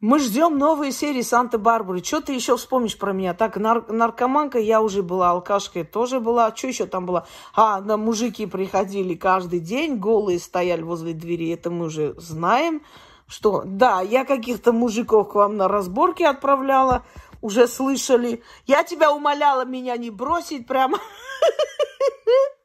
Мы 0.01 0.17
ждем 0.17 0.57
новые 0.57 0.91
серии 0.91 1.21
Санта-Барбары. 1.21 2.03
Что 2.03 2.21
ты 2.21 2.33
еще 2.33 2.57
вспомнишь 2.57 2.97
про 2.97 3.13
меня? 3.13 3.35
Так, 3.35 3.57
нар- 3.57 3.87
наркоманка 3.87 4.57
я 4.57 4.81
уже 4.81 5.03
была, 5.03 5.29
алкашкой 5.29 5.83
тоже 5.83 6.19
была. 6.19 6.55
Что 6.55 6.67
еще 6.67 6.87
там 6.87 7.05
было? 7.05 7.27
А, 7.53 7.81
да, 7.81 7.97
мужики 7.97 8.47
приходили 8.47 9.13
каждый 9.13 9.59
день, 9.59 9.97
голые 9.97 10.39
стояли 10.39 10.81
возле 10.81 11.13
двери. 11.13 11.53
Это 11.53 11.69
мы 11.69 11.85
уже 11.85 12.15
знаем. 12.17 12.81
Что, 13.27 13.61
да, 13.63 14.01
я 14.01 14.25
каких-то 14.25 14.73
мужиков 14.73 15.29
к 15.29 15.35
вам 15.35 15.55
на 15.55 15.67
разборки 15.67 16.23
отправляла. 16.23 17.03
Уже 17.41 17.67
слышали. 17.67 18.41
Я 18.65 18.83
тебя 18.83 19.11
умоляла 19.11 19.65
меня 19.65 19.97
не 19.97 20.09
бросить 20.09 20.65
прямо. 20.65 20.97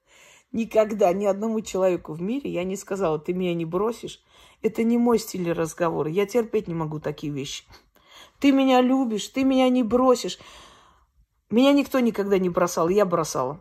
Никогда 0.52 1.12
ни 1.12 1.26
одному 1.26 1.60
человеку 1.60 2.12
в 2.12 2.22
мире 2.22 2.50
я 2.50 2.64
не 2.64 2.76
сказала, 2.76 3.18
ты 3.18 3.32
меня 3.32 3.54
не 3.54 3.64
бросишь. 3.64 4.22
Это 4.62 4.82
не 4.84 4.98
мой 4.98 5.18
стиль 5.18 5.52
разговора. 5.52 6.10
Я 6.10 6.26
терпеть 6.26 6.68
не 6.68 6.74
могу 6.74 6.98
такие 6.98 7.32
вещи. 7.32 7.64
Ты 8.40 8.52
меня 8.52 8.80
любишь, 8.80 9.28
ты 9.28 9.44
меня 9.44 9.68
не 9.68 9.82
бросишь. 9.82 10.38
Меня 11.50 11.72
никто 11.72 12.00
никогда 12.00 12.38
не 12.38 12.48
бросал, 12.48 12.88
я 12.88 13.04
бросала. 13.04 13.60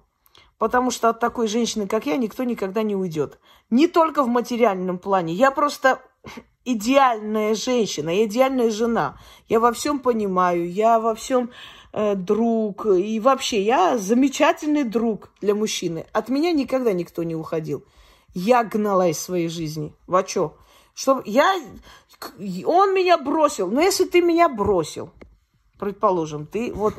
Потому 0.58 0.90
что 0.90 1.10
от 1.10 1.20
такой 1.20 1.48
женщины, 1.48 1.88
как 1.88 2.06
я, 2.06 2.18
никто 2.18 2.44
никогда 2.44 2.82
не 2.82 2.96
уйдет. 2.96 3.40
Не 3.70 3.88
только 3.88 4.24
в 4.24 4.28
материальном 4.28 4.98
плане. 4.98 5.34
Я 5.34 5.52
просто 5.52 6.02
идеальная 6.66 7.56
женщина, 7.56 8.24
идеальная 8.26 8.72
жена. 8.72 9.20
Я 9.48 9.60
во 9.60 9.74
всем 9.74 10.00
понимаю, 10.00 10.70
я 10.72 11.00
во 11.00 11.14
всем 11.14 11.52
Э, 11.98 12.14
друг. 12.14 12.86
И 12.88 13.22
вообще, 13.22 13.62
я 13.62 13.98
замечательный 13.98 14.84
друг 14.84 15.30
для 15.40 15.56
мужчины. 15.56 16.06
От 16.12 16.28
меня 16.28 16.52
никогда 16.52 16.92
никто 16.92 17.24
не 17.24 17.36
уходил. 17.36 17.86
Я 18.34 18.66
гнала 18.66 19.08
из 19.08 19.18
своей 19.18 19.48
жизни. 19.48 19.96
Во 20.06 20.28
что? 20.28 20.58
Что 20.94 21.22
я... 21.24 21.56
Он 22.66 22.94
меня 22.94 23.18
бросил. 23.18 23.72
Но 23.72 23.80
если 23.80 24.04
ты 24.04 24.20
меня 24.20 24.50
бросил, 24.50 25.10
предположим, 25.80 26.48
ты 26.48 26.74
вот 26.74 26.96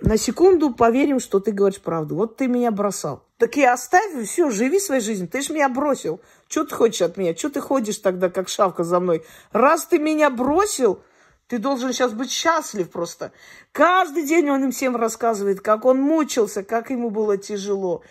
на 0.00 0.16
секунду 0.16 0.74
поверим, 0.74 1.20
что 1.20 1.38
ты 1.38 1.52
говоришь 1.52 1.80
правду. 1.80 2.16
Вот 2.16 2.36
ты 2.36 2.48
меня 2.48 2.72
бросал. 2.72 3.22
Так 3.36 3.56
и 3.56 3.62
оставь, 3.64 4.26
все, 4.26 4.50
живи 4.50 4.80
своей 4.80 5.00
жизнью. 5.00 5.28
Ты 5.28 5.42
же 5.42 5.52
меня 5.52 5.68
бросил. 5.68 6.20
Что 6.48 6.64
ты 6.64 6.74
хочешь 6.74 7.02
от 7.02 7.16
меня? 7.16 7.36
Что 7.36 7.50
ты 7.50 7.60
ходишь 7.60 7.98
тогда, 7.98 8.30
как 8.30 8.48
шавка 8.48 8.82
за 8.82 8.98
мной? 8.98 9.24
Раз 9.52 9.86
ты 9.86 10.00
меня 10.00 10.28
бросил, 10.28 11.04
ты 11.52 11.58
должен 11.58 11.92
сейчас 11.92 12.14
быть 12.14 12.30
счастлив 12.30 12.90
просто. 12.90 13.30
Каждый 13.72 14.24
день 14.24 14.48
он 14.48 14.64
им 14.64 14.70
всем 14.70 14.96
рассказывает, 14.96 15.60
как 15.60 15.84
он 15.84 16.00
мучился, 16.00 16.64
как 16.64 16.88
ему 16.88 17.10
было 17.10 17.36
тяжело, 17.36 18.02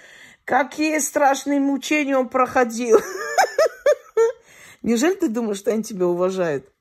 какие 0.46 1.00
страшные 1.00 1.60
мучения 1.60 2.16
он 2.16 2.30
проходил. 2.30 3.00
Неужели 4.84 5.16
ты 5.16 5.28
думаешь, 5.28 5.58
что 5.58 5.72
они 5.72 5.82
тебя 5.82 6.06
уважают? 6.06 6.72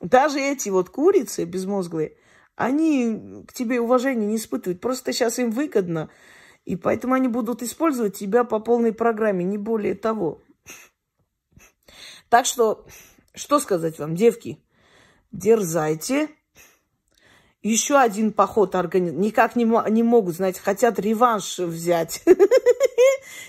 Даже 0.00 0.40
эти 0.40 0.70
вот 0.70 0.88
курицы 0.88 1.44
безмозглые, 1.44 2.16
они 2.56 3.44
к 3.46 3.52
тебе 3.52 3.78
уважения 3.78 4.24
не 4.24 4.36
испытывают. 4.36 4.80
Просто 4.80 5.12
сейчас 5.12 5.38
им 5.38 5.50
выгодно. 5.50 6.08
И 6.64 6.74
поэтому 6.74 7.12
они 7.12 7.28
будут 7.28 7.62
использовать 7.62 8.16
тебя 8.16 8.44
по 8.44 8.60
полной 8.60 8.94
программе, 8.94 9.44
не 9.44 9.58
более 9.58 9.94
того. 9.94 10.40
Так 12.30 12.46
что, 12.46 12.86
что 13.34 13.60
сказать 13.60 13.98
вам, 13.98 14.14
девки? 14.14 14.64
Дерзайте. 15.32 16.28
Еще 17.62 17.98
один 17.98 18.32
поход 18.32 18.74
организовать. 18.74 19.20
Никак 19.20 19.56
не, 19.56 19.64
не 19.90 20.02
могут, 20.02 20.36
знаете, 20.36 20.60
хотят 20.60 20.98
реванш 20.98 21.58
взять. 21.58 22.22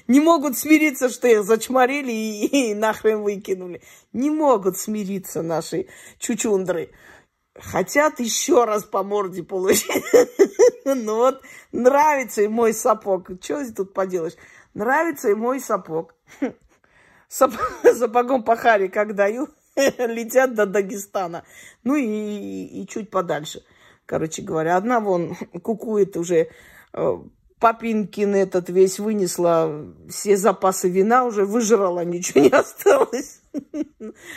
Не 0.07 0.19
могут 0.21 0.57
смириться, 0.57 1.09
что 1.09 1.27
их 1.27 1.43
зачморили 1.43 2.11
и, 2.11 2.73
нахрен 2.73 3.21
выкинули. 3.21 3.79
Не 4.11 4.31
могут 4.31 4.75
смириться 4.75 5.43
наши 5.43 5.85
чучундры. 6.17 6.91
Хотят 7.55 8.19
еще 8.19 8.65
раз 8.65 8.83
по 8.83 9.03
морде 9.03 9.43
получить. 9.43 10.03
Ну 10.85 11.17
вот, 11.17 11.43
нравится 11.71 12.41
и 12.41 12.47
мой 12.47 12.73
сапог. 12.73 13.29
Что 13.43 13.63
тут 13.71 13.93
поделаешь? 13.93 14.33
Нравится 14.73 15.29
и 15.29 15.35
мой 15.35 15.59
сапог. 15.59 16.15
Сап... 17.27 17.51
Сапогом 17.83 18.43
по 18.43 18.55
харе 18.55 18.89
как 18.89 19.13
даю. 19.13 19.49
летят 20.07 20.53
до 20.53 20.65
Дагестана. 20.65 21.43
Ну 21.83 21.95
и, 21.95 22.05
и, 22.05 22.81
и 22.81 22.87
чуть 22.87 23.09
подальше. 23.09 23.63
Короче 24.05 24.41
говоря, 24.41 24.77
одна 24.77 24.99
вон 24.99 25.35
кукует 25.63 26.17
уже 26.17 26.49
э, 26.93 27.17
Папинкин 27.59 28.35
этот 28.35 28.69
весь 28.69 28.99
вынесла, 28.99 29.85
все 30.09 30.37
запасы 30.37 30.89
вина 30.89 31.25
уже 31.25 31.43
выжрала, 31.45 32.05
ничего 32.05 32.41
не 32.41 32.49
осталось. 32.51 33.41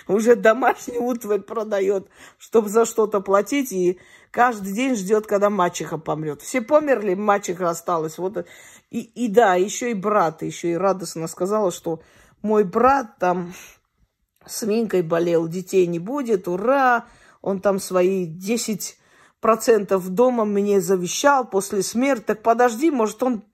Уже 0.08 0.34
домашний 0.34 0.98
утварь 0.98 1.40
продает, 1.40 2.08
чтобы 2.38 2.68
за 2.68 2.84
что-то 2.84 3.20
платить, 3.20 3.72
и 3.72 4.00
каждый 4.32 4.72
день 4.72 4.96
ждет, 4.96 5.26
когда 5.26 5.50
мачеха 5.50 5.98
помрет. 5.98 6.42
Все 6.42 6.62
померли, 6.62 7.14
мачеха 7.14 7.70
осталась. 7.70 8.18
Вот. 8.18 8.44
И, 8.90 9.00
и 9.00 9.28
да, 9.28 9.54
еще 9.54 9.92
и 9.92 9.94
брат, 9.94 10.42
еще 10.42 10.72
и 10.72 10.76
радостно 10.76 11.28
сказала, 11.28 11.70
что 11.70 12.02
мой 12.42 12.64
брат 12.64 13.18
там 13.20 13.54
свинкой 14.46 15.02
болел, 15.02 15.48
детей 15.48 15.86
не 15.86 15.98
будет, 15.98 16.48
ура! 16.48 17.06
Он 17.40 17.60
там 17.60 17.80
свои 17.80 18.24
10 18.24 18.98
процентов 19.40 20.08
дома 20.08 20.44
мне 20.44 20.80
завещал 20.80 21.44
после 21.44 21.82
смерти. 21.82 22.24
Так 22.26 22.42
подожди, 22.42 22.90
может, 22.90 23.22
он 23.22 23.44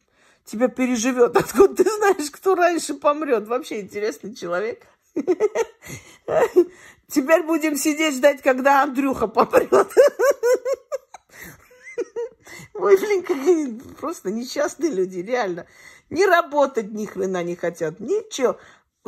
тебя 0.44 0.68
переживет. 0.68 1.36
Откуда 1.40 1.82
ты 1.82 1.90
знаешь, 1.90 2.30
кто 2.30 2.54
раньше 2.54 2.94
помрет? 2.94 3.48
Вообще 3.48 3.80
интересный 3.80 4.34
человек. 4.34 4.86
Теперь 7.08 7.42
будем 7.42 7.76
сидеть 7.76 8.16
ждать, 8.16 8.42
когда 8.42 8.82
Андрюха 8.82 9.26
помрет. 9.26 9.72
Ой, 12.74 12.96
блин, 12.96 13.22
какие 13.22 13.80
просто 13.98 14.30
несчастные 14.30 14.92
люди, 14.92 15.20
реально. 15.20 15.66
Не 16.10 16.26
работать 16.26 16.92
ни 16.92 17.06
хрена 17.06 17.42
не 17.42 17.56
хотят, 17.56 17.98
ничего. 17.98 18.58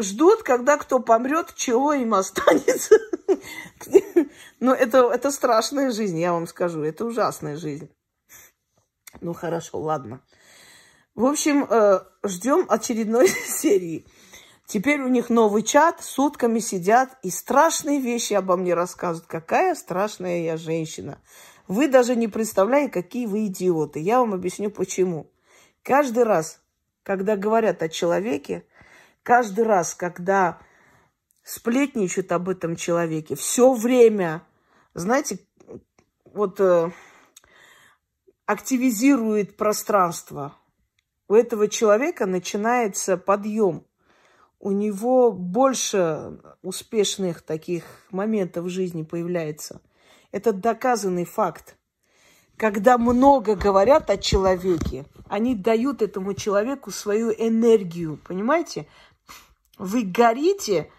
Ждут, 0.00 0.42
когда 0.42 0.76
кто 0.76 0.98
помрет, 1.00 1.54
чего 1.54 1.92
им 1.92 2.14
останется. 2.14 2.96
Но 4.60 4.74
это, 4.74 5.10
это 5.10 5.30
страшная 5.30 5.90
жизнь, 5.90 6.18
я 6.18 6.32
вам 6.32 6.46
скажу. 6.46 6.82
Это 6.82 7.04
ужасная 7.04 7.56
жизнь. 7.56 7.90
Ну, 9.20 9.34
хорошо, 9.34 9.78
ладно. 9.78 10.22
В 11.14 11.24
общем, 11.24 11.66
э, 11.68 12.00
ждем 12.24 12.66
очередной 12.68 13.28
серии. 13.46 14.06
Теперь 14.66 15.00
у 15.00 15.08
них 15.08 15.30
новый 15.30 15.62
чат, 15.62 16.02
сутками 16.02 16.60
сидят 16.60 17.18
и 17.22 17.30
страшные 17.30 18.00
вещи 18.00 18.34
обо 18.34 18.56
мне 18.56 18.74
рассказывают. 18.74 19.28
Какая 19.28 19.74
страшная 19.74 20.42
я 20.42 20.56
женщина. 20.56 21.20
Вы 21.66 21.88
даже 21.88 22.14
не 22.14 22.28
представляете, 22.28 22.92
какие 22.92 23.26
вы 23.26 23.46
идиоты. 23.46 23.98
Я 23.98 24.20
вам 24.20 24.32
объясню 24.32 24.70
почему. 24.70 25.30
Каждый 25.82 26.24
раз, 26.24 26.60
когда 27.02 27.36
говорят 27.36 27.82
о 27.82 27.88
человеке, 27.88 28.64
каждый 29.22 29.64
раз, 29.64 29.94
когда 29.94 30.60
сплетничают 31.42 32.32
об 32.32 32.48
этом 32.48 32.76
человеке, 32.76 33.34
все 33.34 33.72
время, 33.72 34.42
знаете, 34.94 35.38
вот 36.24 36.60
э, 36.60 36.90
активизирует 38.46 39.56
пространство. 39.56 40.54
У 41.28 41.34
этого 41.34 41.68
человека 41.68 42.26
начинается 42.26 43.16
подъем 43.16 43.84
у 44.60 44.72
него 44.72 45.32
больше 45.32 46.38
успешных 46.62 47.40
таких 47.40 47.84
моментов 48.10 48.66
в 48.66 48.68
жизни 48.68 49.02
появляется. 49.02 49.80
Это 50.32 50.52
доказанный 50.52 51.24
факт. 51.24 51.76
Когда 52.56 52.98
много 52.98 53.56
говорят 53.56 54.10
о 54.10 54.18
человеке, 54.18 55.06
они 55.28 55.54
дают 55.54 56.02
этому 56.02 56.34
человеку 56.34 56.90
свою 56.90 57.32
энергию, 57.32 58.20
понимаете? 58.22 58.86
Вы 59.80 60.02
горите 60.02 60.90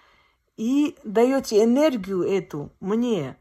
и 0.58 0.98
даете 1.04 1.64
энергию 1.64 2.24
эту 2.24 2.72
мне. 2.80 3.38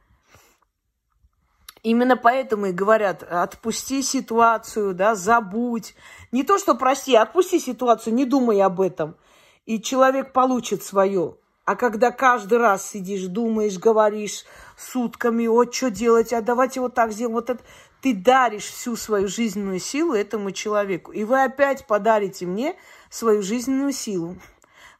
Именно 1.83 2.17
поэтому 2.17 2.67
и 2.67 2.73
говорят, 2.73 3.23
отпусти 3.23 4.03
ситуацию, 4.03 4.95
да, 4.95 5.15
забудь. 5.15 5.95
Не 6.31 6.43
то, 6.43 6.59
что 6.59 6.75
прости, 6.75 7.15
отпусти 7.17 7.59
ситуацию, 7.59 8.15
не 8.15 8.25
думай 8.25 8.61
об 8.61 8.81
этом– 8.81 9.17
и 9.71 9.81
человек 9.81 10.33
получит 10.33 10.83
свое. 10.83 11.37
А 11.65 11.77
когда 11.77 12.11
каждый 12.11 12.59
раз 12.59 12.91
сидишь, 12.91 13.27
думаешь, 13.27 13.79
говоришь 13.79 14.45
сутками, 14.77 15.47
вот 15.47 15.73
что 15.73 15.91
делать, 15.91 16.33
а 16.33 16.41
давайте 16.41 16.81
вот 16.81 16.95
так 16.95 17.13
сделаем, 17.13 17.35
вот 17.35 17.51
это, 17.51 17.63
ты 18.01 18.13
даришь 18.13 18.65
всю 18.65 18.97
свою 18.97 19.29
жизненную 19.29 19.79
силу 19.79 20.15
этому 20.15 20.51
человеку. 20.51 21.13
И 21.13 21.23
вы 21.23 21.45
опять 21.45 21.87
подарите 21.87 22.47
мне 22.47 22.75
свою 23.11 23.43
жизненную 23.43 23.93
силу. 23.93 24.37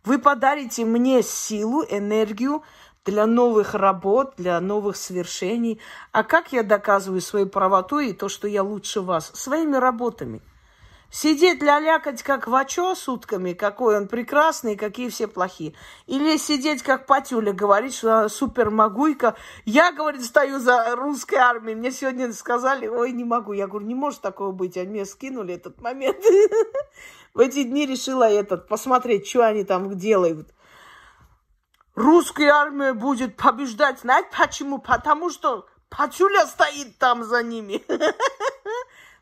Вы 0.05 0.19
подарите 0.19 0.85
мне 0.85 1.23
силу, 1.23 1.85
энергию 1.89 2.63
для 3.05 3.27
новых 3.27 3.75
работ, 3.75 4.35
для 4.37 4.61
новых 4.61 4.97
свершений. 4.97 5.81
А 6.13 6.23
как 6.23 6.53
я 6.53 6.63
доказываю 6.63 7.21
свою 7.21 7.47
правоту 7.47 7.99
и 7.99 8.13
то, 8.13 8.29
что 8.29 8.49
я 8.49 8.63
лучше 8.63 9.01
вас? 9.01 9.31
Своими 9.35 9.77
работами– 9.77 10.43
Сидеть 11.13 11.61
лялякать, 11.61 12.23
как 12.23 12.47
вачо 12.47 12.95
сутками, 12.95 13.53
какой 13.53 13.97
он 13.97 14.07
прекрасный, 14.07 14.77
какие 14.77 15.09
все 15.09 15.27
плохие. 15.27 15.75
Или 16.07 16.37
сидеть, 16.37 16.85
как 16.85 17.07
Патюля, 17.07 17.53
говорить, 17.53 17.95
что 17.95 18.19
она 18.19 18.29
супермагуйка. 18.29 19.35
Я, 19.65 19.91
говорит, 19.91 20.25
стою 20.25 20.61
за 20.61 20.95
русской 20.95 21.35
армией. 21.35 21.75
Мне 21.75 21.91
сегодня 21.91 22.33
сказали, 22.33 22.87
ой, 22.87 23.11
не 23.11 23.25
могу. 23.25 23.53
Я 23.53 23.67
говорю, 23.67 23.87
не 23.87 23.97
может 23.97 24.21
такого 24.21 24.53
быть. 24.53 24.77
Они 24.77 24.91
мне 24.91 25.05
скинули 25.05 25.55
этот 25.55 25.81
момент. 25.81 26.19
В 27.35 27.41
эти 27.41 27.63
дни 27.63 27.87
решила 27.87 28.29
этот, 28.29 28.69
посмотреть, 28.69 29.29
что 29.29 29.47
они 29.47 29.65
там 29.65 29.97
делают. 29.97 30.53
Русская 31.95 32.51
армия 32.51 32.93
будет 32.93 33.37
побеждать. 33.37 34.01
Знаете 34.01 34.29
почему? 34.37 34.79
Потому 34.79 35.31
что 35.31 35.67
Патюля 35.91 36.47
стоит 36.47 36.99
там 36.99 37.25
за 37.25 37.43
ними. 37.43 37.85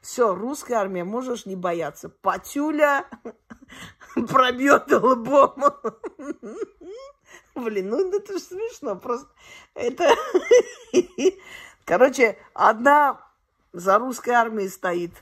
Все, 0.00 0.34
русская 0.34 0.74
армия, 0.76 1.04
можешь 1.04 1.44
не 1.44 1.56
бояться. 1.56 2.08
Патюля 2.08 3.06
пробьет 4.28 4.90
лбом. 4.90 5.54
Блин, 7.54 7.88
ну 7.88 8.16
это 8.16 8.32
же 8.32 8.38
смешно. 8.38 8.96
Просто 8.96 9.28
это... 9.74 10.14
Короче, 11.84 12.38
одна 12.54 13.20
за 13.72 13.98
русской 13.98 14.30
армией 14.30 14.68
стоит. 14.68 15.12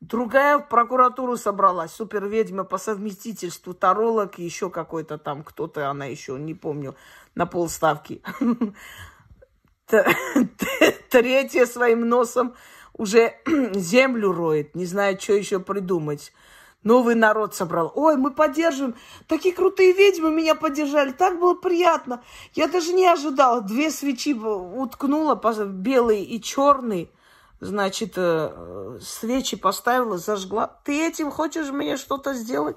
Другая 0.00 0.58
в 0.58 0.68
прокуратуру 0.68 1.36
собралась. 1.36 1.90
Супер 1.90 2.26
ведьма 2.26 2.62
по 2.62 2.78
совместительству, 2.78 3.74
таролог, 3.74 4.38
еще 4.38 4.70
какой-то 4.70 5.18
там 5.18 5.42
кто-то, 5.42 5.90
она 5.90 6.04
еще, 6.04 6.38
не 6.38 6.54
помню, 6.54 6.94
на 7.34 7.46
полставки. 7.46 8.22
Третья 11.10 11.66
своим 11.66 12.08
носом 12.08 12.54
уже 12.92 13.34
землю 13.74 14.32
роет, 14.32 14.76
не 14.76 14.86
знает, 14.86 15.20
что 15.20 15.32
еще 15.32 15.58
придумать. 15.58 16.32
Новый 16.84 17.16
народ 17.16 17.56
собрал. 17.56 17.90
Ой, 17.96 18.16
мы 18.16 18.30
поддерживаем. 18.30 18.94
Такие 19.26 19.52
крутые 19.52 19.92
ведьмы 19.92 20.30
меня 20.30 20.54
поддержали. 20.54 21.10
Так 21.10 21.40
было 21.40 21.54
приятно. 21.54 22.22
Я 22.54 22.68
даже 22.68 22.92
не 22.92 23.06
ожидала. 23.06 23.62
Две 23.62 23.90
свечи 23.90 24.32
уткнула, 24.32 25.34
белый 25.66 26.22
и 26.22 26.40
черный. 26.40 27.10
Значит, 27.60 28.12
э, 28.16 28.98
свечи 29.00 29.56
поставила, 29.56 30.16
зажгла. 30.16 30.78
Ты 30.84 31.06
этим 31.06 31.30
хочешь 31.30 31.70
мне 31.70 31.96
что-то 31.96 32.34
сделать? 32.34 32.76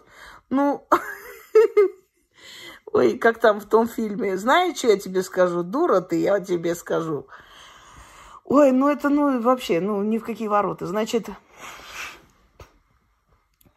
Ну, 0.49 0.87
ой, 2.91 3.17
как 3.17 3.39
там 3.39 3.59
в 3.59 3.65
том 3.65 3.87
фильме. 3.87 4.37
Знаешь, 4.37 4.77
что 4.77 4.87
я 4.87 4.97
тебе 4.97 5.21
скажу? 5.21 5.61
Дура 5.61 6.01
ты, 6.01 6.19
я 6.19 6.39
тебе 6.39 6.73
скажу. 6.73 7.27
Ой, 8.43 8.71
ну 8.71 8.89
это, 8.89 9.09
ну, 9.09 9.39
вообще, 9.39 9.79
ну, 9.79 10.01
ни 10.01 10.17
в 10.17 10.25
какие 10.25 10.47
ворота. 10.47 10.87
Значит, 10.87 11.29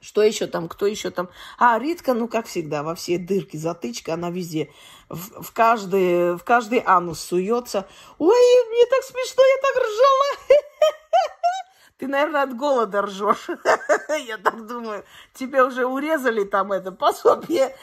что 0.04 0.22
еще 0.22 0.46
там, 0.46 0.68
кто 0.68 0.86
еще 0.86 1.10
там? 1.10 1.30
А, 1.58 1.78
Ритка, 1.78 2.12
ну, 2.12 2.28
как 2.28 2.46
всегда, 2.46 2.82
во 2.82 2.94
все 2.94 3.16
дырки 3.16 3.56
затычка, 3.56 4.14
она 4.14 4.30
везде, 4.30 4.70
в, 5.08 5.42
в, 5.42 5.52
каждый, 5.52 6.36
в 6.36 6.44
каждый 6.44 6.82
анус 6.84 7.20
суется. 7.20 7.88
Ой, 8.18 8.68
мне 8.70 8.86
так 8.90 9.02
смешно, 9.02 9.42
я 9.42 9.62
так 9.62 9.82
ржала. 9.82 10.58
Ты, 11.98 12.08
наверное, 12.08 12.42
от 12.42 12.56
голода 12.56 13.02
ржешь. 13.02 13.48
Я 14.26 14.36
так 14.36 14.66
думаю. 14.66 15.04
Тебе 15.32 15.62
уже 15.62 15.86
урезали 15.86 16.44
там 16.44 16.72
это 16.72 16.92
пособие 16.92 17.74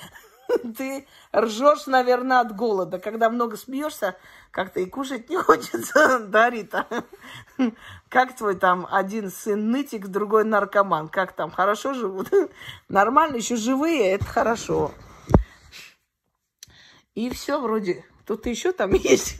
ты 0.78 1.08
ржешь, 1.36 1.88
наверное, 1.88 2.40
от 2.40 2.56
голода. 2.56 3.00
Когда 3.00 3.30
много 3.30 3.58
смеешься, 3.58 4.16
как-то 4.52 4.80
и 4.80 4.86
кушать 4.86 5.30
не 5.30 5.38
хочется, 5.42 6.20
да, 6.20 6.50
Рита? 6.50 6.88
Как 8.10 8.36
твой 8.36 8.56
там 8.56 8.88
один 8.90 9.30
сын 9.30 9.72
нытик, 9.72 10.08
другой 10.08 10.44
наркоман? 10.44 11.10
Как 11.10 11.34
там, 11.34 11.52
хорошо 11.52 11.94
живут? 11.94 12.30
Нормально, 12.90 13.38
еще 13.38 13.56
живые, 13.56 14.12
это 14.12 14.26
хорошо. 14.26 14.92
И 17.16 17.30
все 17.30 17.60
вроде. 17.60 18.06
Тут 18.26 18.46
еще 18.46 18.72
там 18.72 18.94
есть. 18.94 19.38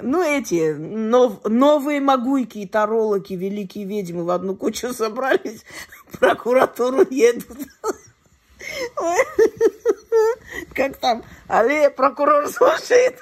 Ну, 0.00 0.22
эти 0.22 0.72
нов, 0.72 1.44
новые 1.44 2.00
могуйки 2.00 2.58
и 2.58 2.66
тарологи, 2.66 3.34
великие 3.34 3.84
ведьмы 3.86 4.24
в 4.24 4.30
одну 4.30 4.54
кучу 4.54 4.92
собрались, 4.92 5.64
в 6.06 6.18
прокуратуру 6.18 7.04
едут. 7.10 7.58
Как 10.74 10.96
там? 10.96 11.22
Але 11.48 11.90
прокурор 11.90 12.48
слушает. 12.48 13.20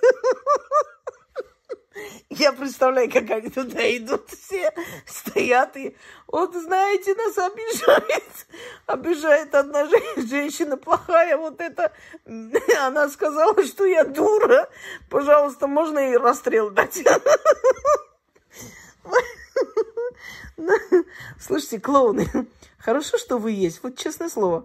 Я 2.31 2.53
представляю, 2.53 3.11
как 3.11 3.29
они 3.31 3.51
туда 3.51 3.97
идут 3.97 4.31
все, 4.31 4.73
стоят 5.05 5.77
и, 5.77 5.97
вот 6.29 6.55
знаете, 6.55 7.15
нас 7.17 7.37
обижает, 7.39 8.47
обижает 8.87 9.53
одна 9.55 9.89
женщина 10.17 10.77
плохая, 10.77 11.37
вот 11.37 11.61
это, 11.61 11.93
она 12.81 13.09
сказала, 13.09 13.65
что 13.65 13.85
я 13.85 14.05
дура, 14.05 14.71
пожалуйста, 15.11 15.67
можно 15.67 15.99
ей 15.99 16.17
расстрел 16.17 16.71
дать. 16.71 17.03
Слушайте, 21.41 21.81
клоуны, 21.81 22.29
Хорошо, 22.79 23.19
что 23.19 23.37
вы 23.39 23.51
есть. 23.51 23.81
Вот 23.83 23.99
честное 23.99 24.31
слово. 24.31 24.65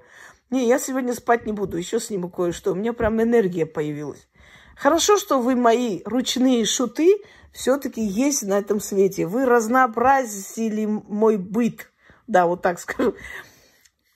Не, 0.53 0.67
я 0.67 0.77
сегодня 0.77 1.15
спать 1.15 1.47
не 1.47 1.51
буду. 1.51 1.77
Еще 1.77 1.99
сниму 1.99 2.29
кое-что. 2.29 2.73
У 2.73 2.75
меня 2.75 2.93
прям 2.93 3.19
энергия 3.19 3.65
появилась. 3.65 4.27
Хорошо, 4.75 5.17
что 5.17 5.39
вы 5.41 5.55
мои 5.55 6.03
ручные 6.05 6.63
шуты 6.65 7.23
все-таки 7.51 8.05
есть 8.05 8.43
на 8.43 8.59
этом 8.59 8.79
свете. 8.79 9.25
Вы 9.25 9.47
разнообразили 9.47 10.85
мой 10.85 11.37
быт. 11.37 11.89
Да, 12.27 12.45
вот 12.45 12.61
так 12.61 12.79
скажу. 12.79 13.15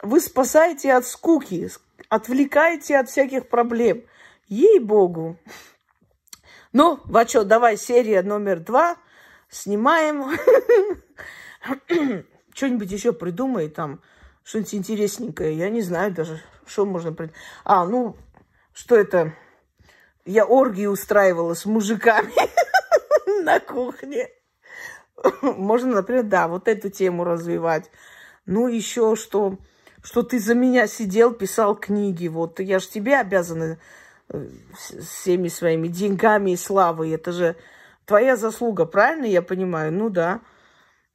Вы 0.04 0.22
спасаете 0.22 0.94
от 0.94 1.08
скуки, 1.08 1.72
отвлекаете 2.08 3.00
от 3.00 3.10
всяких 3.10 3.50
проблем. 3.50 4.04
Ей-богу. 4.48 5.40
Ну, 6.72 7.00
Вачо, 7.06 7.46
давай, 7.46 7.78
серия 7.78 8.22
номер 8.22 8.60
два. 8.60 8.98
Снимаем. 9.50 10.38
Что-нибудь 12.54 12.92
еще 12.92 13.12
придумай 13.12 13.70
там, 13.70 14.02
что-нибудь 14.48 14.76
интересненькое. 14.76 15.58
Я 15.58 15.70
не 15.70 15.82
знаю 15.82 16.14
даже, 16.14 16.42
что 16.66 16.86
можно. 16.86 17.14
А, 17.66 17.86
ну, 17.86 18.16
что 18.72 18.96
это? 18.96 19.34
Я 20.26 20.46
оргии 20.46 20.86
устраивала 20.86 21.54
с 21.54 21.66
мужиками 21.66 22.32
на 23.44 23.60
кухне. 23.60 24.30
Можно, 25.42 25.96
например, 25.96 26.24
да, 26.24 26.48
вот 26.48 26.70
эту 26.70 26.90
тему 26.90 27.26
развивать. 27.26 27.92
Ну, 28.46 28.70
еще 28.70 29.18
что, 29.18 29.58
что 30.02 30.24
ты 30.24 30.40
за 30.40 30.56
меня 30.56 30.88
сидел, 30.88 31.34
писал 31.34 31.76
книги. 31.76 32.30
Вот 32.30 32.62
я 32.62 32.80
же 32.80 32.88
тебе 32.88 33.20
обязана 33.20 33.78
э, 34.30 34.48
всеми 34.78 35.50
своими 35.50 35.90
деньгами 35.90 36.52
и 36.52 36.58
славой. 36.58 37.12
Это 37.12 37.34
же 37.34 37.58
твоя 38.06 38.38
заслуга, 38.38 38.86
правильно 38.86 39.26
я 39.26 39.42
понимаю? 39.42 39.92
Ну 39.92 40.10
да. 40.10 40.40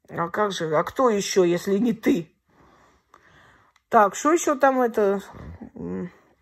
А 0.07 0.29
как 0.29 0.51
же, 0.51 0.75
а 0.75 0.83
кто 0.83 1.09
еще, 1.09 1.49
если 1.49 1.79
не 1.79 1.93
ты? 1.93 2.32
Так, 3.93 4.15
что 4.15 4.33
еще 4.33 4.55
там 4.55 4.81
это... 4.81 5.21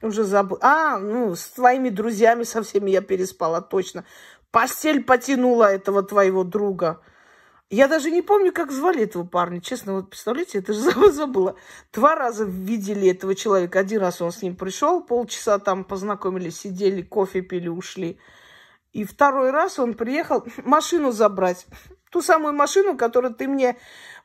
Уже 0.02 0.24
забыл. 0.24 0.58
А, 0.62 0.98
ну, 0.98 1.36
с 1.36 1.48
твоими 1.48 1.90
друзьями 1.90 2.44
со 2.44 2.64
всеми 2.64 2.92
я 2.92 3.02
переспала, 3.02 3.62
точно. 3.62 4.06
Постель 4.52 5.04
потянула 5.04 5.66
этого 5.66 6.02
твоего 6.02 6.46
друга. 6.46 7.02
Я 7.70 7.90
даже 7.90 8.10
не 8.10 8.22
помню, 8.22 8.54
как 8.54 8.72
звали 8.72 9.04
этого 9.04 9.26
парня. 9.26 9.60
Честно, 9.60 9.96
вот 9.96 10.12
представляете, 10.12 10.60
это 10.60 10.72
же 10.72 11.12
забыла. 11.12 11.58
Два 11.92 12.16
раза 12.16 12.46
видели 12.46 13.10
этого 13.10 13.36
человека. 13.36 13.80
Один 13.80 14.00
раз 14.00 14.22
он 14.22 14.32
с 14.32 14.42
ним 14.42 14.56
пришел, 14.56 15.04
полчаса 15.04 15.60
там 15.60 15.84
познакомились, 15.84 16.58
сидели, 16.58 17.02
кофе 17.02 17.42
пили, 17.42 17.68
ушли. 17.68 18.18
И 18.94 19.04
второй 19.04 19.52
раз 19.52 19.78
он 19.78 19.96
приехал 19.96 20.46
машину 20.64 21.12
забрать. 21.12 21.68
Ту 22.12 22.22
самую 22.22 22.54
машину, 22.54 22.96
которую 22.96 23.34
ты 23.34 23.50
мне 23.50 23.78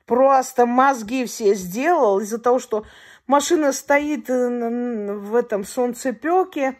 просто 0.06 0.64
мозги 0.64 1.26
все 1.26 1.54
сделал 1.54 2.20
из-за 2.20 2.38
того, 2.38 2.58
что 2.58 2.84
машина 3.26 3.72
стоит 3.72 4.30
э, 4.30 5.14
в 5.14 5.34
этом 5.34 5.64
солнцепеке, 5.64 6.76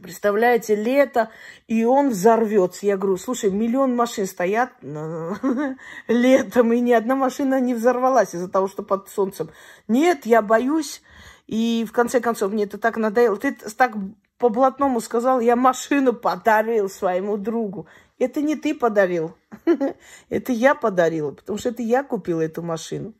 Представляете, 0.00 0.74
лето, 0.74 1.30
и 1.66 1.84
он 1.84 2.10
взорвется. 2.10 2.86
Я 2.86 2.96
говорю, 2.96 3.16
слушай, 3.16 3.50
миллион 3.50 3.96
машин 3.96 4.26
стоят 4.26 4.70
летом, 6.08 6.72
и 6.72 6.80
ни 6.80 6.92
одна 6.92 7.16
машина 7.16 7.60
не 7.60 7.74
взорвалась 7.74 8.34
из-за 8.34 8.48
того, 8.48 8.68
что 8.68 8.82
под 8.82 9.08
солнцем. 9.08 9.50
Нет, 9.88 10.26
я 10.26 10.42
боюсь, 10.42 11.02
и 11.46 11.84
в 11.88 11.92
конце 11.92 12.20
концов 12.20 12.52
мне 12.52 12.64
это 12.64 12.78
так 12.78 12.96
надоело. 12.96 13.36
Ты 13.36 13.52
так 13.52 13.94
по-блатному 14.38 15.00
сказал, 15.00 15.40
я 15.40 15.56
машину 15.56 16.12
подарил 16.12 16.88
своему 16.88 17.36
другу. 17.36 17.88
Это 18.18 18.40
не 18.40 18.56
ты 18.56 18.74
подарил, 18.74 19.36
это 20.28 20.52
я 20.52 20.74
подарила, 20.74 21.32
потому 21.32 21.58
что 21.58 21.70
это 21.70 21.82
я 21.82 22.02
купила 22.02 22.40
эту 22.42 22.62
машину. 22.62 23.14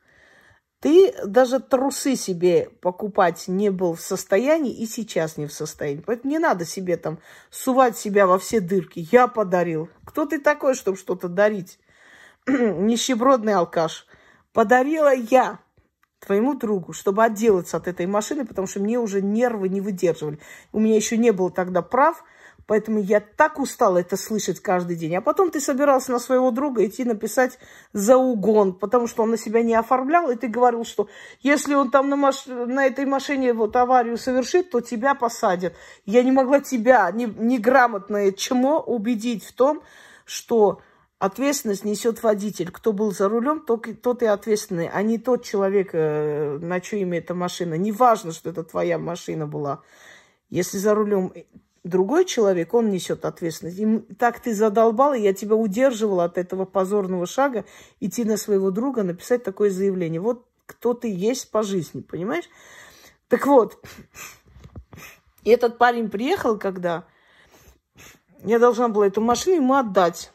Ты 0.80 1.12
даже 1.26 1.58
трусы 1.58 2.14
себе 2.14 2.70
покупать 2.80 3.48
не 3.48 3.70
был 3.70 3.94
в 3.94 4.00
состоянии 4.00 4.72
и 4.72 4.86
сейчас 4.86 5.36
не 5.36 5.46
в 5.46 5.52
состоянии. 5.52 6.02
Поэтому 6.06 6.30
не 6.30 6.38
надо 6.38 6.64
себе 6.64 6.96
там 6.96 7.18
сувать 7.50 7.98
себя 7.98 8.26
во 8.26 8.38
все 8.38 8.60
дырки. 8.60 9.08
Я 9.10 9.26
подарил. 9.26 9.88
Кто 10.04 10.24
ты 10.24 10.38
такой, 10.38 10.74
чтобы 10.74 10.96
что-то 10.96 11.28
дарить? 11.28 11.80
Нищебродный 12.46 13.54
алкаш. 13.54 14.06
Подарила 14.52 15.12
я 15.12 15.58
твоему 16.20 16.54
другу, 16.54 16.92
чтобы 16.92 17.24
отделаться 17.24 17.76
от 17.76 17.88
этой 17.88 18.06
машины, 18.06 18.46
потому 18.46 18.68
что 18.68 18.80
мне 18.80 19.00
уже 19.00 19.20
нервы 19.20 19.68
не 19.68 19.80
выдерживали. 19.80 20.38
У 20.72 20.78
меня 20.78 20.94
еще 20.94 21.16
не 21.16 21.32
было 21.32 21.50
тогда 21.50 21.82
прав– 21.82 22.24
Поэтому 22.68 23.00
я 23.00 23.20
так 23.20 23.58
устала 23.58 23.96
это 23.96 24.18
слышать 24.18 24.60
каждый 24.60 24.94
день. 24.94 25.16
А 25.16 25.22
потом 25.22 25.50
ты 25.50 25.58
собирался 25.58 26.12
на 26.12 26.18
своего 26.18 26.50
друга 26.50 26.84
идти 26.84 27.02
написать 27.02 27.58
за 27.94 28.18
угон, 28.18 28.74
потому 28.74 29.06
что 29.06 29.22
он 29.22 29.30
на 29.30 29.38
себя 29.38 29.62
не 29.62 29.74
оформлял, 29.74 30.30
и 30.30 30.36
ты 30.36 30.48
говорил, 30.48 30.84
что 30.84 31.08
если 31.40 31.72
он 31.72 31.90
там 31.90 32.10
на, 32.10 32.16
маш... 32.16 32.44
на 32.44 32.84
этой 32.84 33.06
машине 33.06 33.54
вот 33.54 33.74
аварию 33.74 34.18
совершит, 34.18 34.68
то 34.70 34.82
тебя 34.82 35.14
посадят. 35.14 35.76
Я 36.04 36.22
не 36.22 36.30
могла 36.30 36.60
тебя, 36.60 37.10
неграмотное 37.10 38.32
чмо, 38.32 38.80
убедить 38.80 39.44
в 39.44 39.54
том, 39.54 39.82
что 40.26 40.82
ответственность 41.18 41.86
несет 41.86 42.22
водитель. 42.22 42.70
Кто 42.70 42.92
был 42.92 43.12
за 43.12 43.30
рулем, 43.30 43.60
тот, 43.60 43.86
тот 44.02 44.22
и 44.22 44.26
ответственный, 44.26 44.90
а 44.92 45.00
не 45.00 45.16
тот 45.16 45.42
человек, 45.42 45.94
э, 45.94 46.58
на 46.60 46.82
чье 46.82 47.00
имя 47.00 47.16
эта 47.16 47.32
машина. 47.32 47.78
Неважно, 47.78 48.32
что 48.32 48.50
это 48.50 48.62
твоя 48.62 48.98
машина 48.98 49.46
была. 49.46 49.80
Если 50.50 50.76
за 50.76 50.94
рулем 50.94 51.32
другой 51.88 52.24
человек, 52.24 52.74
он 52.74 52.90
несет 52.90 53.24
ответственность. 53.24 53.78
И 53.78 53.98
так 54.14 54.40
ты 54.40 54.54
задолбал, 54.54 55.14
и 55.14 55.20
я 55.20 55.32
тебя 55.32 55.56
удерживала 55.56 56.24
от 56.24 56.38
этого 56.38 56.64
позорного 56.64 57.26
шага 57.26 57.64
идти 58.00 58.24
на 58.24 58.36
своего 58.36 58.70
друга, 58.70 59.02
написать 59.02 59.42
такое 59.42 59.70
заявление. 59.70 60.20
Вот 60.20 60.46
кто 60.66 60.94
ты 60.94 61.12
есть 61.12 61.50
по 61.50 61.62
жизни, 61.62 62.00
понимаешь? 62.00 62.48
Так 63.28 63.46
вот, 63.46 63.82
и 65.44 65.50
этот 65.50 65.78
парень 65.78 66.10
приехал, 66.10 66.58
когда 66.58 67.06
я 68.44 68.58
должна 68.58 68.88
была 68.88 69.06
эту 69.06 69.20
машину 69.20 69.56
ему 69.56 69.74
отдать. 69.74 70.30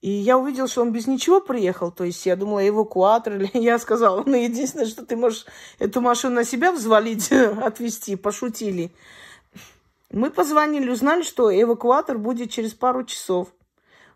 И 0.00 0.10
я 0.10 0.36
увидела, 0.36 0.68
что 0.68 0.82
он 0.82 0.92
без 0.92 1.06
ничего 1.06 1.40
приехал. 1.40 1.90
То 1.90 2.04
есть 2.04 2.26
я 2.26 2.36
думала, 2.36 2.68
эвакуатор. 2.68 3.36
Или 3.36 3.50
я 3.54 3.78
сказала, 3.78 4.22
ну, 4.26 4.36
единственное, 4.36 4.84
что 4.84 5.04
ты 5.06 5.16
можешь 5.16 5.46
эту 5.78 6.02
машину 6.02 6.34
на 6.34 6.44
себя 6.44 6.72
взвалить, 6.72 7.32
отвезти. 7.32 8.14
Пошутили. 8.14 8.94
Мы 10.14 10.30
позвонили, 10.30 10.88
узнали, 10.88 11.22
что 11.22 11.52
эвакуатор 11.52 12.18
будет 12.18 12.50
через 12.50 12.72
пару 12.72 13.04
часов. 13.04 13.48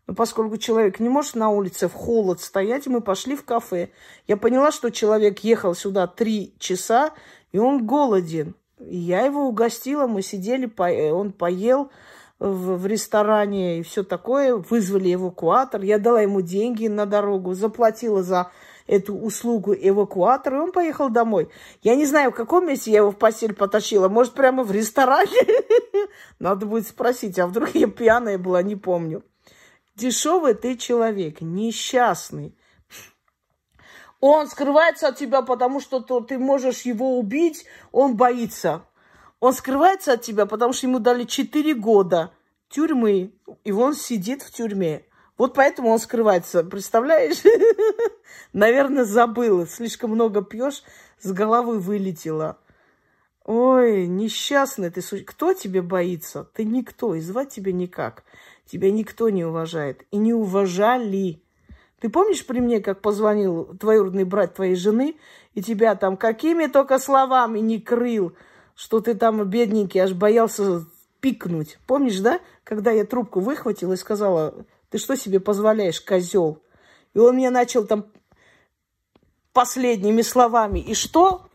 Но 0.07 0.15
поскольку 0.15 0.57
человек 0.57 1.01
не 1.01 1.09
может 1.09 1.35
на 1.35 1.51
улице 1.51 1.89
в 1.89 1.93
холод 1.93 2.41
стоять, 2.41 2.87
мы 2.87 3.01
пошли 3.01 3.35
в 3.35 3.45
кафе. 3.45 3.91
Я 4.29 4.37
поняла, 4.37 4.71
что 4.71 4.91
человек 4.91 5.41
ехал 5.41 5.75
сюда 5.75 6.07
три 6.07 6.55
часа, 6.61 7.11
и 7.51 7.59
он 7.59 7.85
голоден. 7.85 8.55
И 8.79 8.97
я 8.97 9.23
его 9.23 9.49
угостила, 9.49 10.07
мы 10.07 10.23
сидели, 10.23 10.71
он 11.11 11.33
поел 11.33 11.91
в 12.39 12.87
ресторане 12.87 13.81
и 13.81 13.83
все 13.83 14.05
такое. 14.05 14.55
Вызвали 14.55 15.15
эвакуатор, 15.15 15.83
я 15.83 15.99
дала 15.99 16.23
ему 16.23 16.43
деньги 16.43 16.87
на 16.87 17.07
дорогу, 17.07 17.55
заплатила 17.55 18.23
за 18.23 18.53
эту 18.89 19.15
услугу 19.15 19.75
эвакуатора, 19.75 20.57
и 20.57 20.61
он 20.61 20.73
поехал 20.73 21.11
домой. 21.11 21.51
Я 21.83 21.95
не 21.95 22.07
знаю, 22.07 22.33
в 22.33 22.35
каком 22.35 22.67
месте 22.67 22.91
я 22.91 22.99
его 22.99 23.13
в 23.13 23.19
постель 23.19 23.55
потащила. 23.55 24.09
Может, 24.09 24.33
прямо 24.33 24.65
в 24.65 24.73
ресторане? 24.73 25.31
Надо 26.41 26.67
будет 26.67 26.89
спросить, 26.89 27.39
а 27.39 27.47
вдруг 27.47 27.75
я 27.75 27.87
пьяная 27.87 28.39
была, 28.39 28.63
не 28.63 28.75
помню. 28.75 29.23
Дешевый 29.95 30.55
ты 30.55 30.77
человек, 30.77 31.41
несчастный. 31.41 32.57
Он 34.21 34.49
скрывается 34.49 35.09
от 35.09 35.17
тебя, 35.17 35.43
потому 35.43 35.81
что 35.81 36.01
то, 36.01 36.21
ты 36.21 36.39
можешь 36.39 36.83
его 36.83 37.19
убить, 37.19 37.67
он 37.93 38.17
боится. 38.17 38.85
Он 39.39 39.53
скрывается 39.53 40.15
от 40.15 40.23
тебя, 40.23 40.47
потому 40.47 40.73
что 40.73 40.87
ему 40.87 40.99
дали 40.99 41.25
4 41.25 41.75
года 41.75 42.33
тюрьмы, 42.69 43.33
и 43.65 43.71
он 43.71 43.95
сидит 43.95 44.43
в 44.43 44.51
тюрьме. 44.51 45.05
Вот 45.39 45.55
поэтому 45.55 45.91
он 45.91 46.01
скрывается, 46.01 46.65
представляешь? 46.65 47.43
Наверное, 48.53 49.05
забыл. 49.05 49.67
Слишком 49.67 50.11
много 50.11 50.43
пьешь, 50.43 50.83
с 51.21 51.33
головы 51.33 51.79
вылетело. 51.79 52.59
Ой, 53.45 54.09
несчастный 54.09 54.91
ты. 54.91 55.01
Кто 55.23 55.55
тебе 55.55 55.81
боится? 55.81 56.45
Ты 56.55 56.65
никто, 56.65 57.15
и 57.15 57.21
звать 57.21 57.51
тебя 57.51 57.73
никак. 57.73 58.25
Тебя 58.67 58.91
никто 58.91 59.31
не 59.31 59.45
уважает. 59.45 60.05
И 60.11 60.17
не 60.17 60.35
уважали. 60.35 61.41
Ты 62.01 62.11
помнишь 62.11 62.45
при 62.45 62.61
мне, 62.61 62.81
как 62.81 63.01
позвонил 63.01 63.67
двоюродный 63.73 64.25
брат 64.25 64.55
твоей 64.55 64.75
жены, 64.75 65.17
и 65.55 65.63
тебя 65.63 65.95
там 65.95 66.17
какими 66.17 66.67
только 66.67 66.99
словами 66.99 67.61
не 67.61 67.81
крыл, 67.81 68.35
что 68.75 69.01
ты 69.01 69.15
там 69.15 69.45
бедненький, 69.45 70.01
аж 70.01 70.13
боялся 70.13 70.85
пикнуть. 71.21 71.79
Помнишь, 71.87 72.19
да? 72.19 72.41
Когда 72.65 72.91
я 72.91 73.05
трубку 73.05 73.41
выхватила 73.41 73.95
и 73.95 73.97
сказала, 73.97 74.67
ты 74.91 74.99
что 74.99 75.17
себе 75.17 75.41
позволяешь, 75.41 76.01
козел? 76.01 76.63
И 77.15 77.19
он 77.19 77.37
меня 77.37 77.51
начал 77.51 77.87
там 77.87 78.07
последними 79.53 80.23
словами. 80.23 80.79
И 80.79 80.95
что? 80.95 81.49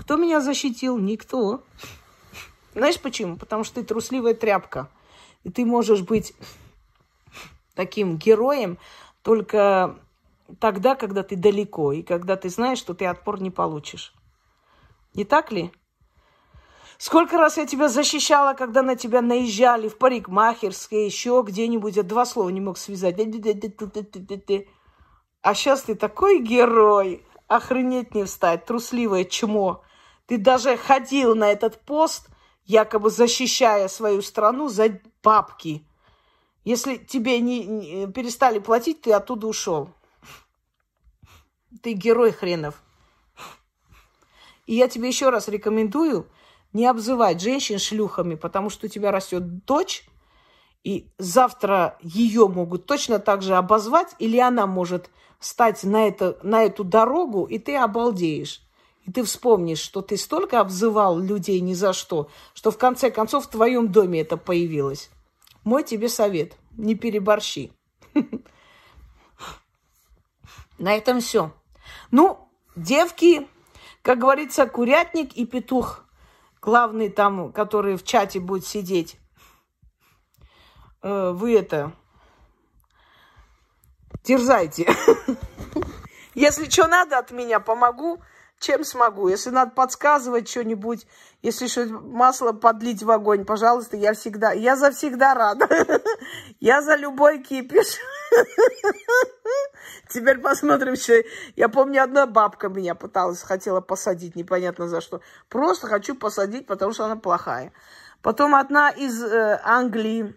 Кто 0.00 0.16
меня 0.16 0.40
защитил? 0.40 0.98
Никто. 0.98 1.64
Знаешь 2.74 3.00
почему? 3.00 3.36
Потому 3.36 3.64
что 3.64 3.76
ты 3.76 3.86
трусливая 3.86 4.34
тряпка. 4.34 4.90
И 5.44 5.50
ты 5.50 5.64
можешь 5.64 6.02
быть 6.02 6.34
таким 7.74 8.16
героем 8.16 8.78
только 9.22 9.98
тогда, 10.60 10.94
когда 10.94 11.22
ты 11.22 11.36
далеко 11.36 11.92
и 11.92 12.02
когда 12.02 12.36
ты 12.36 12.48
знаешь, 12.48 12.78
что 12.78 12.94
ты 12.94 13.06
отпор 13.06 13.40
не 13.40 13.50
получишь. 13.50 14.14
Не 15.14 15.24
так 15.24 15.52
ли? 15.52 15.72
Сколько 17.02 17.36
раз 17.36 17.56
я 17.56 17.66
тебя 17.66 17.88
защищала, 17.88 18.54
когда 18.54 18.80
на 18.80 18.94
тебя 18.94 19.22
наезжали 19.22 19.88
в 19.88 19.98
парикмахерской, 19.98 21.04
еще 21.04 21.42
где-нибудь, 21.44 21.96
я 21.96 22.04
два 22.04 22.24
слова 22.24 22.48
не 22.50 22.60
мог 22.60 22.78
связать. 22.78 23.16
А 25.42 25.54
сейчас 25.54 25.82
ты 25.82 25.96
такой 25.96 26.38
герой, 26.38 27.26
охренеть 27.48 28.14
не 28.14 28.22
встать, 28.22 28.66
трусливое 28.66 29.24
чмо. 29.24 29.82
Ты 30.26 30.38
даже 30.38 30.76
ходил 30.76 31.34
на 31.34 31.50
этот 31.50 31.80
пост, 31.80 32.28
якобы 32.66 33.10
защищая 33.10 33.88
свою 33.88 34.22
страну 34.22 34.68
за 34.68 35.00
бабки. 35.24 35.84
Если 36.62 36.98
тебе 36.98 37.40
не, 37.40 37.64
не 37.64 38.06
перестали 38.12 38.60
платить, 38.60 39.00
ты 39.00 39.12
оттуда 39.12 39.48
ушел. 39.48 39.90
Ты 41.82 41.94
герой 41.94 42.30
хренов. 42.30 42.80
И 44.68 44.76
я 44.76 44.86
тебе 44.86 45.08
еще 45.08 45.30
раз 45.30 45.48
рекомендую 45.48 46.28
не 46.72 46.86
обзывать 46.86 47.40
женщин 47.40 47.78
шлюхами, 47.78 48.34
потому 48.34 48.70
что 48.70 48.86
у 48.86 48.88
тебя 48.88 49.10
растет 49.10 49.64
дочь, 49.64 50.04
и 50.84 51.10
завтра 51.18 51.98
ее 52.00 52.48
могут 52.48 52.86
точно 52.86 53.18
так 53.18 53.42
же 53.42 53.54
обозвать, 53.54 54.14
или 54.18 54.38
она 54.38 54.66
может 54.66 55.10
стать 55.38 55.84
на, 55.84 56.08
это, 56.08 56.38
на 56.42 56.64
эту 56.64 56.84
дорогу, 56.84 57.44
и 57.44 57.58
ты 57.58 57.76
обалдеешь. 57.76 58.62
И 59.04 59.10
ты 59.10 59.24
вспомнишь, 59.24 59.80
что 59.80 60.00
ты 60.00 60.16
столько 60.16 60.60
обзывал 60.60 61.18
людей 61.18 61.60
ни 61.60 61.74
за 61.74 61.92
что, 61.92 62.30
что 62.54 62.70
в 62.70 62.78
конце 62.78 63.10
концов 63.10 63.46
в 63.46 63.50
твоем 63.50 63.90
доме 63.90 64.20
это 64.20 64.36
появилось. 64.36 65.10
Мой 65.64 65.82
тебе 65.82 66.08
совет. 66.08 66.56
Не 66.76 66.94
переборщи. 66.94 67.72
На 70.78 70.94
этом 70.94 71.20
все. 71.20 71.52
Ну, 72.10 72.48
девки, 72.76 73.46
как 74.02 74.18
говорится, 74.18 74.66
курятник 74.66 75.32
и 75.34 75.46
петух. 75.46 76.04
Главный 76.62 77.10
там, 77.10 77.52
который 77.52 77.96
в 77.96 78.04
чате 78.04 78.38
будет 78.40 78.64
сидеть. 78.64 79.18
Э, 81.02 81.32
вы 81.32 81.58
это... 81.58 81.92
Дерзайте. 84.24 84.88
Если 86.34 86.70
что 86.70 86.86
надо 86.86 87.18
от 87.18 87.32
меня, 87.32 87.58
помогу 87.58 88.22
чем 88.62 88.84
смогу. 88.84 89.28
Если 89.28 89.50
надо 89.50 89.72
подсказывать 89.72 90.48
что-нибудь, 90.48 91.06
если 91.42 91.66
что 91.66 91.84
масло 91.86 92.52
подлить 92.52 93.02
в 93.02 93.10
огонь, 93.10 93.44
пожалуйста, 93.44 93.96
я 93.96 94.14
всегда, 94.14 94.52
я 94.52 94.76
за 94.76 94.92
всегда 94.92 95.34
рада. 95.34 95.68
Я 96.60 96.80
за 96.80 96.94
любой 96.94 97.42
кипиш. 97.42 97.98
Теперь 100.12 100.38
посмотрим, 100.38 100.96
что... 100.96 101.22
Я 101.56 101.68
помню, 101.68 102.02
одна 102.02 102.26
бабка 102.26 102.68
меня 102.68 102.94
пыталась, 102.94 103.42
хотела 103.42 103.80
посадить, 103.80 104.36
непонятно 104.36 104.86
за 104.88 105.00
что. 105.00 105.22
Просто 105.48 105.86
хочу 105.86 106.14
посадить, 106.14 106.66
потому 106.66 106.92
что 106.92 107.06
она 107.06 107.16
плохая. 107.16 107.72
Потом 108.20 108.54
одна 108.54 108.90
из 108.90 109.22
э, 109.22 109.58
Англии 109.64 110.34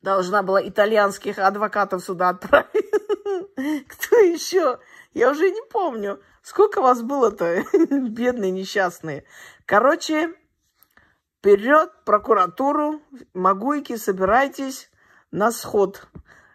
должна 0.00 0.42
была 0.42 0.66
итальянских 0.66 1.38
адвокатов 1.38 2.04
сюда 2.04 2.28
отправить. 2.30 2.68
Кто 3.88 4.16
еще? 4.16 4.78
Я 5.12 5.30
уже 5.30 5.50
не 5.50 5.62
помню. 5.70 6.20
Сколько 6.42 6.80
вас 6.80 7.02
было-то, 7.02 7.64
бедные 7.90 8.52
несчастные? 8.52 9.24
Короче, 9.66 10.32
вперед, 11.38 11.90
прокуратуру, 12.04 13.02
Магуйки, 13.34 13.96
собирайтесь 13.96 14.90
на 15.32 15.50
сход. 15.50 16.06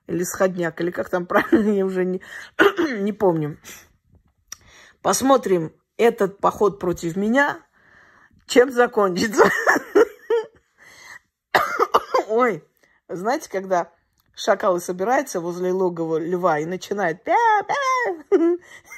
Или 0.08 0.24
сходняк, 0.24 0.80
или 0.82 0.92
как 0.92 1.10
там 1.10 1.26
правильно, 1.28 1.72
я 1.72 1.86
уже 1.86 2.06
не, 2.06 2.22
не 3.00 3.14
помню. 3.14 3.58
Посмотрим 5.02 5.74
этот 5.98 6.40
поход 6.40 6.80
против 6.80 7.16
меня, 7.16 7.60
чем 8.48 8.72
закончится. 8.72 9.44
Ой, 12.28 12.64
знаете, 13.10 13.50
когда 13.50 13.92
шакалы 14.36 14.80
собираются 14.80 15.40
возле 15.40 15.72
логова 15.72 16.18
льва 16.18 16.60
и 16.60 16.66
начинает 16.66 17.24
пя-пя, 17.24 17.76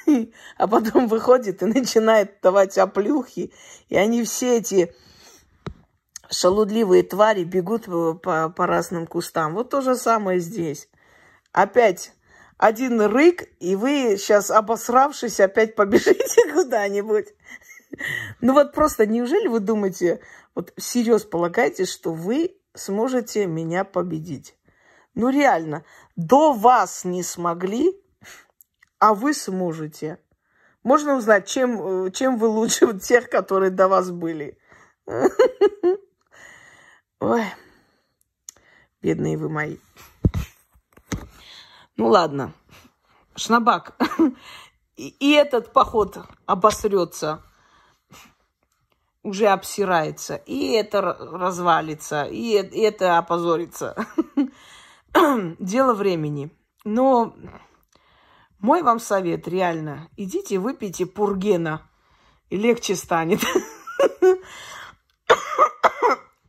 а 0.56 0.66
потом 0.66 1.08
выходит 1.08 1.62
и 1.62 1.66
начинает 1.66 2.40
давать 2.40 2.78
оплюхи, 2.78 3.52
и 3.88 3.96
они 3.96 4.24
все 4.24 4.58
эти 4.58 4.94
шалудливые 6.30 7.02
твари 7.02 7.44
бегут 7.44 7.86
по, 8.22 8.48
по 8.48 8.66
разным 8.66 9.06
кустам. 9.06 9.54
Вот 9.54 9.70
то 9.70 9.80
же 9.80 9.96
самое 9.96 10.40
здесь. 10.40 10.88
Опять 11.56 12.12
один 12.58 13.00
рык, 13.00 13.48
и 13.60 13.76
вы 13.76 14.18
сейчас, 14.18 14.50
обосравшись, 14.50 15.40
опять 15.40 15.74
побежите 15.74 16.52
куда-нибудь. 16.52 17.28
Ну 18.42 18.52
вот 18.52 18.74
просто, 18.74 19.06
неужели 19.06 19.48
вы 19.48 19.60
думаете, 19.60 20.20
вот 20.54 20.74
всерьез 20.76 21.24
полагаете, 21.24 21.86
что 21.86 22.12
вы 22.12 22.58
сможете 22.74 23.46
меня 23.46 23.84
победить? 23.84 24.54
Ну 25.14 25.30
реально, 25.30 25.82
до 26.14 26.52
вас 26.52 27.06
не 27.06 27.22
смогли, 27.22 27.98
а 28.98 29.14
вы 29.14 29.32
сможете. 29.32 30.18
Можно 30.82 31.16
узнать, 31.16 31.46
чем, 31.48 32.12
чем 32.12 32.36
вы 32.36 32.48
лучше 32.48 33.00
тех, 33.00 33.30
которые 33.30 33.70
до 33.70 33.88
вас 33.88 34.10
были. 34.10 34.58
Ой, 37.18 37.44
бедные 39.00 39.38
вы 39.38 39.48
мои. 39.48 39.78
Ну 41.96 42.08
ладно, 42.08 42.52
Шнабак. 43.36 43.96
И, 44.96 45.08
и 45.20 45.32
этот 45.32 45.74
поход 45.74 46.18
обосрется, 46.46 47.42
уже 49.22 49.48
обсирается, 49.48 50.36
и 50.36 50.70
это 50.70 51.02
развалится, 51.02 52.24
и, 52.24 52.56
и 52.56 52.80
это 52.80 53.18
опозорится. 53.18 53.94
дело 55.58 55.92
времени. 55.92 56.50
Но 56.84 57.36
мой 58.58 58.82
вам 58.82 58.98
совет, 58.98 59.46
реально, 59.46 60.08
идите 60.16 60.58
выпейте 60.58 61.04
пургена, 61.04 61.82
и 62.48 62.56
легче 62.56 62.96
станет. 62.96 63.42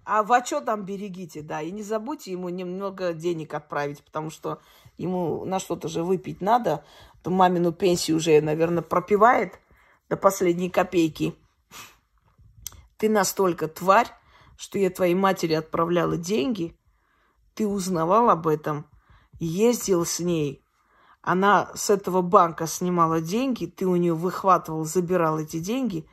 А 0.10 0.24
в 0.24 0.42
там 0.62 0.86
берегите, 0.86 1.42
да. 1.42 1.62
И 1.62 1.70
не 1.70 1.84
забудьте 1.84 2.32
ему 2.32 2.48
немного 2.48 3.12
денег 3.12 3.54
отправить, 3.54 4.02
потому 4.06 4.30
что 4.30 4.62
ему 4.98 5.46
на 5.46 5.60
что-то 5.60 5.88
же 5.88 6.04
выпить 6.04 6.42
надо. 6.42 6.84
То 7.24 7.30
мамину 7.30 7.72
пенсию 7.72 8.18
уже, 8.18 8.42
наверное, 8.42 8.84
пропивает 8.84 9.60
до 10.10 10.18
последней 10.18 10.70
копейки. 10.70 11.36
Ты 12.98 13.10
настолько 13.10 13.68
тварь, 13.68 14.08
что 14.58 14.80
я 14.80 14.90
твоей 14.90 15.16
матери 15.16 15.54
отправляла 15.54 16.18
деньги, 16.18 16.76
ты 17.54 17.68
узнавал 17.68 18.30
об 18.30 18.48
этом, 18.48 18.88
ездил 19.40 20.06
с 20.06 20.20
ней, 20.20 20.64
она 21.22 21.72
с 21.76 21.90
этого 21.90 22.22
банка 22.22 22.68
снимала 22.68 23.20
деньги, 23.20 23.66
ты 23.66 23.86
у 23.86 23.96
нее 23.96 24.14
выхватывал, 24.14 24.86
забирал 24.86 25.40
эти 25.40 25.60
деньги, 25.60 26.08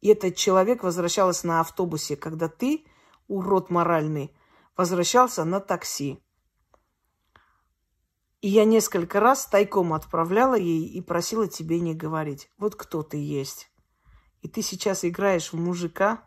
и 0.00 0.08
этот 0.08 0.36
человек 0.36 0.82
возвращался 0.82 1.46
на 1.46 1.60
автобусе, 1.60 2.16
когда 2.16 2.48
ты, 2.48 2.84
урод 3.26 3.70
моральный, 3.70 4.30
возвращался 4.76 5.44
на 5.44 5.60
такси. 5.60 6.22
И 8.40 8.48
я 8.48 8.64
несколько 8.64 9.18
раз 9.18 9.46
тайком 9.46 9.92
отправляла 9.92 10.54
ей 10.54 10.86
и 10.86 11.00
просила 11.00 11.48
тебе 11.48 11.80
не 11.80 11.94
говорить. 11.94 12.50
Вот 12.56 12.76
кто 12.76 13.02
ты 13.02 13.16
есть. 13.16 13.68
И 14.42 14.48
ты 14.48 14.62
сейчас 14.62 15.04
играешь 15.04 15.52
в 15.52 15.56
мужика, 15.56 16.22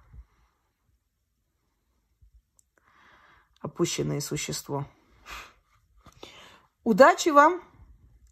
опущенное 3.62 4.20
существо. 4.20 4.86
Удачи 6.84 7.30
вам, 7.30 7.62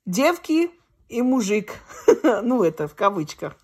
девки 0.05 0.71
и 1.07 1.21
мужик. 1.21 1.73
Ну, 2.23 2.63
это 2.63 2.87
в 2.87 2.95
кавычках. 2.95 3.55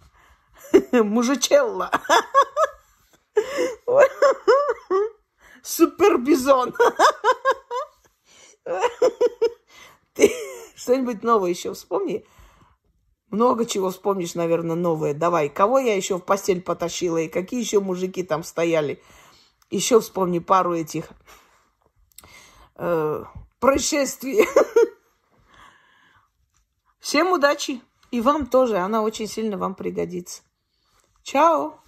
Мужичелла. 0.93 1.91
Супербизон. 5.63 6.73
Ты 10.15 10.31
что-нибудь 10.75 11.23
новое 11.23 11.49
еще 11.49 11.73
вспомни. 11.73 12.25
Много 13.29 13.65
чего 13.65 13.89
вспомнишь, 13.89 14.35
наверное, 14.35 14.75
новое. 14.75 15.13
Давай, 15.13 15.49
кого 15.49 15.79
я 15.79 15.95
еще 15.95 16.17
в 16.17 16.21
постель 16.21 16.61
потащила 16.61 17.17
и 17.17 17.27
какие 17.27 17.59
еще 17.59 17.79
мужики 17.81 18.23
там 18.23 18.43
стояли. 18.43 19.01
Еще 19.69 19.99
вспомни 19.99 20.39
пару 20.39 20.73
этих 20.73 21.09
э, 22.75 23.23
происшествий. 23.59 24.47
Всем 26.99 27.31
удачи. 27.31 27.81
И 28.11 28.21
вам 28.21 28.45
тоже. 28.45 28.77
Она 28.77 29.01
очень 29.01 29.27
сильно 29.27 29.57
вам 29.57 29.75
пригодится. 29.75 30.43
Чао. 31.23 31.79